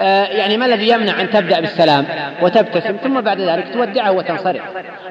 آه، 0.00 0.24
يعني 0.24 0.56
ما 0.56 0.66
الذي 0.66 0.88
يمنع 0.88 1.20
أن 1.20 1.30
تبدأ 1.30 1.60
بالسلام 1.60 2.06
وتبتسم 2.42 2.96
ثم 2.96 3.20
بعد 3.20 3.40
ذلك 3.40 3.68
تودعه 3.72 4.12
وتنصرف؟ 4.12 4.62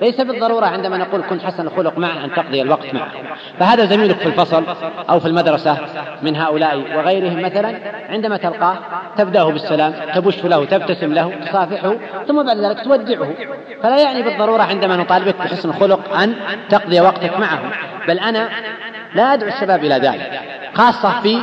ليس 0.01 0.21
بالضرورة 0.21 0.65
عندما 0.65 0.97
نقول 0.97 1.21
كن 1.29 1.41
حسن 1.41 1.67
الخلق 1.67 1.97
معه 1.97 2.25
أن 2.25 2.31
تقضي 2.31 2.61
الوقت 2.61 2.93
معه 2.93 3.11
فهذا 3.59 3.85
زميلك 3.85 4.15
في 4.15 4.25
الفصل 4.25 4.63
أو 5.09 5.19
في 5.19 5.25
المدرسة 5.27 5.77
من 6.21 6.35
هؤلاء 6.35 6.77
وغيرهم 6.77 7.41
مثلا 7.41 7.77
عندما 8.09 8.37
تلقاه 8.37 8.77
تبدأه 9.17 9.51
بالسلام 9.51 9.93
تبش 10.15 10.45
له 10.45 10.65
تبتسم 10.65 11.13
له 11.13 11.31
تصافحه 11.45 11.95
ثم 12.27 12.43
بعد 12.43 12.57
ذلك 12.57 12.83
تودعه. 12.83 13.27
فلا 13.83 14.01
يعني 14.01 14.21
بالضرورة 14.21 14.63
عندما 14.63 14.95
نطالبك 14.95 15.37
بحسن 15.37 15.69
الخلق 15.69 16.17
أن 16.17 16.35
تقضي 16.69 17.01
وقتك 17.01 17.39
معه. 17.39 17.59
بل 18.07 18.19
أنا 18.19 18.49
لا 19.15 19.33
أدعو 19.33 19.49
الشباب 19.49 19.83
إلى 19.83 19.95
ذلك 19.95 20.41
خاصة 20.73 21.21
في 21.21 21.41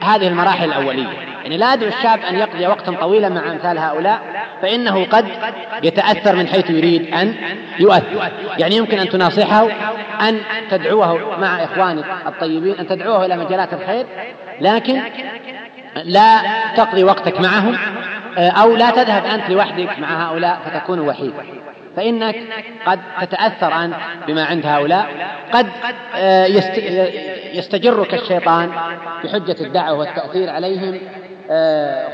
هذه 0.00 0.28
المراحل 0.28 0.68
الأولية. 0.68 1.31
يعني 1.52 1.64
لا 1.64 1.72
أدعو 1.72 1.88
الشاب 1.88 2.20
أن 2.20 2.38
يقضي 2.38 2.66
وقتا 2.66 2.92
طويلا 2.92 3.28
مع 3.28 3.52
أمثال 3.52 3.78
هؤلاء 3.78 4.20
فإنه 4.62 5.04
قد 5.04 5.26
يتأثر 5.82 6.36
من 6.36 6.46
حيث 6.46 6.70
يريد 6.70 7.14
أن 7.14 7.34
يؤثر. 7.78 8.30
يعني 8.58 8.76
يمكن 8.76 8.98
أن 8.98 9.08
تناصحه 9.08 9.68
أن 10.28 10.40
تدعوه 10.70 11.38
مع 11.40 11.64
إخوانك 11.64 12.04
الطيبين 12.26 12.74
أن 12.74 12.88
تدعوه 12.88 13.26
إلى 13.26 13.36
مجالات 13.36 13.72
الخير 13.72 14.06
لكن 14.60 15.02
لا 16.04 16.40
تقضي 16.76 17.04
وقتك 17.04 17.40
معهم 17.40 17.76
أو 18.38 18.76
لا 18.76 18.90
تذهب 18.90 19.24
أنت 19.24 19.50
لوحدك 19.50 19.98
مع 19.98 20.28
هؤلاء 20.28 20.60
فتكون 20.64 21.00
وحيد. 21.00 21.32
فإنك 21.96 22.36
قد 22.86 23.00
تتأثر 23.20 23.84
أنت 23.84 23.94
بما 24.26 24.44
عند 24.44 24.66
هؤلاء. 24.66 25.06
قد 25.52 25.66
آه، 26.16 26.46
يستجرك 27.54 28.14
الشيطان 28.14 28.70
بحجة 29.24 29.56
الدعوة 29.60 29.98
والتأثير 29.98 30.50
عليهم 30.50 31.00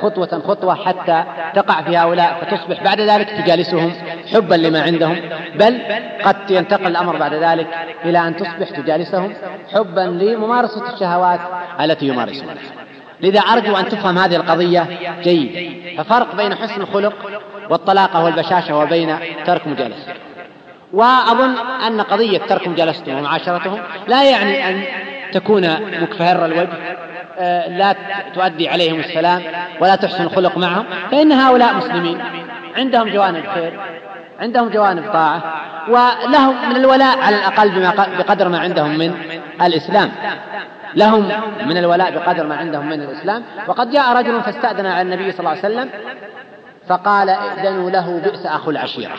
خطوة 0.03 0.43
خطوة 0.49 0.75
حتى 0.75 1.25
تقع 1.55 1.83
في 1.83 1.97
هؤلاء 1.97 2.39
فتصبح 2.41 2.83
بعد 2.83 3.01
ذلك 3.01 3.31
تجالسهم 3.31 3.93
حبا 4.33 4.55
لما 4.55 4.83
عندهم 4.83 5.17
بل 5.55 5.81
قد 6.25 6.51
ينتقل 6.51 6.87
الأمر 6.87 7.17
بعد 7.17 7.35
ذلك 7.35 7.67
إلى 8.05 8.19
أن 8.19 8.37
تصبح 8.37 8.71
تجالسهم 8.71 9.35
حبا 9.75 10.01
لممارسة 10.01 10.95
الشهوات 10.95 11.41
التي 11.81 12.09
يمارسونها. 12.09 12.55
لذا 13.21 13.41
أرجو 13.41 13.77
أن 13.77 13.89
تفهم 13.89 14.19
هذه 14.19 14.37
القضية 14.37 14.87
جيد. 15.23 15.79
ففرق 15.99 16.37
بين 16.37 16.55
حسن 16.55 16.81
الخلق 16.81 17.13
والطلاقة 17.71 18.25
والبشاشة 18.25 18.77
وبين 18.77 19.17
ترك 19.47 19.67
مجالسة 19.67 20.13
وأظن 20.93 21.55
أن 21.87 22.01
قضية 22.01 22.39
ترك 22.39 22.69
مجالستهم 22.69 23.19
ومعاشرتهم 23.19 23.81
لا 24.09 24.25
يعني 24.31 24.69
أن 24.69 24.83
تكون 25.33 25.71
مكفهر 26.03 26.45
الوجه 26.45 26.69
آه، 26.73 27.08
لا 27.69 27.95
تؤدي 28.35 28.69
عليهم 28.69 29.01
السلام 29.01 29.43
ولا 29.81 29.97
تحسن 29.97 30.25
الخلق 30.25 30.59
معهم 30.59 30.85
فإن 31.11 31.33
هؤلاء 31.33 31.75
مسلمين 31.75 32.21
عندهم 32.77 33.09
جوانب 33.09 33.45
خير 33.55 33.81
عندهم 34.41 34.69
جوانب 34.69 35.13
طاعة 35.13 35.43
ولهم 35.89 36.69
من 36.71 36.77
الولاء 36.77 37.19
على 37.19 37.37
الأقل 37.37 37.93
بقدر 38.19 38.49
ما 38.49 38.59
عندهم 38.59 38.99
من 38.99 39.15
الإسلام. 39.63 40.13
لهم 40.95 41.29
من 41.67 41.77
الولاء 41.77 42.11
بقدر 42.11 42.47
ما 42.47 42.57
عندهم 42.57 42.87
من 42.87 43.03
الإسلام. 43.03 43.43
وقد 43.69 43.91
جاء 43.91 44.17
رجل 44.17 44.43
فاستأذن 44.43 44.87
على 44.87 45.03
النبي 45.03 45.33
صلى 45.33 45.41
الله 45.41 45.51
عليه 45.51 45.61
وسلم 45.61 45.91
فقال 46.89 47.31
ائذنوا 47.31 47.91
له 47.91 48.21
بئس 48.25 48.47
أخو 48.47 48.71
العشيرة. 48.71 49.17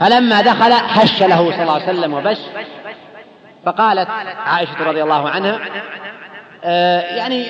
فلما 0.00 0.40
دخل 0.40 0.72
هش 0.72 1.22
له 1.22 1.50
صلى 1.50 1.62
الله 1.62 1.72
عليه 1.72 1.84
وسلم 1.84 2.14
وبش 2.14 2.38
فقالت 3.66 4.08
عائشة 4.46 4.84
رضي 4.88 5.02
الله 5.02 5.28
عنها 5.28 5.58
يعني 6.64 7.46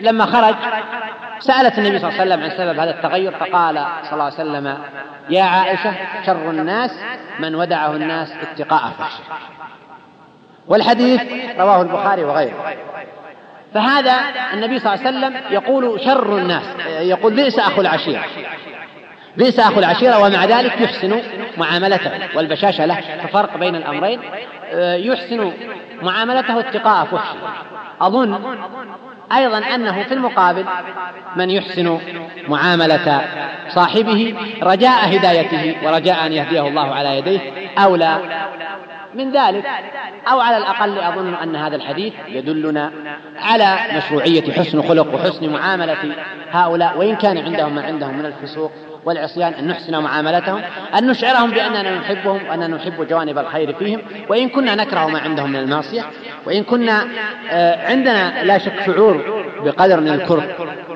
لما 0.00 0.26
خرج 0.26 0.54
سألت 1.38 1.78
النبي 1.78 1.98
صلى 1.98 2.08
الله 2.08 2.20
عليه 2.20 2.34
وسلم 2.34 2.42
عن 2.42 2.50
سبب 2.50 2.78
هذا 2.78 2.90
التغير 2.90 3.32
فقال 3.32 3.86
صلى 4.02 4.12
الله 4.12 4.24
عليه 4.24 4.34
وسلم 4.34 4.78
يا 5.30 5.42
عائشة 5.42 5.94
شر 6.26 6.50
الناس 6.50 6.90
من 7.38 7.54
ودعه 7.54 7.90
الناس 7.90 8.32
اتقاء 8.42 8.90
فحشه 8.98 9.22
والحديث 10.66 11.22
رواه 11.58 11.82
البخاري 11.82 12.24
وغيره. 12.24 12.74
فهذا 13.74 14.14
النبي 14.52 14.78
صلى 14.78 14.94
الله 14.94 15.06
عليه 15.06 15.18
وسلم 15.18 15.40
يقول 15.50 16.00
شر 16.04 16.38
الناس 16.38 16.62
يقول 16.86 17.34
بئس 17.34 17.58
أخو 17.58 17.80
العشيرة. 17.80 18.24
بئس 19.36 19.60
أخو 19.60 19.78
العشيرة 19.78 20.18
ومع 20.18 20.44
ذلك 20.44 20.80
يحسن 20.80 21.22
معاملته 21.56 22.10
والبشاشة 22.34 22.86
له 22.86 23.00
ففرق 23.22 23.56
بين 23.56 23.76
الأمرين. 23.76 24.20
يحسن 24.78 25.52
معاملته 26.04 26.60
اتقاء 26.60 27.04
فحشه 27.04 27.36
أظن 28.00 28.56
أيضا 29.36 29.58
أنه 29.58 30.02
في 30.02 30.14
المقابل 30.14 30.64
من 31.36 31.50
يحسن 31.50 31.98
معاملة 32.48 33.24
صاحبه 33.68 34.34
رجاء 34.62 35.16
هدايته 35.16 35.76
ورجاء 35.86 36.26
أن 36.26 36.32
يهديه 36.32 36.68
الله 36.68 36.94
على 36.94 37.18
يديه 37.18 37.40
أولى 37.78 38.18
من 39.14 39.30
ذلك. 39.30 39.66
أو 40.28 40.40
على 40.40 40.56
الأقل 40.56 40.98
أظن 40.98 41.34
أن 41.34 41.56
هذا 41.56 41.76
الحديث 41.76 42.14
يدلنا 42.28 42.92
على 43.36 43.76
مشروعية 43.96 44.52
حسن 44.52 44.82
خلق 44.82 45.14
وحسن 45.14 45.52
معاملة 45.52 46.16
هؤلاء 46.50 46.98
وإن 46.98 47.16
كان 47.16 47.38
عندهم 47.38 47.74
ما 47.74 47.82
عندهم 47.82 48.18
من 48.18 48.26
الفسوق 48.26 48.72
والعصيان 49.04 49.52
أن 49.54 49.68
نحسن 49.68 50.02
معاملتهم 50.02 50.60
أن 50.98 51.06
نشعرهم 51.06 51.50
بأننا 51.50 51.98
نحبهم 51.98 52.40
وأننا 52.48 52.76
نحب 52.76 53.06
جوانب 53.08 53.38
الخير 53.38 53.72
فيهم 53.72 54.00
وإن 54.28 54.48
كنا 54.48 54.74
نكره 54.74 55.06
ما 55.06 55.18
عندهم 55.18 55.50
من 55.50 55.56
المعصية 55.56 56.02
وإن 56.46 56.62
كنا 56.62 57.04
آه، 57.50 57.86
عندنا 57.90 58.44
لا 58.44 58.58
شك 58.58 58.82
شعور 58.86 59.44
بقدر 59.64 60.00
من 60.00 60.08
الكره 60.08 60.48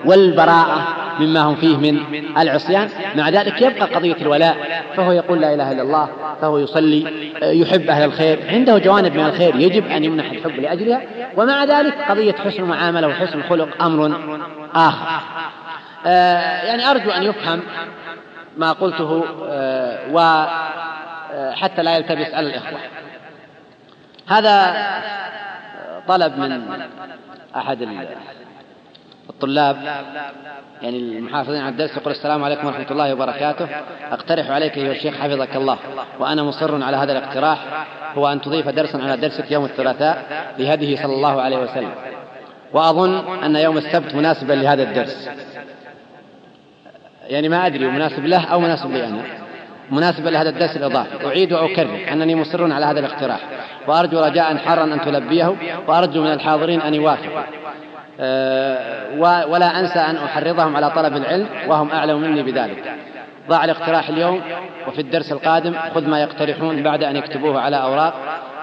والبراءة 0.05 0.87
مما 1.21 1.41
هم 1.41 1.57
فيه 1.57 1.77
من 1.77 2.01
العصيان. 2.39 2.89
مع 3.17 3.29
ذلك 3.29 3.63
يبقى 3.63 3.95
قضية 3.95 4.17
الولاء 4.23 4.57
فهو 4.97 5.13
يقول 5.13 5.41
لا 5.41 5.55
إله 5.55 5.73
إلا 5.73 5.83
الله 5.83 6.09
فهو 6.41 6.59
يصلي 6.59 7.07
آه، 7.43 7.51
يحب 7.51 7.91
أهل 7.91 8.05
الخير 8.05 8.39
عنده 8.49 8.79
جوانب 8.79 9.15
من 9.17 9.27
الخير 9.27 9.57
يجب 9.57 9.87
أن 9.87 10.05
يمنح 10.05 10.31
الحب 10.31 10.61
لأجلها. 10.61 11.03
ومع 11.37 11.65
ذلك 11.65 11.95
قضية 12.09 12.33
حسن 12.33 12.63
المعاملة 12.63 13.09
وحسن 13.09 13.39
الخلق 13.39 13.83
أمر 13.83 14.13
آخر. 14.75 15.21
يعني 16.65 16.91
أرجو 16.91 17.11
أن 17.11 17.23
يفهم 17.23 17.63
ما 18.57 18.73
قلته 18.73 19.25
آه، 19.49 19.99
وحتى 20.13 21.83
لا 21.83 21.97
يلتبس 21.97 22.35
على 22.35 22.47
الإخوة. 22.47 22.79
هذا 24.29 24.77
طلب 26.09 26.39
من 26.39 26.63
أحد 27.57 27.89
الطلاب 29.31 29.77
يعني 30.83 30.99
المحافظين 30.99 31.61
على 31.61 31.69
الدرس 31.69 31.97
يقول 31.97 32.13
السلام 32.13 32.45
عليكم 32.45 32.67
ورحمة 32.67 32.91
الله 32.91 33.13
وبركاته. 33.13 33.69
أقترح 34.13 34.51
عليك 34.51 34.77
أيها 34.77 34.93
الشيخ 34.93 35.15
حفظك 35.15 35.57
الله 35.57 35.79
وأنا 36.19 36.43
مصر 36.43 36.85
على 36.85 36.97
هذا 36.97 37.13
الاقتراح 37.13 37.87
هو 38.15 38.33
أن 38.33 38.41
تضيف 38.41 38.69
درسا 38.69 38.97
على 38.97 39.17
درسك 39.17 39.53
يوم 39.53 39.65
الثلاثاء 39.65 40.25
لهديه 40.59 40.97
صلى 40.97 41.15
الله 41.15 41.43
عليه 41.43 41.59
وسلم. 41.59 41.91
وأظن 42.73 43.43
أن 43.45 43.57
يوم 43.57 43.79
السبت 43.79 44.15
مناسبا 44.15 44.53
لهذا 44.53 44.83
الدرس. 44.83 45.29
يعني 47.29 47.49
ما 47.49 47.67
أدري 47.67 47.87
مناسب 47.87 48.27
له 48.27 48.45
أو 48.45 48.61
مناسب 48.61 48.91
لي 48.91 49.07
أنا. 49.07 49.23
مناسبا 49.91 50.31
لهذا 50.31 50.49
الدرس 50.49 50.77
الإضافي 50.77 51.27
أعيد 51.27 51.53
وأكرر 51.53 52.01
أنني 52.13 52.35
مصر 52.35 52.73
على 52.73 52.87
هذا 52.87 53.01
الاقتراح. 53.01 53.41
وأرجو 53.87 54.21
رجاء 54.21 54.57
حارا 54.57 54.85
أن 54.85 55.01
تلبيه 55.01 55.55
وأرجو 55.87 56.23
من 56.23 56.33
الحاضرين 56.33 56.81
أن 56.81 56.95
يوافقوا 56.95 57.43
أه 58.21 59.17
ولا 59.49 59.81
أنسى 59.81 59.99
أن 59.99 60.17
أحرضهم 60.17 60.77
على 60.77 60.91
طلب 60.91 61.17
العلم 61.17 61.47
وهم 61.67 61.91
أعلم 61.91 62.21
مني 62.21 62.43
بذلك. 62.43 62.95
ضع 63.49 63.65
الاقتراح 63.65 64.09
اليوم 64.09 64.41
وفي 64.89 65.01
الدرس 65.01 65.33
القادم 65.33 65.75
خذ 65.95 66.09
ما 66.09 66.21
يقترحون 66.23 66.83
بعد 66.83 67.03
أن 67.03 67.17
يكتبوه 67.17 67.61
على 67.61 67.77
أوراق. 67.77 68.15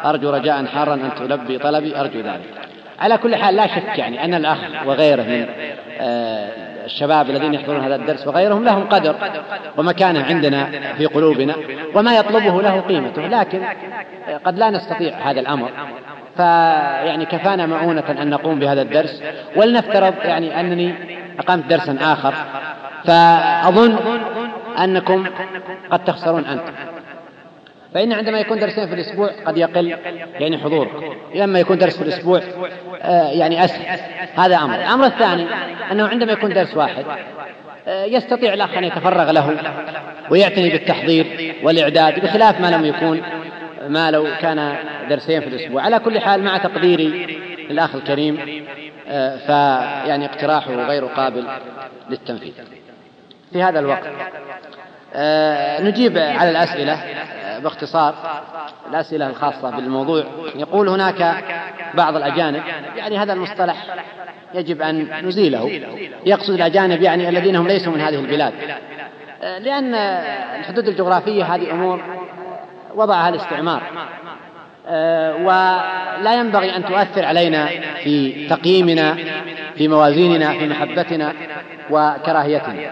أرجو 0.05 0.29
رجاء 0.29 0.65
حارا 0.65 0.93
أن 0.93 1.09
تلبي 1.19 1.57
طلبي. 1.57 1.99
أرجو 1.99 2.19
ذلك. 2.19 2.64
على 2.99 3.17
كل 3.17 3.35
حال 3.35 3.55
لا 3.55 3.67
شك 3.67 3.97
يعني 3.97 4.25
أن 4.25 4.33
الأخ 4.33 4.57
وغيره 4.85 5.23
من 5.23 5.47
أه 6.01 6.65
الشباب 6.85 7.29
الذين 7.29 7.53
يحضرون 7.53 7.83
هذا 7.83 7.95
الدرس 7.95 8.27
وغيرهم 8.27 8.63
لهم 8.63 8.83
قدر 8.83 9.15
ومكانة 9.77 10.23
عندنا 10.25 10.69
في 10.97 11.05
قلوبنا 11.05 11.55
وما 11.95 12.17
يطلبه 12.17 12.61
له 12.61 12.81
قيمته 12.81 13.27
لكن 13.27 13.61
قد 14.45 14.59
لا 14.59 14.69
نستطيع 14.69 15.13
هذا 15.17 15.39
الأمر. 15.39 15.69
فيعني 16.37 17.25
كفانا 17.25 17.65
مؤونة 17.65 18.03
أن 18.21 18.29
نقوم 18.29 18.59
بهذا 18.59 18.81
الدرس 18.81 19.23
ولنفترض 19.55 20.13
يعني 20.25 20.59
أنني 20.59 20.93
أقمت 21.39 21.65
درسا 21.65 21.97
آخر. 22.01 22.33
فأظن 23.05 23.97
أنكم 24.79 25.25
قد 25.91 26.03
تخسرون 26.03 26.45
أنتم. 26.45 26.73
فإن 27.95 28.13
عندما 28.13 28.39
يكون 28.39 28.59
درسين 28.59 28.87
في 28.87 28.93
الأسبوع 28.93 29.29
قد 29.45 29.57
يقل 29.57 29.97
يعني 30.39 30.57
حضور. 30.57 31.15
لما 31.35 31.59
يكون 31.59 31.77
درس 31.77 31.97
في 31.97 32.03
الأسبوع 32.03 32.41
آه، 33.01 33.29
يعني 33.29 33.65
أسهل 33.65 33.99
هذا 34.35 34.57
أمر. 34.57 34.75
الأمر 34.75 35.05
الثاني 35.05 35.47
أنه 35.91 36.07
عندما 36.07 36.31
يكون 36.31 36.53
درس 36.53 36.77
واحد 36.77 37.05
آه، 37.87 38.05
يستطيع 38.05 38.53
الأخ 38.53 38.77
أن 38.77 38.83
يتفرغ 38.83 39.31
له 39.31 39.57
ويعتني 40.29 40.69
بالتحضير 40.69 41.55
والإعداد 41.63 42.19
بخلاف 42.19 42.61
ما 42.61 42.67
لم 42.67 42.85
يكون 42.85 43.21
ما 43.87 44.11
لو 44.11 44.27
كان 44.41 44.75
درسين 45.09 45.41
في 45.41 45.47
الأسبوع. 45.47 45.81
على 45.81 45.99
كل 45.99 46.19
حال 46.19 46.43
مع 46.43 46.57
تقديري 46.57 47.37
للأخ 47.69 47.95
الكريم 47.95 48.65
آه، 49.07 49.37
فيعني 49.37 50.25
اقتراحه 50.25 50.73
غير 50.73 51.05
قابل 51.05 51.45
للتنفيذ. 52.09 52.53
في 53.53 53.63
هذا 53.63 53.79
الوقت 53.79 54.07
نجيب 55.79 56.17
على 56.17 56.49
الأسئلة 56.49 56.99
باختصار 57.63 58.15
الأسئلة 58.89 59.27
الخاصة 59.27 59.69
بالموضوع. 59.69 60.23
يقول 60.55 60.89
هناك 60.89 61.35
بعض 61.93 62.15
الأجانب 62.15 62.61
يعني 62.95 63.17
هذا 63.17 63.33
المصطلح 63.33 63.75
يجب 64.53 64.81
أن 64.81 65.07
نزيله. 65.23 65.81
يقصد 66.25 66.53
الأجانب 66.53 67.01
يعني 67.01 67.29
الذين 67.29 67.55
هم 67.55 67.67
ليسوا 67.67 67.93
من 67.93 68.01
هذه 68.01 68.15
البلاد. 68.15 68.53
لأن 69.41 69.95
الحدود 70.59 70.87
الجغرافية 70.87 71.43
هذه 71.43 71.71
أمور 71.71 72.01
وضعها 72.95 73.29
الاستعمار 73.29 73.81
ولا 75.45 76.33
ينبغي 76.33 76.75
أن 76.75 76.85
تؤثر 76.85 77.25
علينا 77.25 77.69
في 78.03 78.47
تقييمنا 78.49 79.17
في 79.75 79.87
موازيننا 79.87 80.51
في 80.51 80.67
محبتنا 80.67 81.33
وكراهيتنا. 81.89 82.73
آه، 82.73 82.91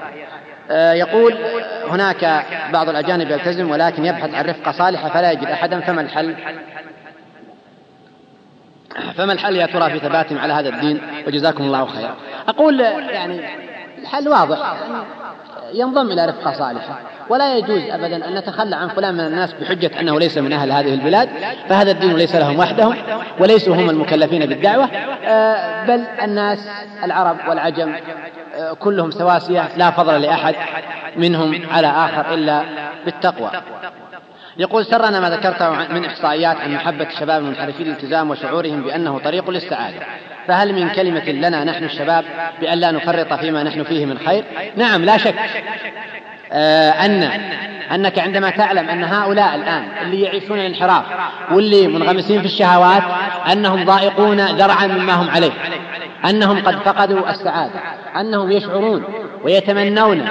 يقول 0.72 1.38
هناك 1.90 2.46
بعض 2.74 2.90
الأجانب 2.90 3.32
يلتزم 3.32 3.72
ولكن 3.72 4.06
يبحث 4.06 4.34
عن 4.34 4.46
رفقة 4.46 4.72
صالحة 4.72 5.10
فلا 5.10 5.32
يجد 5.32 5.46
أحدا 5.46 5.80
فما 5.80 6.02
الحل؟ 6.02 6.36
فما 9.18 9.34
الحل 9.34 9.56
يا 9.56 9.66
ترى 9.66 9.90
في 9.90 10.00
ثباتهم 10.00 10.38
على 10.38 10.54
هذا 10.54 10.70
الدين؟ 10.70 11.02
وجزاكم 11.28 11.64
الله 11.64 11.86
خيرا. 11.86 12.16
أقول 12.48 12.80
يعني 12.80 13.42
الحل 14.02 14.30
واضح. 14.30 14.76
ينضم 15.74 16.12
إلى 16.12 16.26
رفقة 16.26 16.54
صالحة. 16.54 17.00
ولا 17.30 17.58
يجوز 17.58 17.82
أبدا 17.90 18.28
أن 18.28 18.36
نتخلى 18.36 18.76
عن 18.76 18.88
فلان 18.90 19.14
من 19.14 19.20
الناس 19.20 19.54
بحجة 19.54 20.00
أنه 20.00 20.20
ليس 20.20 20.38
من 20.38 20.54
أهل 20.54 20.72
هذه 20.72 20.94
البلاد 20.94 21.30
فهذا 21.70 21.92
الدين 21.92 22.14
ليس 22.14 22.36
لهم 22.36 22.60
وحدهم 22.60 22.96
وليسوا 23.40 23.76
هم 23.76 23.90
المكلفين 23.90 24.46
بالدعوة. 24.46 24.90
آه، 25.26 25.86
بل 25.86 26.04
الناس 26.24 26.68
العرب 27.04 27.38
والعجم 27.50 27.94
آه، 27.94 28.00
كلهم 28.80 29.12
سواسية 29.12 29.70
لا 29.78 29.92
فضل 29.92 30.22
لأحد 30.22 30.56
منهم 31.18 31.62
على 31.72 31.88
آخر 31.88 32.34
إلا 32.34 32.64
بالتقوى. 33.06 33.52
يقول 34.58 34.86
سرنا 34.86 35.20
ما 35.20 35.30
ذكرته 35.30 35.70
من 35.70 36.06
إحصائيات 36.06 36.58
عن 36.58 36.76
محبة 36.76 37.08
الشباب 37.08 37.42
المنحرفين 37.42 37.88
الالتزام 37.88 38.30
وشعورهم 38.30 38.82
بأنه 38.82 39.20
طريق 39.20 39.50
للسعادة. 39.50 40.00
فهل 40.48 40.74
من 40.74 40.90
كلمة 40.90 41.30
لنا 41.30 41.64
نحن 41.64 41.84
الشباب 41.84 42.26
بأن 42.62 42.78
لا 42.78 42.92
نفرط 42.92 43.34
فيما 43.34 43.64
نحن 43.64 43.84
فيه 43.84 44.06
من 44.06 44.18
خير؟ 44.18 44.44
نعم 44.76 45.06
لا 45.06 45.18
شك. 45.18 45.36
آه 46.52 46.90
أن 46.90 47.30
أنك 47.92 48.20
عندما 48.20 48.50
تعلم 48.50 48.90
أن 48.90 49.04
هؤلاء 49.04 49.56
الآن 49.56 49.84
اللي 50.02 50.22
يعيشون 50.22 50.60
الانحراف 50.60 51.04
واللي 51.52 51.88
منغمسين 51.88 52.40
في 52.40 52.46
الشهوات 52.46 53.04
أنهم 53.52 53.86
ضائقون 53.86 54.42
ذرعا 54.42 54.88
مما 54.88 55.14
هم 55.14 55.30
عليه. 55.30 55.52
أنهم 56.26 56.62
قد 56.62 56.76
فقدوا 56.76 57.30
السعادة 57.30 57.80
أنهم 58.20 58.52
يشعرون 58.52 59.04
ويتمنون 59.44 60.28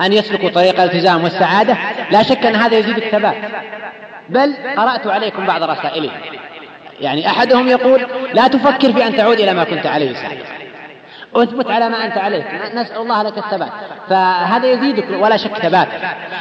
أن 0.00 0.12
يسلكوا 0.12 0.50
طريق 0.50 0.80
الالتزام 0.80 1.24
والسعادة. 1.24 1.76
لا 2.10 2.22
شك 2.22 2.46
أن 2.46 2.56
هذا 2.56 2.78
يزيد 2.78 2.96
الثبات. 2.96 3.36
بل 4.28 4.54
قرأت 4.76 5.06
عليكم 5.06 5.46
بعض 5.46 5.62
رسائلهم 5.62 6.20
يعني 7.00 7.26
أحدهم 7.26 7.68
يقول 7.68 8.06
لا 8.34 8.48
تفكر 8.48 8.92
في 8.92 9.06
أن 9.06 9.16
تعود 9.16 9.40
إلى 9.40 9.54
ما 9.54 9.64
كنت 9.64 9.86
عليه 9.86 10.14
سابقا. 10.14 10.56
أثبت 11.34 11.70
على 11.70 11.88
ما 11.88 12.04
أنت 12.04 12.18
عليه. 12.18 12.44
نسأل 12.74 12.96
الله 12.96 13.22
لك 13.22 13.38
الثبات. 13.38 13.72
فهذا 14.08 14.72
يزيدك 14.72 15.06
ولا 15.20 15.36
شك 15.36 15.58
ثبات. 15.58 15.88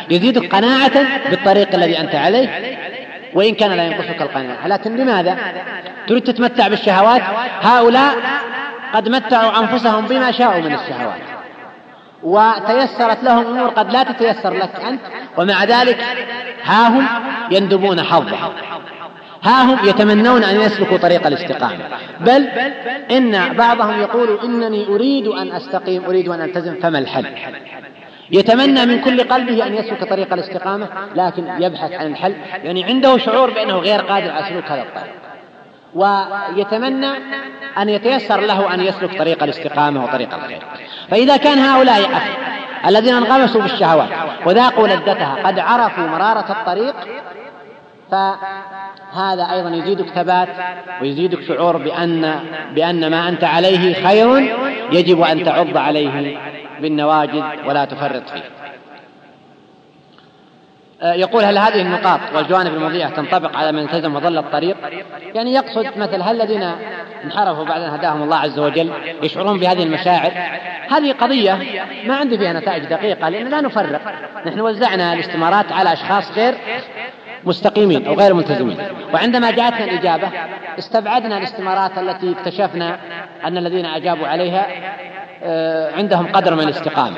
يزيدك 0.10 0.56
قناعة 0.56 1.30
بالطريق 1.30 1.76
الذي 1.76 2.00
أنت 2.00 2.16
عليه. 2.16 2.78
وإن 3.34 3.56
كان 3.56 3.72
لا 3.72 3.84
ينقصك 3.84 4.22
القناعة. 4.22 4.68
لكن 4.68 4.96
لماذا؟ 4.96 5.38
تريد 6.08 6.24
تتمتع 6.24 6.68
بالشهوات؟ 6.68 7.22
هؤلاء 7.62 8.16
قد 8.96 9.10
متعوا 9.10 9.60
أنفسهم 9.60 10.06
بما 10.06 10.32
شاءوا 10.32 10.62
من 10.62 10.74
الشهوات. 10.74 11.22
وتيسرت 12.24 13.24
لهم 13.24 13.46
أمور 13.46 13.68
قد 13.68 13.92
لا 13.92 14.04
تتيسر 14.04 14.54
لك 14.54 14.80
أنت. 14.88 15.02
ومع 15.38 15.64
ذلك 15.64 16.04
ها 16.64 16.88
هم 16.88 17.08
يندبون 17.52 18.02
حظهم. 18.02 18.54
ها 19.44 19.64
هم 19.64 19.90
يتمنون 19.90 20.44
أن 20.44 20.62
يسلكوا 20.62 20.98
طريق 20.98 21.28
الاستقامة. 21.28 21.84
بل 22.20 22.48
إن 23.12 23.54
بعضهم 23.54 24.02
يقول 24.02 24.40
إنني 24.44 24.88
أريد 24.88 25.28
أن 25.28 25.52
أستقيم 25.52 26.06
أريد 26.06 26.28
أن 26.28 26.42
ألتزم 26.42 26.76
فما 26.82 27.00
الحل؟ 27.00 27.26
يتمنى 28.32 28.86
من 28.86 29.02
كل 29.02 29.24
قلبه 29.24 29.68
أن 29.68 29.74
يسلك 29.74 30.10
طريق 30.10 30.34
الاستقامة 30.34 30.88
لكن 31.16 31.44
يبحث 31.60 31.92
عن 31.92 32.08
الحل. 32.08 32.36
يعني 32.64 32.84
عنده 32.84 33.18
شعور 33.18 33.50
بأنه 33.52 33.78
غير 33.78 34.02
قادر 34.02 34.32
على 34.32 34.46
سلوك 34.50 34.66
هذا 34.66 34.82
الطريق. 34.82 35.25
ويتمنى 35.96 37.12
أن 37.78 37.90
يتيسر 37.90 38.40
له 38.42 38.74
أن 38.74 38.82
يسلك 38.82 39.18
طريق 39.18 39.44
الاستقامة 39.44 40.04
وطريق 40.04 40.34
الخير. 40.36 40.62
فإذا 41.10 41.38
كان 41.38 41.58
هؤلاء 41.58 42.00
أخي 42.00 42.30
الذين 42.88 43.14
انغمسوا 43.14 43.62
بالشهوات 43.62 44.10
وذاقوا 44.46 44.88
لذتها 44.88 45.36
قد 45.44 45.60
عرفوا 45.60 46.08
مرارة 46.08 46.52
الطريق 46.52 46.96
فهذا 48.12 49.44
أيضا 49.52 49.70
يزيدك 49.70 50.06
ثبات 50.06 50.48
ويزيدك 51.02 51.42
شعور 51.48 51.78
بأن 51.78 52.40
بأن 52.76 53.12
ما 53.12 53.30
أنت 53.30 53.44
عليه 53.44 53.94
خير 54.08 54.56
يجب 54.92 55.22
أن 55.22 55.44
تعض 55.44 55.78
عليه 55.78 56.38
بالنواجذ 56.82 57.44
ولا 57.68 57.86
تفرط 57.86 58.30
فيه. 58.30 58.55
يقول 61.14 61.44
هل 61.44 61.58
هذه 61.58 61.82
النقاط 61.82 62.20
والجوانب 62.36 62.74
المضيئة 62.74 63.08
تنطبق 63.08 63.58
على 63.58 63.72
من 63.72 63.80
التزم 63.80 64.16
وظل 64.16 64.38
الطريق؟ 64.38 64.78
يعني 65.36 65.54
يقصد 65.54 65.86
مثل 65.98 66.22
هل 66.22 66.42
الذين 66.42 66.72
انحرفوا 67.24 67.64
بعد 67.66 67.82
أن 67.82 67.90
هداهم 67.90 68.24
الله 68.24 68.38
عز 68.38 68.60
وجل 68.60 68.92
يشعرون 69.24 69.60
بهذه 69.60 69.84
المشاعر؟ 69.84 70.32
هذه 70.92 71.12
قضية 71.12 71.60
ما 72.08 72.16
عندي 72.16 72.38
فيها 72.38 72.54
نتائج 72.54 72.86
دقيقة 72.86 73.30
لأن 73.30 73.48
لا 73.48 73.62
نفرق. 73.62 74.02
نحن 74.46 74.60
وزعنا 74.60 75.14
الاستمارات 75.14 75.72
على 75.72 75.94
أشخاص 75.94 76.32
غير 76.32 76.56
مستقيمين 77.44 78.08
أو 78.08 78.14
غير 78.14 78.34
ملتزمين. 78.34 78.78
وعندما 79.14 79.52
جاءتنا 79.52 79.84
الإجابة 79.84 80.30
استبعدنا 80.80 81.38
الاستمارات 81.38 81.98
التي 81.98 82.32
اكتشفنا 82.32 83.00
أن 83.46 83.58
الذين 83.58 83.86
أجابوا 83.86 84.28
عليها 84.28 84.68
آه، 85.44 85.96
عندهم 85.98 86.28
قدر 86.28 86.56
من 86.56 86.64
الاستقامة 86.64 87.18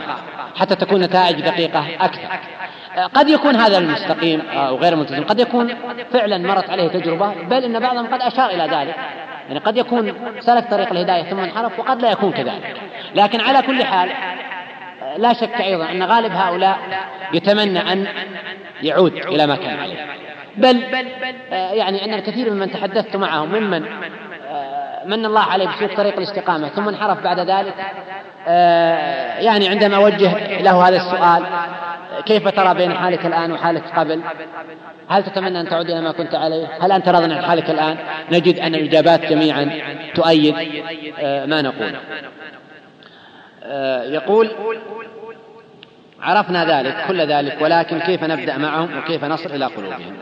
حتى 0.55 0.75
تكون 0.75 1.01
نتائج 1.01 1.41
دقيقة 1.41 1.85
أكثر. 1.99 2.21
آه، 2.21 2.66
قد 2.97 3.29
يكون 3.29 3.55
هذا 3.55 3.77
المستقيم 3.77 4.41
أو 4.49 4.75
غير 4.75 4.93
الملتزم 4.93 5.23
قد 5.23 5.39
يكون 5.39 5.75
فعلا 6.13 6.37
مرت 6.37 6.69
عليه 6.69 6.87
تجربة 6.87 7.33
بل 7.49 7.63
إن 7.63 7.79
بعضهم 7.79 8.07
قد 8.07 8.21
أشار 8.21 8.49
إلى 8.49 8.63
ذلك. 8.63 8.95
يعني 9.47 9.59
قد 9.59 9.77
يكون 9.77 10.13
سلك 10.39 10.69
طريق 10.71 10.91
الهداية 10.91 11.23
ثم 11.23 11.39
انحرف 11.39 11.79
وقد 11.79 12.01
لا 12.01 12.11
يكون 12.11 12.31
كذلك. 12.31 12.75
لكن 13.15 13.41
على 13.41 13.61
كل 13.61 13.83
حال 13.83 14.09
آه، 15.03 15.17
لا 15.17 15.33
شك 15.33 15.61
أيضا 15.61 15.91
أن 15.91 16.03
غالب 16.03 16.31
هؤلاء 16.31 16.77
يتمنى 17.33 17.93
أن 17.93 18.07
يعود 18.81 19.13
إلى 19.13 19.47
ما 19.47 19.55
كان 19.55 19.79
عليه. 19.79 20.05
بل 20.55 20.83
يعني 21.51 22.05
أن 22.05 22.13
الكثير 22.13 22.53
ممن 22.53 22.71
تحدثت 22.71 23.15
معهم 23.15 23.49
ممن 23.49 23.85
من 25.07 25.25
الله 25.25 25.41
عليه 25.41 25.67
بسلوك 25.67 25.93
طريق 25.93 26.17
الاستقامة 26.17 26.69
ثم 26.69 26.87
انحرف 26.87 27.23
بعد 27.23 27.39
ذلك 27.39 27.73
آه، 28.47 29.39
يعني 29.39 29.67
عندما 29.67 29.97
أوجه 29.97 30.61
له 30.61 30.87
هذا 30.87 30.95
السؤال 30.95 31.43
كيف 32.25 32.47
ترى 32.47 32.73
بين 32.73 32.93
حالك 32.93 33.25
الآن 33.25 33.51
وحالك 33.51 33.83
قبل؟ 33.95 34.21
هل 35.09 35.23
تتمنى 35.23 35.59
أن 35.59 35.69
تعود 35.69 35.89
إلى 35.89 36.01
ما 36.01 36.11
كنت 36.11 36.35
عليه؟ 36.35 36.67
هل 36.81 36.91
أنت 36.91 37.09
راض 37.09 37.23
عن 37.23 37.45
حالك 37.45 37.69
الآن؟ 37.69 37.97
نجد 38.31 38.59
أن 38.59 38.75
الإجابات 38.75 39.25
جميعا 39.25 39.69
تؤيد 40.15 40.55
آه، 41.19 41.45
ما 41.45 41.61
نقول. 41.61 41.95
آه، 43.63 44.03
يقول 44.03 44.51
عرفنا 46.21 46.79
ذلك 46.79 46.95
كل 47.07 47.21
ذلك 47.21 47.61
ولكن 47.61 47.99
كيف 47.99 48.23
نبدأ 48.23 48.57
معهم 48.57 48.97
وكيف 48.97 49.23
نصل 49.23 49.49
إلى 49.55 49.65
قلوبهم؟ 49.65 50.17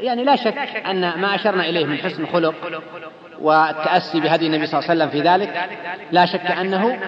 يعني 0.00 0.24
لا 0.24 0.36
شك 0.36 0.58
أن 0.86 1.00
ما 1.00 1.34
أشرنا 1.34 1.68
إليه 1.68 1.86
من 1.86 1.98
حسن 1.98 2.26
خلق 2.26 2.54
والتأسي 3.40 4.20
بهدي 4.20 4.46
النبي 4.46 4.66
صلى 4.66 4.78
الله 4.78 4.90
عليه 4.90 5.04
وسلم 5.04 5.22
في 5.22 5.28
ذلك 5.28 5.68
لا 6.12 6.26
شك 6.26 6.46
أنه 6.50 6.98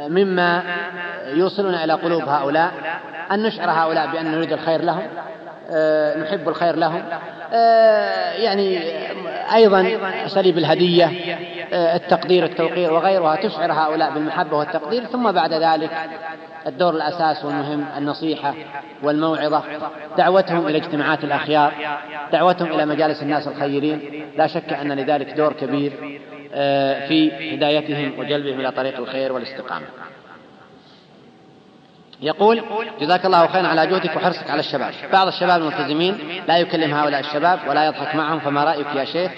مما 0.00 0.62
يوصلنا 1.26 1.84
إلى 1.84 1.92
قلوب 1.92 2.22
هؤلاء 2.22 2.72
أن 3.32 3.42
نشعر 3.42 3.70
هؤلاء 3.70 4.06
بأن 4.12 4.32
نريد 4.32 4.52
الخير 4.52 4.82
لهم 4.82 5.02
آه، 5.70 6.18
نحب 6.18 6.48
الخير 6.48 6.76
لهم 6.76 7.02
آه، 7.52 8.32
يعني 8.32 8.80
أيضا 9.54 9.98
أساليب 10.26 10.58
الهدية 10.58 11.06
آه، 11.72 11.96
التقدير 11.96 12.44
التوقير 12.44 12.92
وغيرها 12.92 13.36
تشعر 13.36 13.72
هؤلاء 13.72 14.10
بالمحبة 14.10 14.56
والتقدير 14.56 15.04
ثم 15.04 15.32
بعد 15.32 15.52
ذلك 15.52 15.90
الدور 16.66 16.94
الأساس 16.94 17.44
والمهم 17.44 17.84
النصيحة 17.96 18.54
والموعظة 19.02 19.62
دعوتهم 20.18 20.66
إلى 20.66 20.78
اجتماعات 20.78 21.24
الأخيار 21.24 21.72
دعوتهم 22.32 22.72
إلى 22.72 22.86
مجالس 22.86 23.22
الناس 23.22 23.48
الخيرين 23.48 24.24
لا 24.36 24.46
شك 24.46 24.72
أن 24.72 24.92
لذلك 24.92 25.32
دور 25.32 25.52
كبير. 25.52 26.20
في 27.08 27.54
هدايتهم 27.54 28.18
وجلبهم 28.18 28.60
إلى 28.60 28.70
طريق 28.70 28.98
الخير 28.98 29.32
والاستقامة. 29.32 29.86
يقول 32.20 32.64
جزاك 33.00 33.26
الله 33.26 33.46
خيرا 33.46 33.66
على 33.66 33.86
جهدك 33.86 34.16
وحرصك 34.16 34.50
على 34.50 34.60
الشباب. 34.60 34.94
بعض 35.12 35.26
الشباب 35.26 35.60
الملتزمين 35.60 36.18
لا 36.48 36.58
يكلم 36.58 36.94
هؤلاء 36.94 37.20
الشباب 37.20 37.58
ولا 37.68 37.86
يضحك 37.86 38.14
معهم 38.14 38.40
فما 38.40 38.64
رأيك 38.64 38.86
يا 38.94 39.04
شيخ 39.04 39.30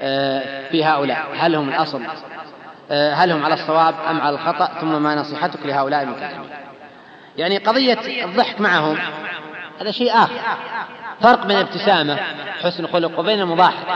آه، 0.00 0.68
في 0.68 0.84
هؤلاء؟ 0.84 1.26
هل 1.38 1.54
هم 1.54 1.68
الأصل؟ 1.68 2.02
آه، 2.90 3.12
هل 3.14 3.30
هم 3.30 3.44
على 3.44 3.54
الصواب 3.54 3.94
أم 4.10 4.20
على 4.20 4.34
الخطأ؟ 4.34 4.80
ثم 4.80 5.02
ما 5.02 5.14
نصيحتك 5.14 5.66
لهؤلاء 5.66 6.02
الملتزمين. 6.02 6.50
يعني 7.38 7.58
قضية 7.58 8.24
الضحك 8.24 8.60
معهم 8.60 8.98
هذا 9.80 9.90
شيء 9.90 10.12
آخر. 10.12 10.40
فرق 11.20 11.46
بين 11.46 11.56
ابتسامة 11.56 12.18
حسن 12.62 12.86
خلق 12.86 13.18
وبين 13.18 13.40
المضاحك. 13.40 13.86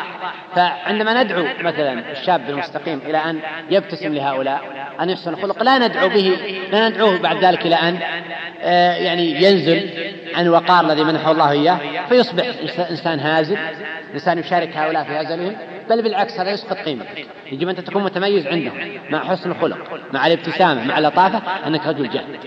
فعندما 0.55 1.23
ندعو 1.23 1.45
مثلا 1.61 2.13
الشاب 2.13 2.51
المستقيم 2.51 3.01
إلى 3.07 3.19
أن 3.19 3.41
يبتسم 3.71 4.15
لهؤلاء 4.15 4.61
أن 5.01 5.11
يحسن 5.11 5.37
خلق 5.37 5.63
لا 5.63 5.79
ندعو 5.79 6.09
به 6.09 6.37
لا 6.73 6.89
ندعوه 6.89 7.19
بعد 7.19 7.45
ذلك 7.45 7.67
إلى 7.67 7.75
أن 7.75 7.99
آه، 8.63 8.95
يعني 8.95 9.43
ينزل 9.43 9.91
عن 10.35 10.47
الوقار 10.47 10.85
الذي 10.85 11.05
منحه 11.05 11.31
الله 11.31 11.51
إياه 11.51 11.79
فيصبح 12.09 12.45
إنسان 12.91 13.21
هازل 13.21 13.59
إنسان 14.15 14.39
يشارك 14.39 14.77
هؤلاء 14.77 15.05
في 15.05 15.13
هزلهم 15.13 15.57
بل 15.91 16.03
بالعكس 16.03 16.41
هذا 16.41 16.51
يسقط 16.51 16.77
قيمتك 16.77 17.27
يجب 17.53 17.69
أن 17.69 17.85
تكون 17.85 18.05
متميز 18.05 18.47
عندهم 18.47 18.75
مع 19.11 19.25
حسن 19.25 19.51
الخلق 19.51 20.01
مع 20.13 20.27
الابتسامة 20.27 20.85
مع 20.85 20.99
اللطافة 20.99 21.43
أنك 21.67 21.87
رجل 21.87 22.11
جهل 22.11 22.39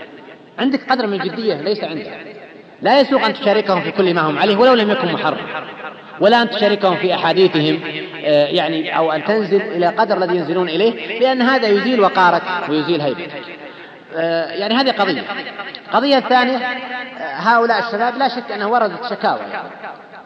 عندك 0.58 0.90
قدر 0.90 1.06
من 1.06 1.20
الجدية 1.20 1.54
ليس 1.54 1.84
عندك 1.84 2.31
لا 2.82 3.00
يسوق 3.00 3.24
أن 3.24 3.34
تشاركهم 3.34 3.80
في 3.80 3.90
كل 3.90 4.14
ما 4.14 4.20
هم 4.20 4.38
عليه 4.38 4.56
ولو 4.56 4.74
لم 4.74 4.90
يكن 4.90 5.12
محرم. 5.12 5.38
ولا 6.20 6.42
أن 6.42 6.50
تشاركهم 6.50 6.96
في 6.96 7.14
أحاديثهم 7.14 7.80
آه، 8.24 8.46
يعني 8.46 8.96
أو 8.96 9.12
أن 9.12 9.24
تنزل 9.24 9.62
إلى 9.62 9.86
قدر 9.86 10.16
الذي 10.16 10.36
ينزلون 10.36 10.68
إليه 10.68 11.20
لأن 11.20 11.42
هذا 11.42 11.68
يزيل 11.68 12.00
وقارك 12.00 12.42
ويزيل 12.68 13.00
هيبتك 13.00 13.30
آه، 14.16 14.50
يعني 14.50 14.74
هذه 14.74 14.90
قضية. 14.90 15.22
قضية 15.92 16.20
ثانية 16.20 16.56
آه، 16.56 17.34
هؤلاء 17.34 17.78
الشباب 17.78 18.16
لا 18.16 18.28
شك 18.28 18.52
أنه 18.52 18.68
وردت 18.68 19.10
شكاوى. 19.10 19.40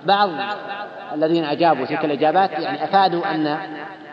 بعض 0.04 0.30
الذين 1.14 1.44
أجابوا 1.44 1.86
تلك 1.86 2.04
الإجابات 2.04 2.50
يعني 2.50 2.84
أفادوا 2.84 3.34
أن 3.34 3.58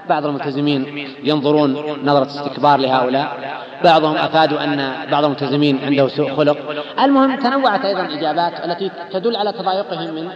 بعض 0.10 0.26
الملتزمين 0.26 1.08
ينظرون 1.24 1.72
نظرة 2.04 2.26
استكبار 2.26 2.80
لهؤلاء. 2.80 3.38
بعضهم 3.84 4.16
أفادوا 4.16 4.64
أن 4.64 4.94
بعض 5.12 5.24
الملتزمين 5.24 5.80
عنده 5.86 6.08
سوء 6.08 6.36
خلق. 6.36 6.58
المهم 7.00 7.36
تنوعت 7.40 7.86
أيضا 7.86 8.02
الإجابات 8.02 8.66
التي 8.66 8.92
تدل 9.14 9.36
على 9.36 9.52
تضايقهم 9.52 10.16
من 10.16 10.30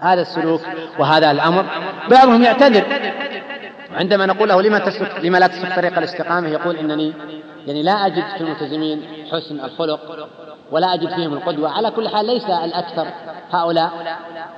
هذا 0.00 0.22
السلوك 0.22 0.60
وهذا 0.98 1.30
الأمر. 1.30 1.64
بعضهم 2.10 2.42
يعتذر. 2.42 2.84
عندما 3.94 4.26
نقول 4.26 4.48
له 4.48 4.62
لما 4.62 4.78
تسلك 4.78 5.24
لما 5.24 5.38
لا 5.38 5.46
تسلك 5.46 5.76
طريق 5.76 5.98
الاستقامة 5.98 6.48
يقول 6.48 6.76
إنني 6.76 7.12
يعني 7.66 7.82
لا 7.82 8.06
أجد 8.06 8.24
في 8.36 8.40
الملتزمين 8.40 9.02
حسن 9.32 9.60
الخلق. 9.64 10.28
ولا 10.70 10.94
أجد 10.94 11.14
فيهم 11.14 11.32
القدوة. 11.32 11.70
على 11.70 11.90
كل 11.90 12.08
حال 12.08 12.26
ليس 12.26 12.44
الأكثر 12.44 13.06
هؤلاء. 13.50 13.90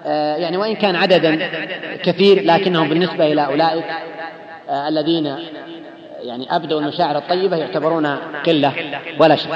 آه، 0.07 0.37
يعني 0.37 0.57
وإن 0.57 0.75
كان 0.75 0.97
عددا 0.97 1.49
كثير 2.03 2.45
لكنهم 2.45 2.89
بالنسبة 2.89 3.33
إلى 3.33 3.47
أولئك 3.47 3.85
آه، 4.69 4.89
الذين 4.89 5.37
يعني 6.23 6.57
أبدوا 6.57 6.81
المشاعر 6.81 7.17
الطيبة 7.17 7.57
يعتبرون 7.57 8.07
قلة 8.47 8.73
ولا 9.21 9.37
شك. 9.37 9.51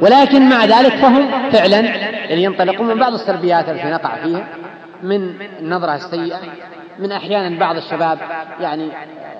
ولكن 0.00 0.48
مع 0.48 0.64
ذلك 0.64 0.92
فهم 0.94 1.50
فعلا 1.50 1.80
يعني 1.80 2.42
ينطلقون 2.42 2.86
من 2.86 2.98
بعض 2.98 3.12
السلبيات 3.12 3.68
التي 3.68 3.88
نقع 3.88 4.16
فيها 4.22 4.48
من 5.02 5.34
النظرة 5.60 5.94
السيئة 5.94 6.40
من 6.98 7.12
أحيانا 7.12 7.58
بعض 7.58 7.76
الشباب 7.76 8.18
يعني 8.60 8.88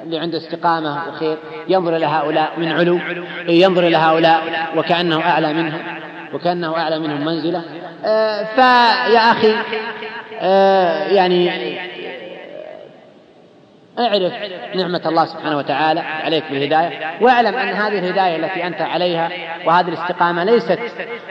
اللي 0.03 0.19
عنده 0.19 0.39
استقامة 0.39 1.03
وخير 1.09 1.37
ينظر 1.69 1.97
إلى 1.97 2.07
هؤلاء 2.07 2.53
من 2.59 2.73
علو 2.73 2.99
ينظر 3.49 3.87
إلى 3.87 3.97
هؤلاء 3.97 4.43
وكأنه 4.77 5.21
أعلى 5.21 5.53
منهم. 5.53 5.81
وكأنه 6.35 6.77
أعلى 6.77 6.99
منهم 6.99 7.25
منزلة. 7.25 7.63
آه، 8.05 8.45
فيا 8.45 9.19
أخي 9.19 9.55
آه، 10.41 11.09
يعني 11.09 11.79
اعرف 13.99 14.33
نعمة 14.75 15.03
الله 15.07 15.25
سبحانه 15.27 15.57
وتعالى 15.57 16.01
عليك 16.01 16.45
بالهداية. 16.51 16.91
واعلم 17.21 17.55
أن 17.55 17.69
هذه 17.69 17.99
الهداية 17.99 18.37
التي 18.37 18.67
أنت 18.67 18.81
عليها 18.81 19.31
وهذه 19.67 19.89
الاستقامة 19.89 20.45
ليست 20.45 20.79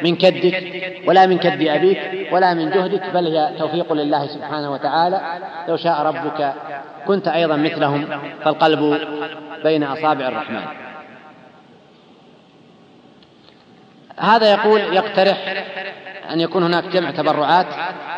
من 0.04 0.16
كدك 0.16 0.64
ولا 1.08 1.26
من 1.26 1.38
كد 1.38 1.68
أبيك 1.68 2.00
ولا 2.32 2.54
من 2.54 2.70
جهدك 2.70 3.04
بل 3.14 3.28
هي 3.28 3.50
توفيق 3.60 3.94
لله 3.94 4.28
سبحانه 4.28 4.72
وتعالى. 4.72 5.22
لو 5.68 5.78
شاء 5.78 6.02
ربك 6.02 6.54
كنت 7.08 7.28
أيضا 7.28 7.56
مثلهم 7.56 8.08
فالقلب 8.44 9.00
بين 9.64 9.84
أصابع 9.84 10.28
الرحمن. 10.28 10.64
هذا 14.20 14.52
يقول 14.52 14.82
يقترح 14.82 15.66
أن 16.32 16.42
يكون 16.42 16.64
هناك 16.64 16.84
جمع 16.84 17.12
تبرعات 17.12 17.68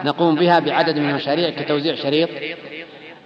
نقوم 0.05 0.35
بها 0.35 0.59
بعدد 0.59 0.99
من 0.99 1.09
المشاريع 1.09 1.49
كتوزيع 1.49 1.95
شريط 1.95 2.29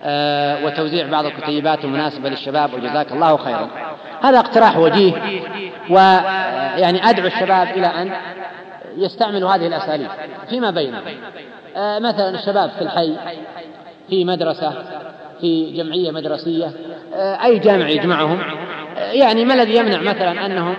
آه، 0.05 0.65
وتوزيع 0.65 1.07
بعض 1.07 1.25
الكتيبات 1.25 1.83
المناسبة 1.83 2.29
للشباب 2.29 2.73
وجزاك 2.73 3.11
الله 3.11 3.37
خيرا. 3.37 3.69
هذا 4.21 4.39
اقتراح 4.39 4.77
وجيه 4.77 5.13
ويعني 5.89 7.09
أدعو 7.09 7.27
الشباب 7.27 7.67
إلى 7.67 7.87
أن 7.87 8.11
يستعملوا 8.97 9.55
هذه 9.55 9.67
الأساليب 9.67 10.09
فيما 10.49 10.71
بينهم. 10.71 11.01
آه، 11.75 11.99
مثلا 11.99 12.29
الشباب 12.29 12.69
في 12.69 12.81
الحي 12.81 13.17
في 14.09 14.25
مدرسة 14.25 14.73
في 15.41 15.71
جمعية 15.77 16.11
مدرسية 16.11 16.71
آه، 17.13 17.45
أي 17.45 17.59
جامع 17.59 17.89
يجمعهم. 17.89 18.39
يعني 18.97 19.45
ما 19.45 19.53
الذي 19.53 19.75
يمنع 19.75 20.01
مثلا 20.01 20.45
أنهم 20.45 20.75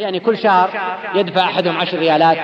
يعني 0.00 0.20
كل 0.20 0.38
شهر 0.38 0.70
يدفع 1.14 1.44
أحدهم 1.44 1.76
عشر 1.76 1.98
ريالات 1.98 2.36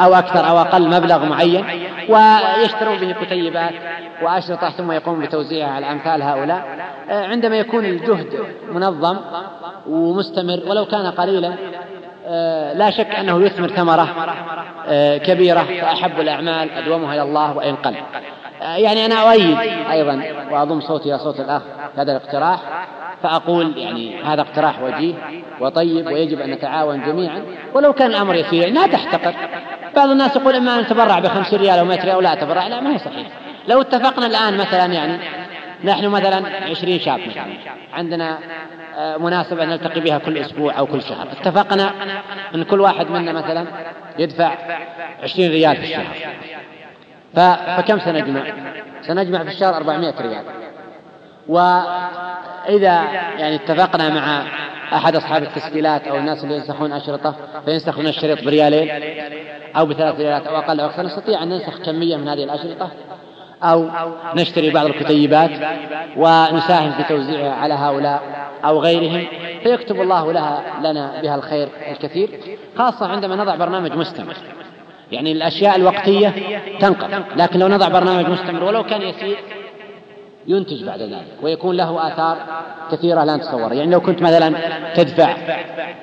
أو 0.00 0.14
أكثر 0.14 0.48
أو 0.48 0.58
أقل 0.60 0.88
مبلغ 0.88 1.24
معين 1.26 1.64
ويشترون 2.08 2.98
به 2.98 3.14
كتيبات 3.22 3.72
وأشرطة 4.22 4.70
ثم 4.70 4.92
يقوم 4.92 5.20
بتوزيعها 5.20 5.70
على 5.70 5.92
أمثال 5.92 6.22
هؤلاء. 6.22 6.64
آه، 7.10 7.26
عندما 7.26 7.56
يكون 7.56 7.84
الجهد 7.84 8.38
منظم 8.72 9.16
ومستمر 9.88 10.60
ولو 10.66 10.84
كان 10.84 11.06
قليلا 11.06 11.54
آه، 12.26 12.72
لا 12.72 12.90
شك 12.90 13.14
أنه 13.14 13.42
يثمر 13.42 13.68
ثمرة 13.68 14.08
آه، 14.88 15.18
كبيرة 15.18 15.62
فأحب 15.80 16.20
الأعمال 16.20 16.70
أدومها 16.70 17.14
إلى 17.14 17.22
الله 17.22 17.56
وإن 17.56 17.76
قل. 17.76 17.94
يعني 18.60 19.06
أنا 19.06 19.14
أؤيد 19.14 19.58
أيضا 19.90 20.22
وأضم 20.50 20.80
صوتي 20.80 21.08
إلى 21.08 21.18
صوت 21.18 21.40
الأخ 21.40 21.62
هذا 21.96 22.16
الاقتراح. 22.16 22.60
فأقول 23.24 23.78
يعني 23.78 24.22
هذا 24.22 24.40
اقتراح 24.40 24.82
وجيه 24.82 25.14
وطيب 25.60 26.06
ويجب 26.06 26.40
أن 26.40 26.50
نتعاون 26.50 27.02
جميعا. 27.06 27.42
ولو 27.74 27.92
كان 27.92 28.10
الأمر 28.10 28.34
يسير 28.34 28.68
لا 28.68 28.86
تحتقر. 28.86 29.34
بعض 29.96 30.08
الناس 30.08 30.36
يقول 30.36 30.54
إما 30.54 30.80
نتبرع 30.80 31.18
بخمسين 31.18 31.58
ريال 31.58 31.78
أو 31.78 31.84
100 31.84 32.04
ريال 32.04 32.22
لا 32.22 32.32
أتبرع 32.32 32.66
لا 32.66 32.80
ما 32.80 32.94
هي 32.94 32.98
صحيح. 32.98 33.26
لو 33.68 33.80
اتفقنا 33.80 34.26
الآن 34.26 34.56
مثلا 34.56 34.92
يعني 34.92 35.18
نحن 35.84 36.06
مثلا 36.06 36.42
عشرين 36.70 36.98
شاب 36.98 37.20
مثلا. 37.28 37.44
عندنا 37.92 38.38
آه، 38.96 39.16
مناسبة 39.16 39.64
نلتقي 39.64 40.00
بها 40.00 40.18
كل 40.18 40.38
أسبوع 40.38 40.78
أو 40.78 40.86
كل 40.86 41.02
شهر. 41.02 41.26
اتفقنا 41.32 41.90
أن 42.54 42.64
كل 42.64 42.80
واحد 42.80 43.10
منا 43.10 43.32
مثلا 43.32 43.66
يدفع 44.18 44.54
عشرين 45.22 45.50
ريال 45.50 45.76
في 45.76 45.82
الشهر. 45.82 46.16
فكم 47.34 47.98
سنجمع؟ 47.98 48.42
سنجمع 49.02 49.42
في 49.42 49.48
الشهر 49.48 49.76
أربعمائة 49.76 50.14
ريال. 50.20 50.44
وإذا 51.48 53.04
يعني 53.38 53.54
اتفقنا 53.54 54.08
مع 54.08 54.42
أحد 54.92 55.16
أصحاب 55.16 55.42
التسجيلات 55.42 56.06
أو 56.06 56.16
الناس 56.16 56.44
اللي 56.44 56.54
ينسخون 56.54 56.92
أشرطة 56.92 57.34
فينسخون 57.64 58.06
الشريط 58.06 58.44
بريالين 58.44 58.90
أو 59.76 59.86
بثلاث 59.86 60.20
ريالات 60.20 60.46
أو 60.46 60.56
أقل 60.56 60.80
أو 60.80 60.86
أكثر 60.86 61.02
نستطيع 61.02 61.42
أن 61.42 61.48
ننسخ 61.48 61.78
كمية 61.78 62.16
من 62.16 62.28
هذه 62.28 62.44
الأشرطة 62.44 62.90
أو 63.62 63.88
نشتري 64.34 64.70
بعض 64.70 64.86
الكتيبات 64.86 65.50
ونساهم 66.16 66.92
في 66.92 67.02
توزيعها 67.08 67.54
على 67.54 67.74
هؤلاء 67.74 68.22
أو 68.64 68.80
غيرهم 68.80 69.26
فيكتب 69.62 70.00
الله 70.00 70.32
لها 70.32 70.62
لنا 70.80 71.20
بها 71.22 71.34
الخير 71.34 71.68
الكثير 71.90 72.30
خاصة 72.78 73.06
عندما 73.06 73.36
نضع 73.36 73.54
برنامج 73.54 73.92
مستمر. 73.92 74.36
يعني 75.12 75.32
الأشياء 75.32 75.76
الوقتية 75.76 76.32
تنقل 76.80 77.24
لكن 77.36 77.58
لو 77.58 77.68
نضع 77.68 77.88
برنامج 77.88 78.28
مستمر 78.28 78.64
ولو 78.64 78.84
كان 78.84 79.02
يسير 79.02 79.36
ينتج 80.46 80.84
بعد 80.84 81.00
ذلك 81.02 81.24
ويكون 81.42 81.76
له 81.76 82.12
آثار 82.12 82.36
كثيرة 82.92 83.24
لا 83.24 83.36
نتصور. 83.36 83.72
يعني 83.72 83.90
لو 83.90 84.00
كنت 84.00 84.22
مثلا 84.22 84.54
تدفع 84.94 85.36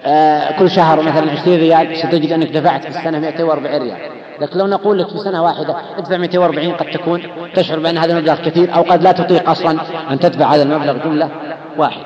آه 0.06 0.60
كل 0.60 0.70
شهر 0.70 1.02
مثلا 1.02 1.32
20 1.32 1.58
ريال 1.58 1.98
ستجد 1.98 2.32
أنك 2.32 2.48
دفعت 2.52 2.82
في 2.82 2.90
السنة 2.90 3.20
240 3.20 3.82
ريال. 3.82 3.98
لكن 4.42 4.60
لو 4.60 4.68
نقول 4.68 5.00
لك 5.00 5.08
في 5.08 5.18
سنة 5.18 5.44
واحدة 5.44 5.76
ادفع 5.98 6.18
240 6.18 6.74
قد 6.74 6.86
تكون 6.86 7.24
تشعر 7.54 7.80
بأن 7.80 7.98
هذا 7.98 8.14
المبلغ 8.14 8.36
كثير 8.36 8.76
أو 8.76 8.82
قد 8.82 9.04
لا 9.04 9.12
تطيق 9.12 9.50
أصلا 9.50 9.82
أن 10.12 10.20
تدفع 10.20 10.46
هذا 10.46 10.64
المبلغ 10.64 10.98
جملة 11.06 11.30
واحدة. 11.78 12.04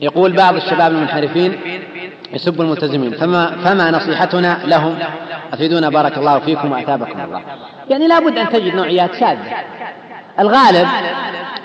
يقول 0.00 0.32
بعض 0.32 0.56
الشباب 0.56 0.92
المنحرفين 0.92 1.60
يسب 2.32 2.60
الملتزمين. 2.60 3.12
فما, 3.12 3.56
فما 3.64 3.90
نصيحتنا 3.90 4.58
لهم؟ 4.64 4.98
أفيدونا 5.52 5.88
بارك 5.88 6.18
الله 6.18 6.38
فيكم 6.38 6.72
وأثابكم 6.72 7.20
الله. 7.20 7.42
يعني 7.90 8.08
لابد 8.08 8.38
أن 8.38 8.48
تجد 8.48 8.74
نوعيات 8.74 9.14
شاذة. 9.14 9.56
الغالب 10.40 10.88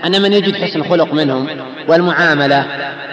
أن 0.05 0.21
من 0.21 0.33
يجد 0.33 0.55
حسن 0.55 0.83
خلق 0.83 1.13
منهم 1.13 1.47
والمعاملة 1.87 2.65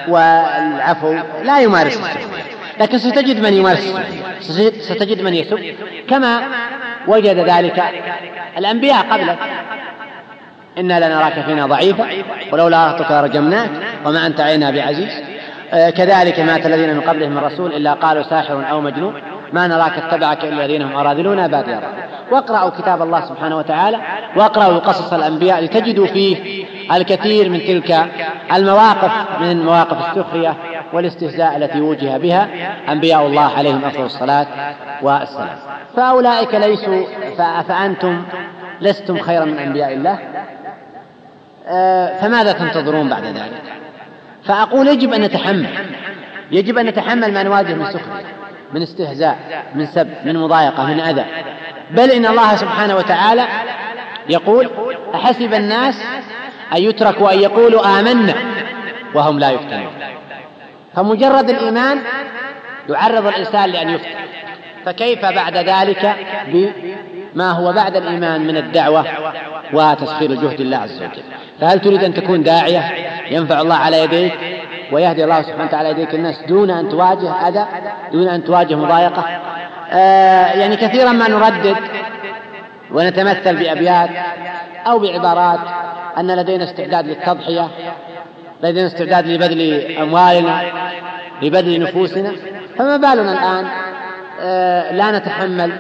والعفو 0.09 1.17
لا 1.45 1.61
يمارس 1.61 2.01
لكن 2.81 2.99
ستجد 2.99 3.41
من 3.41 3.53
يمارس 3.53 3.95
ستجد 4.81 5.23
من 5.23 5.35
يسب. 5.35 5.75
كما 6.09 6.43
وجد 7.07 7.39
ذلك 7.39 7.83
الأنبياء 8.59 9.07
قبلك. 9.11 9.39
إنا 10.79 11.09
لنراك 11.09 11.45
فينا 11.47 11.67
ضعيفا 11.67 12.07
ولولا 12.53 12.87
أخطك 12.87 13.11
رجمناك 13.11 13.71
وما 14.05 14.27
أنت 14.27 14.41
علينا 14.41 14.71
بعزيز. 14.71 15.13
آه، 15.73 15.91
كذلك 15.91 16.41
مات 16.41 16.67
الذين 16.67 16.95
من 16.95 17.01
قبلهم 17.01 17.31
من 17.31 17.39
رسول 17.39 17.73
إلا 17.73 17.93
قالوا 17.93 18.23
ساحر 18.23 18.71
أو 18.71 18.81
مجنون. 18.81 19.15
ما 19.53 19.67
نراك 19.67 19.93
اتبعك 19.99 20.45
إلا 20.45 20.65
الذين 20.65 20.83
هم 20.83 20.97
أراذلون 20.97 21.49
بادي 21.49 21.77
واقرأوا 22.31 22.71
كتاب 22.71 23.03
الله 23.03 23.21
سبحانه 23.21 23.57
وتعالى 23.57 23.99
واقرأوا 24.37 24.79
قصص 24.79 25.13
الأنبياء 25.13 25.65
لتجدوا 25.65 26.07
فيه 26.07 26.65
الكثير 26.93 27.51
من 27.51 27.59
تلك 27.59 28.07
المواقف 28.55 29.13
من 29.41 29.65
مواقف 29.65 29.97
السخرية 30.11 30.55
والاستهزاء 30.93 31.57
التي 31.57 31.81
وجه 31.81 32.17
بها 32.17 32.49
أنبياء 32.89 33.27
الله 33.27 33.51
عليهم 33.57 33.85
أفضل 33.85 34.05
الصلاة 34.05 34.47
والسلام. 35.03 35.57
فأولئك 35.97 36.55
ليسوا 36.55 37.05
فأنتم 37.69 38.23
لستم 38.81 39.19
خيرا 39.19 39.45
من 39.45 39.59
أنبياء 39.59 39.93
الله. 39.93 40.19
فماذا 42.21 42.53
تنتظرون 42.53 43.09
بعد 43.09 43.25
ذلك؟ 43.25 43.63
فأقول 44.45 44.89
يجب 44.89 45.13
أن 45.13 45.21
نتحمل. 45.21 45.71
يجب 46.51 46.79
أن 46.79 46.87
نتحمل 46.87 47.33
ما 47.33 47.43
نواجه 47.43 47.75
من 47.75 47.85
سخرية 47.85 48.27
من 48.73 48.83
استهزاء 48.83 49.65
من 49.75 49.87
سب 49.87 50.09
من 50.25 50.37
مضايقة 50.37 50.87
من 50.87 51.01
أذى. 51.01 51.25
بل 51.91 52.11
إن 52.11 52.27
الله 52.27 52.57
سبحانه 52.57 52.97
وتعالى 52.97 53.47
يقول 54.29 54.71
أحسب 55.15 55.55
الناس 55.55 56.03
أن 56.77 56.83
يتركوا 56.83 57.33
أن 57.33 57.41
يقولوا 57.41 58.01
آمنا 58.01 58.35
وهم 59.15 59.39
لا 59.39 59.51
يفتنون. 59.51 59.93
فمجرد 60.95 61.51
الإيمان 61.51 61.99
يعرض 62.89 63.27
الإنسان 63.27 63.71
لأن 63.71 63.91
يفتن. 63.91 64.11
فكيف 64.87 65.25
بعد 65.25 65.57
ذلك؟ 65.57 66.17
بما 67.37 67.51
هو 67.51 67.73
بعد 67.73 67.97
الإيمان 67.97 68.47
من 68.47 68.57
الدعوة 68.57 69.05
وتسخير 69.73 70.35
جهد 70.35 70.61
الله 70.61 70.77
عز 70.77 70.97
وجل. 70.97 71.23
فهل 71.61 71.81
تريد 71.81 72.05
أن 72.05 72.15
تكون 72.15 72.43
داعية 72.43 72.83
ينفع 73.31 73.61
الله 73.61 73.75
على 73.75 74.01
يديك 74.01 74.33
ويهدي 74.93 75.25
الله 75.25 75.43
سبحانه 75.43 75.65
وتعالى 75.65 75.91
يديك 75.91 76.15
الناس 76.15 76.41
دون 76.49 76.71
أن 76.71 76.89
تواجه 76.89 77.49
أذى 77.49 77.67
دون 78.13 78.29
أن 78.29 78.45
تواجه 78.45 78.75
مضايقة؟ 78.75 79.25
آه 79.93 80.47
يعني 80.47 80.77
كثيرا 80.77 81.13
ما 81.13 81.29
نردد 81.29 81.77
ونتمثل 82.91 83.57
بأبيات 83.57 84.11
أو 84.87 84.99
بعبارات 84.99 85.61
أن 86.19 86.37
لدينا 86.37 86.65
استعداد 86.65 87.07
للتضحية 87.07 87.69
لدينا 88.63 88.87
استعداد 88.87 89.27
لبذل 89.27 89.97
أموالنا 89.99 90.63
لبذل 91.43 91.83
نفوسنا. 91.83 92.33
فما 92.79 92.97
بالنا 92.97 93.33
الآن؟ 93.33 93.67
آه 94.41 94.93
لا 94.93 95.19
نتحمل 95.19 95.73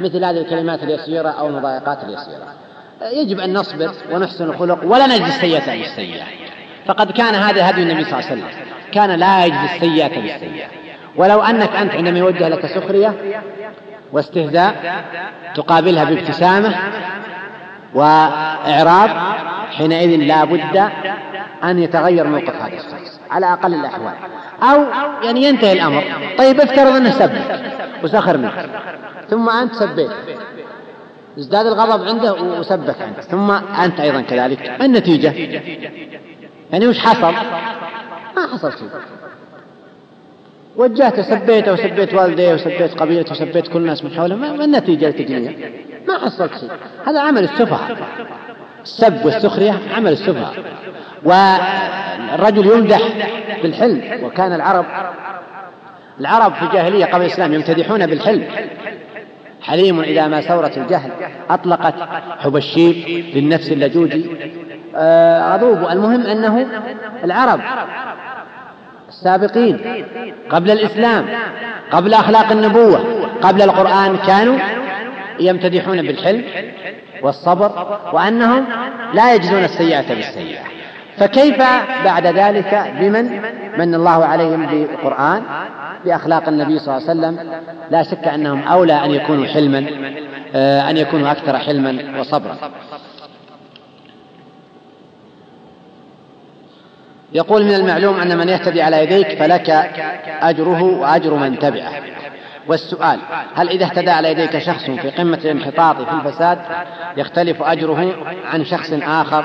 مثل 0.00 0.24
هذه 0.24 0.38
الكلمات 0.38 0.82
اليسيرة 0.82 1.28
أو 1.28 1.46
المضايقات 1.48 1.98
اليسيرة. 2.04 2.54
يجب 3.12 3.40
أن 3.40 3.52
نصبر 3.58 3.90
ونحسن 4.12 4.44
الخلق 4.44 4.78
ولا 4.84 5.06
نجزي 5.06 5.24
السيئة 5.24 5.78
بالسيئة. 5.78 6.24
فقد 6.86 7.12
كان 7.12 7.34
هذا 7.34 7.70
هدي 7.70 7.82
النبي 7.82 8.04
صلى 8.04 8.18
الله 8.18 8.30
عليه 8.30 8.42
وسلم. 8.42 8.48
كان 8.92 9.10
لا 9.10 9.44
يجزي 9.44 9.64
السيئة 9.64 10.20
بالسيئة. 10.20 10.66
ولو 11.16 11.40
أنك 11.40 11.76
أنت 11.76 11.92
عندما 11.94 12.18
يوجه 12.18 12.48
لك 12.48 12.66
سخرية 12.66 13.14
واستهزاء 14.12 15.04
تقابلها 15.54 16.04
بابتسامة 16.04 16.74
وإعراض 17.94 19.10
حينئذ 19.70 20.20
لا 20.20 20.44
بد 20.44 20.90
أن 21.64 21.82
يتغير 21.82 22.26
موقف 22.26 22.54
هذا 22.54 22.76
الشخص. 22.76 23.15
على 23.30 23.52
أقل 23.52 23.74
الأحوال. 23.74 24.14
أو 24.62 24.84
يعني 25.22 25.42
ينتهي 25.42 25.72
الأمر. 25.72 26.04
طيب 26.38 26.60
افترض 26.60 26.96
أنه 26.96 27.10
سبك 27.10 27.60
وسخر 28.04 28.36
منك 28.36 28.70
ثم 29.30 29.48
أنت 29.48 29.74
سبيت. 29.74 30.10
ازداد 31.38 31.66
الغضب 31.66 32.08
عنده 32.08 32.34
وسبك 32.34 33.02
عنك 33.02 33.20
ثم 33.20 33.50
أنت 33.50 34.00
أيضا 34.00 34.20
كذلك. 34.20 34.76
ما 34.78 34.84
النتيجة؟ 34.84 35.32
يعني 36.72 36.86
وش 36.86 36.98
حصل؟ 36.98 37.32
ما 38.36 38.46
حصل 38.52 38.72
شيء. 38.72 38.88
وجهته 40.76 41.22
سبيته 41.22 41.72
وسبيت 41.72 42.14
والديه 42.14 42.54
وسبيت 42.54 42.94
قبيلته 42.94 43.32
وسبيت 43.32 43.68
كل 43.68 43.78
الناس 43.78 44.04
من 44.04 44.10
حوله. 44.10 44.36
ما 44.36 44.64
النتيجة 44.64 45.08
التجنية 45.08 45.72
ما 46.08 46.18
حصلت 46.18 46.52
شيء. 46.60 46.70
هذا 47.06 47.20
عمل 47.20 47.44
السفهاء. 47.44 47.96
السب 48.86 49.24
والسخرية 49.24 49.74
عمل 49.96 50.12
السفهاء. 50.12 50.54
والرجل 51.24 52.66
يمدح 52.66 53.00
بالحلم 53.62 54.02
وكان 54.22 54.52
العرب 54.52 54.84
العرب 56.20 56.54
في 56.54 56.62
الجاهلية 56.62 57.04
قبل 57.04 57.22
الإسلام 57.22 57.54
يمتدحون 57.54 58.06
بالحلم. 58.06 58.44
حليم 59.62 60.00
إذا 60.00 60.26
ما 60.26 60.40
سورت 60.40 60.78
الجهل 60.78 61.10
أطلقت 61.50 61.94
حب 62.38 62.56
الشيب 62.56 62.96
للنفس 63.34 63.72
اللجوج 63.72 64.12
آه، 64.96 65.54
غضوب. 65.54 65.78
المهم 65.90 66.26
أنه 66.26 66.66
العرب 67.24 67.60
السابقين 69.08 69.80
قبل 70.50 70.70
الإسلام 70.70 71.26
قبل 71.90 72.14
أخلاق 72.14 72.52
النبوة 72.52 73.04
قبل 73.42 73.62
القرآن 73.62 74.16
كانوا 74.16 74.58
يمتدحون 75.40 76.02
بالحلم. 76.02 76.44
والصبر 77.22 77.98
وأنهم 78.12 78.66
لا 79.14 79.34
يجزون 79.34 79.64
السيئة 79.64 80.14
بالسيئة. 80.14 80.60
فكيف 81.16 81.58
بعد 82.04 82.26
ذلك 82.26 82.92
بمن؟ 83.00 83.40
من 83.78 83.94
الله 83.94 84.24
عليهم 84.24 84.66
بالقرآن 84.66 85.42
بأخلاق 86.04 86.48
النبي 86.48 86.78
صلى 86.78 86.96
الله 86.96 87.08
عليه 87.08 87.20
وسلم. 87.20 87.60
لا 87.90 88.02
شك 88.02 88.28
أنهم 88.28 88.62
أولى 88.62 89.04
أن 89.04 89.10
يكونوا 89.10 89.46
حلما 89.46 89.86
آه، 90.54 90.90
أن 90.90 90.96
يكونوا 90.96 91.30
أكثر 91.30 91.58
حلما 91.58 92.20
وصبرا. 92.20 92.56
يقول 97.32 97.64
من 97.64 97.74
المعلوم 97.74 98.20
أن 98.20 98.38
من 98.38 98.48
يهتدي 98.48 98.82
على 98.82 99.02
يديك 99.02 99.38
فلك 99.38 99.70
أجره 100.42 100.82
وأجر 100.82 101.34
من 101.34 101.58
تبعه. 101.58 101.92
والسؤال 102.68 103.18
هل 103.54 103.68
إذا 103.68 103.84
اهتدى 103.84 104.10
على 104.10 104.30
يديك 104.30 104.58
شخص 104.58 104.84
في 104.84 105.10
قمة 105.10 105.38
الانحطاط 105.44 105.96
في 105.96 106.12
الفساد 106.12 106.58
يختلف 107.16 107.62
أجره 107.62 108.14
عن 108.52 108.64
شخص 108.64 108.92
آخر 108.92 109.44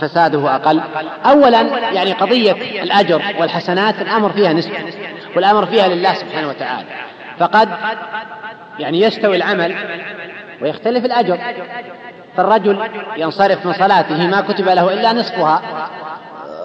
فساده 0.00 0.54
أقل؟ 0.54 0.80
أولا 1.26 1.60
يعني 1.92 2.12
قضية 2.12 2.82
الأجر 2.82 3.22
والحسنات 3.40 4.02
الأمر 4.02 4.32
فيها 4.32 4.52
نسبة 4.52 4.76
والأمر 5.36 5.66
فيها 5.66 5.88
لله 5.88 6.14
سبحانه 6.14 6.48
وتعالى. 6.48 6.86
فقد 7.38 7.68
يعني 8.78 9.00
يستوي 9.00 9.36
العمل 9.36 9.74
ويختلف 10.62 11.04
الأجر 11.04 11.38
فالرجل 12.36 12.78
ينصرف 13.16 13.66
من 13.66 13.72
صلاته 13.72 14.26
ما 14.26 14.40
كتب 14.40 14.68
له 14.68 14.94
إلا 14.94 15.12
نصفها 15.12 15.62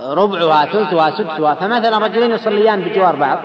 ربعها 0.04 0.66
ثلثها 0.66 1.12
سدسها 1.12 1.54
فمثلا 1.54 1.98
رجلين 1.98 2.32
يصليان 2.32 2.82
بجوار 2.82 3.16
بعض 3.16 3.40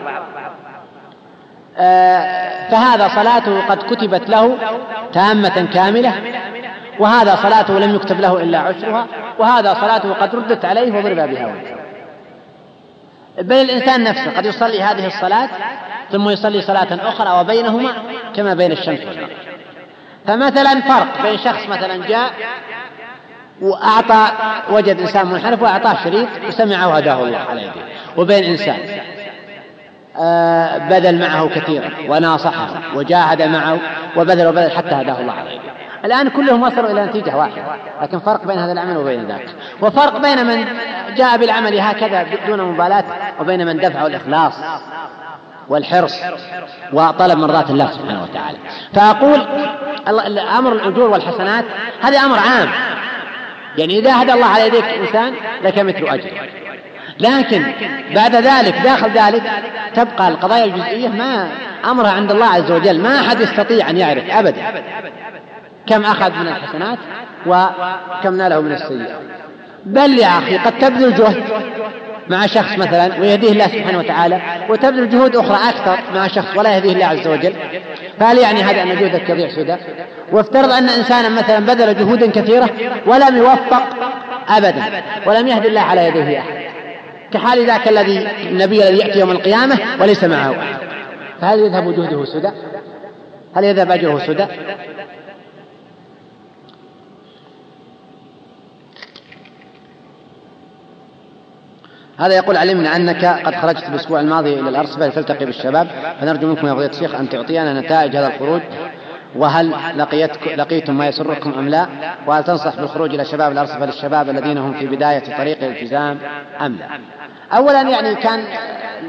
فهذا 2.71 3.09
صلاته 3.09 3.67
قد 3.69 3.79
كتبت 3.83 4.31
له 4.31 4.59
تامة 5.13 5.69
كاملة 5.75 6.15
وهذا 6.99 7.37
صلاته 7.37 7.79
لم 7.79 7.95
يكتب 7.95 8.21
له 8.21 8.43
إلا 8.43 8.59
عشرها 8.59 9.07
وهذا 9.39 9.75
صلاته 9.75 10.13
قد 10.13 10.35
ردت 10.35 10.65
عليه 10.65 10.93
وضرب 10.93 11.17
بها 11.17 11.47
وجهه. 11.47 11.79
بل 13.43 13.57
الإنسان 13.57 14.05
نفسه 14.05 14.37
قد 14.37 14.47
يصلي 14.47 14.83
هذه 14.83 15.07
الصلاة 15.07 15.49
ثم 16.13 16.29
يصلي 16.29 16.63
صلاة 16.63 17.09
أخرى 17.09 17.41
وبينهما 17.41 17.93
كما 18.37 18.55
بين 18.55 18.73
الشمس 18.73 19.01
والقمر 19.01 19.31
فمثلا 20.27 20.81
فرق 20.81 21.23
بين 21.23 21.39
شخص 21.39 21.69
مثلا 21.69 22.07
جاء 22.07 22.31
وأعطى 23.61 24.29
وجد 24.71 25.01
إنسان 25.01 25.27
منحرف 25.27 25.63
وأعطاه 25.63 26.05
شريط 26.05 26.29
وسمعه 26.49 26.89
وهداه 26.89 27.23
الله 27.25 27.39
على 27.39 27.61
يديه 27.61 27.85
وبين 28.17 28.45
إنسان 28.45 28.79
بذل 30.90 31.20
معه 31.20 31.49
كثيرا 31.49 31.90
وناصحه 32.09 32.69
وجاهد 32.95 33.43
معه 33.43 33.78
وبذل 34.16 34.47
وبذل 34.47 34.70
حتى 34.70 34.95
هداه 34.95 35.20
الله 35.20 35.32
على 35.32 35.51
يديه 35.51 35.69
الآن 36.05 36.28
كلهم 36.28 36.62
وصلوا 36.62 36.90
إلى 36.90 37.05
نتيجة 37.05 37.36
واحدة 37.36 37.62
لكن 38.03 38.19
فرق 38.19 38.47
بين 38.47 38.59
هذا 38.59 38.73
العمل 38.73 38.97
وبين 38.97 39.27
ذاك. 39.27 39.47
وفرق 39.81 40.19
بين 40.19 40.47
من 40.47 40.65
جاء 41.16 41.36
بالعمل 41.36 41.81
هكذا 41.81 42.27
دون 42.47 42.62
مبالاة 42.62 43.05
وبين 43.40 43.66
من 43.66 43.77
دفعه 43.77 44.07
الإخلاص 44.07 44.53
والحرص 45.69 46.15
وطلب 46.93 47.39
مرضات 47.39 47.70
الله 47.70 47.90
سبحانه 47.90 48.23
وتعالى. 48.23 48.59
فأقول 48.95 49.40
أمر 50.59 50.73
الأجور 50.73 51.11
والحسنات 51.11 51.65
هذا 52.03 52.19
أمر 52.19 52.39
عام. 52.39 52.69
يعني 53.78 53.99
إذا 53.99 54.23
هدى 54.23 54.32
الله 54.32 54.47
على 54.47 54.66
يديك 54.66 54.85
إنسان 54.85 55.35
لك 55.62 55.78
مثل 55.78 56.07
أجر 56.07 56.31
لكن 57.20 57.65
بعد 58.15 58.36
ذلك 58.36 58.74
داخل 58.85 59.11
ذلك 59.11 59.43
تبقى 59.95 60.28
القضايا 60.28 60.65
الجزئية 60.65 61.09
ما 61.09 61.49
أمرها 61.85 62.11
عند 62.11 62.31
الله 62.31 62.47
عز 62.47 62.70
وجل 62.70 63.01
ما 63.01 63.20
أحد 63.20 63.40
يستطيع 63.40 63.90
أن 63.90 63.97
يعرف 63.97 64.31
أبدا 64.31 64.62
كم 65.86 66.05
أخذ 66.05 66.31
من 66.31 66.49
الحسنات 66.49 66.99
وكم 67.47 68.36
ناله 68.36 68.61
من 68.61 68.73
السيئات. 68.73 69.20
بل 69.86 70.19
يا 70.19 70.39
أخي 70.39 70.59
قد 70.59 70.78
تبذل 70.78 71.15
جهد 71.15 71.45
مع 72.28 72.47
شخص 72.47 72.78
مثلا 72.78 73.20
ويهديه 73.20 73.53
الله 73.53 73.66
سبحانه 73.66 73.99
وتعالى 73.99 74.40
وتبذل 74.69 75.11
جهود 75.11 75.36
أخرى 75.36 75.69
أكثر 75.69 75.99
مع 76.15 76.27
شخص 76.27 76.57
ولا 76.57 76.77
يهديه 76.77 76.93
الله 76.93 77.07
عز 77.07 77.28
وجل. 77.28 77.53
فهل 78.20 78.39
يعني 78.39 78.62
هذا 78.62 78.82
أن 78.82 78.89
جهدك 78.89 79.31
يضيع 79.31 79.49
سدى 79.49 79.77
وافترض 80.32 80.73
أن 80.73 80.89
إنسانا 80.89 81.28
مثلا 81.28 81.59
بذل 81.59 81.99
جهودا 81.99 82.31
كثيرة 82.31 82.70
ولم 83.07 83.36
يوفق 83.36 83.82
أبدا 84.49 84.82
ولم 85.27 85.49
يهدي 85.49 85.69
الله 85.69 85.81
على 85.81 86.09
يديه 86.09 86.39
أحد. 86.39 86.58
كحال 87.33 87.67
ذاك 87.67 87.89
الذي 87.89 88.19
النبي 88.49 88.89
الذي 88.89 88.99
يأتي 88.99 89.19
يوم 89.19 89.31
القيامة 89.31 89.79
وليس 90.01 90.25
معه 90.25 90.59
أحد. 90.59 90.79
فهل 91.41 91.59
يذهب 91.59 91.95
جهده 91.95 92.25
سدى؟ 92.25 92.51
هل 93.57 93.65
يذهب 93.65 93.91
أجره 93.91 94.19
سدى؟ 94.27 94.47
هذا 102.19 102.37
يقول 102.37 102.57
علمنا 102.57 102.97
أنك 102.97 103.25
قد 103.25 103.55
خرجت 103.55 103.89
الأسبوع 103.89 104.21
الماضي 104.21 104.61
إلى 104.61 104.69
الأرصفة 104.69 105.07
لتلتقي 105.07 105.45
بالشباب. 105.45 105.89
فنرجو 106.21 106.49
منكم 106.49 106.67
يا 106.67 106.75
فضيلة 106.75 106.91
الشيخ 106.91 107.15
أن 107.15 107.29
تعطينا 107.29 107.81
نتائج 107.81 108.17
هذا 108.17 108.27
الخروج. 108.27 108.61
وهل 109.37 109.73
لقيتك 109.97 110.49
لقيتم 110.57 110.99
ما 110.99 111.07
يسركم 111.07 111.53
أم 111.59 111.69
لا؟ 111.69 111.87
وهل 112.27 112.45
تنصح 112.45 112.77
بالخروج 112.77 113.15
إلى 113.15 113.25
شباب 113.25 113.53
الأرصفة 113.53 113.87
للشباب 113.87 114.29
الذين 114.29 114.59
هم 114.59 114.73
في 114.73 114.87
بداية 114.87 115.37
طريق 115.39 115.65
الالتزام 115.65 116.19
أم 116.61 116.77
لا؟ 116.77 116.87
أولا 117.57 117.83
يعني 117.83 118.15
كان 118.15 118.45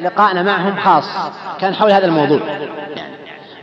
لقاءنا 0.04 0.44
معهم 0.44 0.76
خاص 0.80 1.32
كان 1.62 1.74
حول 1.76 1.91
هذا 1.91 2.06
الموضوع. 2.06 2.40
يعني 2.96 3.14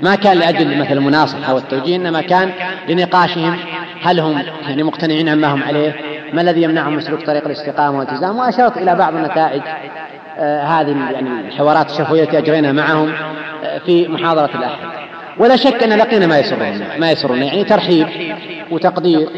ما 0.00 0.14
كان 0.14 0.36
لأجل 0.38 0.80
مثل 0.80 0.92
المناصحة 0.92 1.54
والتوجيه 1.54 1.96
إنما 1.96 2.20
كان 2.22 2.52
لنقاشهم 2.88 3.56
هل 4.02 4.20
هم 4.20 4.42
يعني 4.68 4.82
مقتنعين 4.82 5.28
عما 5.28 5.54
هم 5.54 5.62
عليه 5.62 5.94
ما 6.32 6.40
الذي 6.40 6.62
يمنعهم 6.62 6.92
من 6.92 7.00
سلوك 7.00 7.22
طريق 7.22 7.44
الاستقامة 7.44 7.98
والالتزام 7.98 8.38
وأشرت 8.38 8.76
إلى 8.76 8.94
بعض 8.94 9.14
النتائج 9.14 9.62
آه 10.38 10.62
هذه 10.62 10.88
يعني 11.12 11.40
الحوارات 11.48 11.90
الشفوية 11.90 12.22
التي 12.22 12.38
أجرينا 12.38 12.72
معهم 12.72 13.12
آه 13.64 13.78
في 13.78 14.08
محاضرة 14.08 14.50
الأحد. 14.54 15.05
ولا 15.38 15.56
شك 15.56 15.82
أن 15.82 15.92
لقينا 15.98 16.26
ما 16.26 16.38
يسرنا 16.38 16.98
ما 16.98 17.10
يسرنا 17.10 17.44
يعني 17.44 17.64
ترحيب 17.64 18.06
وتقدير 18.70 19.28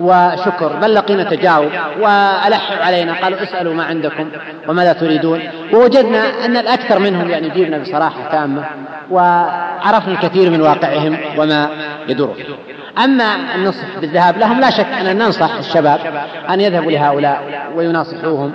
وشكر 0.00 0.76
بل 0.82 0.94
لقينا 0.94 1.24
تجاوب 1.24 1.70
وألحوا 2.00 2.76
علينا 2.76 3.12
قالوا 3.22 3.42
اسألوا 3.42 3.74
ما 3.74 3.84
عندكم 3.84 4.28
وماذا 4.68 4.92
تريدون. 4.92 5.40
ووجدنا 5.72 6.44
أن 6.44 6.56
الأكثر 6.56 6.98
منهم 6.98 7.30
يعني 7.30 7.50
جيبنا 7.50 7.78
بصراحة 7.78 8.30
تامة 8.32 8.64
وعرفنا 9.10 10.12
الكثير 10.12 10.50
من 10.50 10.60
واقعهم 10.60 11.18
وما 11.38 11.68
يدور 12.08 12.36
أما 13.04 13.54
النصح 13.54 13.98
بالذهاب 14.00 14.38
لهم 14.38 14.60
لا 14.60 14.70
شك 14.70 14.86
أن 14.86 15.16
ننصح 15.16 15.54
الشباب 15.58 16.00
أن 16.50 16.60
يذهبوا 16.60 16.92
لهؤلاء 16.92 17.42
ويناصحوهم 17.76 18.52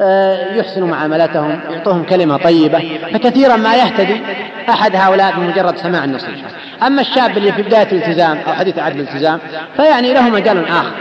آه، 0.00 0.54
يحسنوا 0.54 0.88
معاملتهم 0.88 1.60
يعطوهم 1.70 2.04
كلمة 2.04 2.36
طيبة 2.36 3.00
فكثيرا 3.12 3.56
ما 3.56 3.74
يهتدي 3.74 4.20
أحد 4.68 4.96
هؤلاء 4.96 5.32
بمجرد 5.36 5.76
سماع 5.76 6.04
النصيحة. 6.04 6.48
أما 6.86 7.00
الشاب 7.00 7.38
اللي 7.38 7.52
في 7.52 7.62
بداية 7.62 7.92
الالتزام 7.92 8.38
أو 8.46 8.52
حديث 8.52 8.78
عهد 8.78 8.94
الالتزام 8.96 9.38
فيعني 9.76 10.14
له 10.14 10.28
مجال 10.28 10.68
آخر 10.68 10.92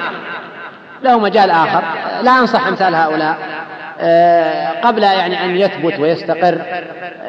له 1.03 1.19
مجال 1.19 1.51
آخر. 1.51 1.83
لا 2.21 2.39
أنصح 2.39 2.67
أمثال 2.67 2.95
هؤلاء. 2.95 3.37
قبل 4.83 5.03
يعني 5.03 5.45
أن 5.45 5.55
يثبت 5.55 5.99
ويستقر 5.99 6.61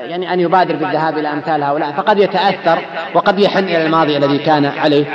يعني 0.09 0.33
أن 0.33 0.41
يبادر 0.41 0.77
بالذهاب 0.77 1.19
إلى 1.19 1.33
أمثال 1.33 1.63
هؤلاء 1.63 1.93
فقد 1.93 2.19
يتأثر 2.19 2.79
وقد 3.15 3.39
يحن 3.39 3.65
إلى 3.65 3.87
الماضي 3.87 4.17
الذي 4.17 4.39
كان 4.39 4.67
عليه. 4.67 5.07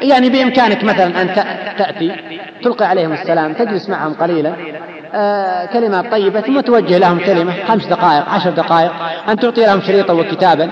يعني 0.00 0.30
بإمكانك 0.30 0.84
مثلا 0.84 1.22
أن 1.22 1.34
تأتي 1.78 2.12
تلقي 2.62 2.84
عليهم 2.84 3.12
السلام 3.12 3.52
تجلس 3.52 3.88
معهم 3.88 4.14
قليلا 4.14 4.52
آه 5.14 5.64
كلمات 5.66 6.10
طيبة 6.10 6.40
ثم 6.40 6.60
توجه 6.60 6.98
لهم 6.98 7.18
كلمة 7.18 7.52
خمس 7.68 7.86
دقائق 7.86 8.28
عشر 8.28 8.50
دقائق 8.50 8.92
أن 9.28 9.36
تعطي 9.36 9.66
لهم 9.66 9.80
شريطا 9.80 10.12
وكتابا. 10.12 10.70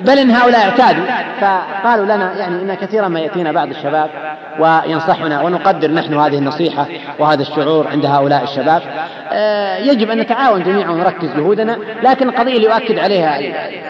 بل 0.00 0.18
إن 0.18 0.30
هؤلاء 0.30 0.60
اعتادوا 0.60 1.04
فقالوا 1.40 2.04
لنا 2.04 2.36
يعني 2.36 2.62
إن 2.62 2.74
كثيرا 2.74 3.08
ما 3.08 3.20
يأتينا 3.20 3.52
بعض 3.52 3.68
الشباب 3.68 4.10
وينصحنا 4.58 5.42
ونقدر 5.42 5.90
نحن 5.90 6.14
هذه 6.14 6.38
النصيحة 6.38 6.86
وهذا 7.18 7.42
الشعور 7.42 7.88
عند 7.88 8.06
هؤلاء 8.06 8.42
الشباب. 8.42 8.82
آه 9.32 9.67
يجب 9.76 10.10
أن 10.10 10.18
نتعاون 10.18 10.62
جميعا 10.62 10.90
ونركز 10.90 11.28
جهودنا 11.36 11.78
لكن 12.02 12.28
القضية 12.28 12.56
اللي 12.56 12.66
يؤكد 12.66 12.98
عليها 12.98 13.38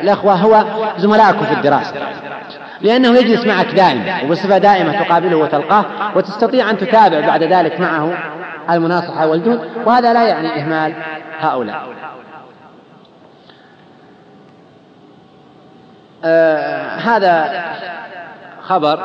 الأخوة 0.00 0.34
هو 0.34 0.64
زملائكم 0.96 1.44
في 1.44 1.52
الدراسة. 1.52 1.94
لأنه 2.80 3.18
يجلس 3.18 3.46
معك 3.46 3.66
دائما 3.66 4.22
وبصفة 4.24 4.58
دائمة 4.58 5.02
تقابله 5.02 5.36
وتلقاه 5.36 5.84
وتستطيع 6.16 6.70
أن 6.70 6.78
تتابع 6.78 7.20
بعد 7.26 7.42
ذلك 7.42 7.80
معه 7.80 8.18
المناصحة 8.70 9.26
والجهد 9.26 9.60
وهذا 9.86 10.12
لا 10.12 10.28
يعني 10.28 10.62
إهمال 10.62 10.94
هؤلاء. 11.40 11.88
آه 16.24 16.96
هذا 16.96 17.64
خبر 18.62 18.98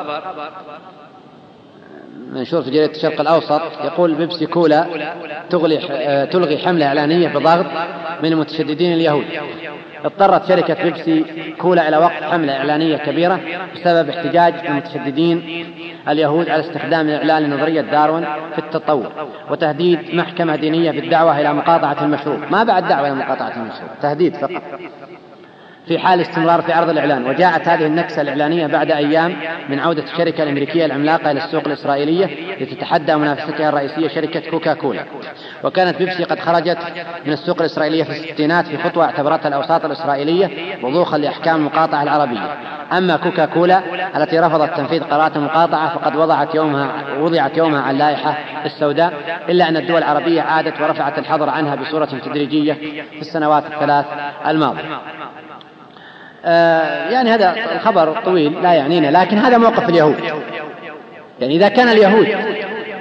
منشور 2.31 2.61
في 2.61 2.71
جريدة 2.71 2.91
الشرق 2.95 3.21
الأوسط 3.21 3.61
يقول 3.83 4.15
بيبسي 4.15 4.45
كولا 4.45 4.85
تغلي 5.49 5.79
آه، 5.91 6.25
تلغي 6.25 6.57
حملة 6.57 6.85
إعلانية 6.85 7.27
بضغط 7.27 7.65
من 8.23 8.31
المتشددين 8.31 8.93
اليهود. 8.93 9.25
اضطرت 10.05 10.47
شركة 10.47 10.83
بيبسي 10.83 11.25
كولا 11.59 11.87
إلى 11.89 11.97
وقف 11.97 12.23
حملة 12.23 12.53
إعلانية 12.57 12.97
كبيرة 12.97 13.39
بسبب 13.75 14.09
احتجاج 14.09 14.53
المتشددين 14.65 15.65
اليهود 16.09 16.49
على 16.49 16.59
استخدام 16.61 17.09
الإعلان 17.09 17.43
لنظرية 17.43 17.81
داروين 17.81 18.25
في 18.51 18.59
التطور 18.59 19.11
وتهديد 19.51 19.99
محكمة 20.15 20.55
دينية 20.55 20.91
بالدعوة 20.91 21.41
إلى 21.41 21.53
مقاطعة 21.53 22.05
المشروع. 22.05 22.37
ما 22.51 22.63
بعد 22.63 22.87
دعوة 22.87 23.07
إلى 23.07 23.15
مقاطعة 23.15 23.53
المشروع 23.55 23.89
تهديد 24.01 24.35
فقط. 24.35 24.61
في 25.87 25.99
حال 25.99 26.21
استمرار 26.21 26.61
في 26.61 26.73
عرض 26.73 26.89
الإعلان. 26.89 27.27
وجاءت 27.27 27.67
هذه 27.67 27.85
النكسة 27.85 28.21
الإعلانية 28.21 28.67
بعد 28.67 28.91
أيام 28.91 29.35
من 29.69 29.79
عودة 29.79 30.03
الشركة 30.03 30.43
الأمريكية 30.43 30.85
العملاقة 30.85 31.31
إلى 31.31 31.45
السوق 31.45 31.67
الإسرائيلية 31.67 32.29
لتتحدى 32.61 33.15
منافستها 33.15 33.69
الرئيسية 33.69 34.07
شركة 34.07 34.51
كوكا 34.51 34.73
كولا 34.73 35.05
وكانت 35.63 35.97
بيبسي 35.97 36.23
قد 36.23 36.39
خرجت 36.39 36.77
من 37.25 37.33
السوق 37.33 37.59
الإسرائيلية 37.59 38.03
في 38.03 38.09
الستينات 38.09 38.67
في 38.67 38.77
خطوة 38.77 39.05
اعتبرتها 39.05 39.47
الأوساط 39.47 39.85
الإسرائيلية 39.85 40.49
وضوخا 40.83 41.17
لأحكام 41.17 41.55
المقاطعة 41.55 42.03
العربية. 42.03 42.57
أما 42.97 43.17
كوكا 43.17 43.45
كولا 43.45 43.81
التي 44.17 44.39
رفضت 44.39 44.77
تنفيذ 44.77 45.03
قرارات 45.03 45.35
المقاطعة 45.35 45.99
فقد 45.99 46.15
وضعت 46.15 46.55
يومها 46.55 46.91
وضعت 47.19 47.57
يومها 47.57 47.81
على 47.81 47.91
اللائحة 47.91 48.37
السوداء 48.65 49.13
إلا 49.49 49.69
أن 49.69 49.77
الدول 49.77 49.97
العربية 49.97 50.41
عادت 50.41 50.81
ورفعت 50.81 51.19
الحظر 51.19 51.49
عنها 51.49 51.75
بصورة 51.75 52.05
تدريجية 52.05 52.73
في 53.11 53.21
السنوات 53.21 53.63
الثلاث 53.65 54.05
الماضية. 54.47 54.99
يعني 57.11 57.29
هذا 57.29 57.55
الخبر 57.75 58.21
طويل 58.25 58.63
لا 58.63 58.73
يعنينا 58.73 59.07
لكن 59.21 59.37
هذا 59.37 59.57
موقف 59.57 59.89
اليهود. 59.89 60.15
يعني 61.39 61.55
إذا 61.55 61.67
كان 61.67 61.87
اليهود 61.87 62.27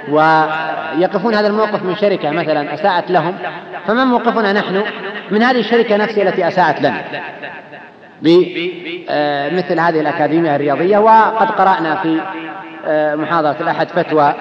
ويقفون 0.09 1.35
هذا 1.35 1.47
الموقف 1.47 1.83
من 1.83 1.95
شركة 1.95 2.29
مثلا 2.29 2.73
أساءت 2.73 3.11
لهم 3.11 3.35
فما 3.87 4.05
موقفنا 4.05 4.53
نحن؟ 4.53 4.83
من 5.31 5.43
هذه 5.43 5.59
الشركة 5.59 5.97
نفسها 5.97 6.23
التي 6.23 6.47
أساءت 6.47 6.79
لنا. 6.79 7.03
بمثل 8.21 9.79
هذه 9.79 9.99
الأكاديمية 9.99 10.55
الرياضية 10.55 10.97
وقد 10.97 11.49
قرأنا 11.51 11.95
في 11.95 12.21
آه، 12.87 13.15
محاضرة 13.15 13.55
الأحد 13.61 13.87
فتوى 13.89 14.33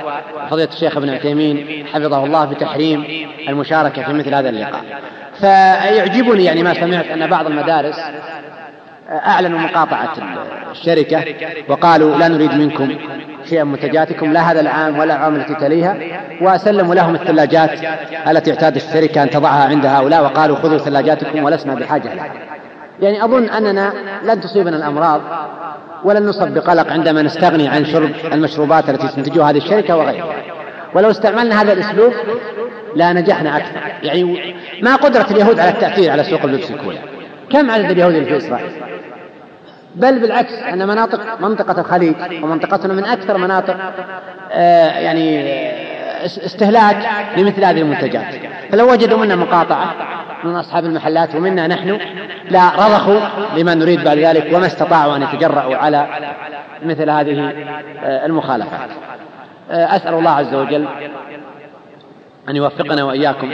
فضيلة 0.50 0.68
الشيخ 0.72 0.96
ابن 0.96 1.10
عثيمين 1.10 1.86
حفظه 1.92 2.24
الله 2.24 2.44
بتحريم 2.44 3.04
المشاركة 3.48 4.02
في 4.02 4.12
مثل 4.12 4.34
هذا 4.34 4.48
اللقاء. 4.48 4.84
فيعجبني 5.40 6.44
يعني 6.44 6.62
ما 6.62 6.74
سمعت 6.74 7.06
أن 7.06 7.26
بعض 7.26 7.46
المدارس 7.46 8.00
أعلنوا 9.12 9.58
مقاطعة 9.58 10.14
الشركة 10.70 11.24
وقالوا 11.68 12.16
لا 12.16 12.28
نريد 12.28 12.54
منكم 12.54 12.88
شيئا 13.44 13.64
منتجاتكم 13.64 14.32
لا 14.32 14.40
هذا 14.40 14.60
العام 14.60 14.98
ولا 14.98 15.16
العام 15.16 15.36
التي 15.36 15.54
تليها 15.54 15.96
وسلموا 16.40 16.94
لهم 16.94 17.14
الثلاجات 17.14 17.70
التي 18.28 18.50
اعتاد 18.50 18.76
الشركة 18.76 19.22
أن 19.22 19.30
تضعها 19.30 19.68
عند 19.68 19.86
هؤلاء 19.86 20.24
وقالوا 20.24 20.56
خذوا 20.56 20.78
ثلاجاتكم 20.78 21.44
ولسنا 21.44 21.74
بحاجة 21.74 22.14
لها. 22.14 22.32
يعني 23.00 23.24
أظن 23.24 23.48
أننا 23.48 23.92
لن 24.24 24.40
تصيبنا 24.40 24.76
الأمراض 24.76 25.20
ولن 26.04 26.26
نصب 26.26 26.54
بقلق 26.54 26.92
عندما 26.92 27.22
نستغني 27.22 27.68
عن 27.68 27.84
شرب 27.84 28.10
المشروبات 28.32 28.90
التي 28.90 29.08
تنتجها 29.08 29.50
هذه 29.50 29.56
الشركة 29.56 29.96
وغيرها. 29.96 30.34
ولو 30.94 31.10
استعملنا 31.10 31.62
هذا 31.62 31.72
الأسلوب 31.72 32.12
لا 32.96 33.12
نجحنا 33.12 33.56
أكثر. 33.56 33.80
يعني 34.02 34.54
ما 34.82 34.96
قدرة 34.96 35.26
اليهود 35.30 35.60
على 35.60 35.70
التأثير 35.70 36.10
على 36.10 36.24
سوق 36.24 36.44
اللبس 36.44 36.70
الكولا 36.70 36.98
كم 37.50 37.70
عدد 37.70 37.90
اليهود 37.90 38.24
في 38.24 38.36
إسرائيل؟ 38.36 38.70
بل 39.94 40.18
بالعكس 40.18 40.52
أن 40.52 40.88
مناطق 40.88 41.40
منطقة 41.40 41.80
الخليج 41.80 42.14
ومنطقتنا 42.42 42.94
من 42.94 43.04
أكثر 43.04 43.38
مناطق 43.38 43.76
آه، 44.52 44.98
يعني 44.98 45.40
آه، 45.40 46.26
استهلاك 46.26 46.96
لمثل 47.36 47.64
هذه 47.64 47.80
المنتجات. 47.80 48.34
فلو 48.70 48.92
وجدوا 48.92 49.18
منا 49.18 49.36
مقاطعة 49.36 49.94
من 50.44 50.56
أصحاب 50.56 50.84
المحلات 50.84 51.34
ومنا 51.34 51.66
نحن 51.66 51.98
لا 52.50 52.70
رضخوا 52.70 53.20
لما 53.56 53.74
نريد 53.74 54.04
بعد 54.04 54.18
ذلك 54.18 54.54
وما 54.54 54.66
استطاعوا 54.66 55.16
أن 55.16 55.22
يتجرأوا 55.22 55.76
على 55.76 56.06
مثل 56.84 57.10
هذه 57.10 57.52
آه، 58.04 58.26
المخالفات. 58.26 58.90
أسأل 59.70 60.14
الله 60.14 60.30
عز 60.30 60.54
وجل 60.54 60.88
أن 62.48 62.56
يوفقنا 62.56 63.04
وإياكم 63.04 63.52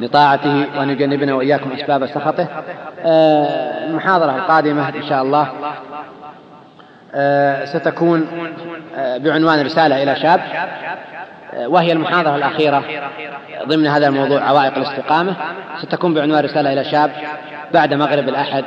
لطاعته 0.00 0.78
وأن 0.78 0.90
يجنبنا 0.90 1.34
وإياكم 1.34 1.72
أسباب 1.72 2.06
سخطه. 2.06 2.48
آه، 3.04 3.86
المحاضرة 3.86 4.36
القادمة 4.36 4.88
إن 4.88 5.02
شاء 5.08 5.22
الله 5.22 5.48
آه، 7.14 7.64
ستكون 7.64 8.26
آه، 8.96 9.18
بعنوان 9.18 9.64
رسالة 9.64 10.02
إلى 10.02 10.16
شاب 10.16 10.40
وهي 11.66 11.92
المحاضرة 11.92 12.36
الأخيرة 12.36 12.84
ضمن 13.66 13.86
هذا 13.86 14.08
الموضوع 14.08 14.40
عوائق 14.40 14.76
الاستقامة. 14.76 15.36
ستكون 15.82 16.14
بعنوان 16.14 16.44
رسالة 16.44 16.72
إلى 16.72 16.84
شاب 16.84 17.10
بعد 17.74 17.94
مغرب 17.94 18.28
الأحد 18.28 18.64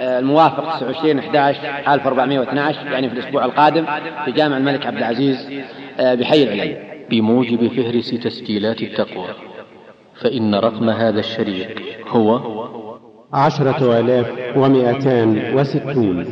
الموافق 0.00 0.76
29 0.76 1.18
11 1.18 1.58
1412 1.88 2.86
يعني 2.86 3.08
في 3.08 3.14
الأسبوع 3.14 3.44
القادم 3.44 3.84
في 4.24 4.32
جامع 4.32 4.56
الملك 4.56 4.86
عبد 4.86 4.96
العزيز 4.96 5.48
بحي 5.98 6.42
العلي 6.42 6.97
بموجب 7.10 7.68
فهرس 7.68 8.10
تسجيلات 8.10 8.82
التقوى 8.82 9.28
فإن 10.20 10.54
رقم 10.54 10.90
هذا 10.90 11.20
الشريط 11.20 11.68
هو 12.08 12.40
عشرة 13.32 14.00
آلاف 14.00 14.56
ومئتان 14.56 15.58
وستون. 15.58 16.24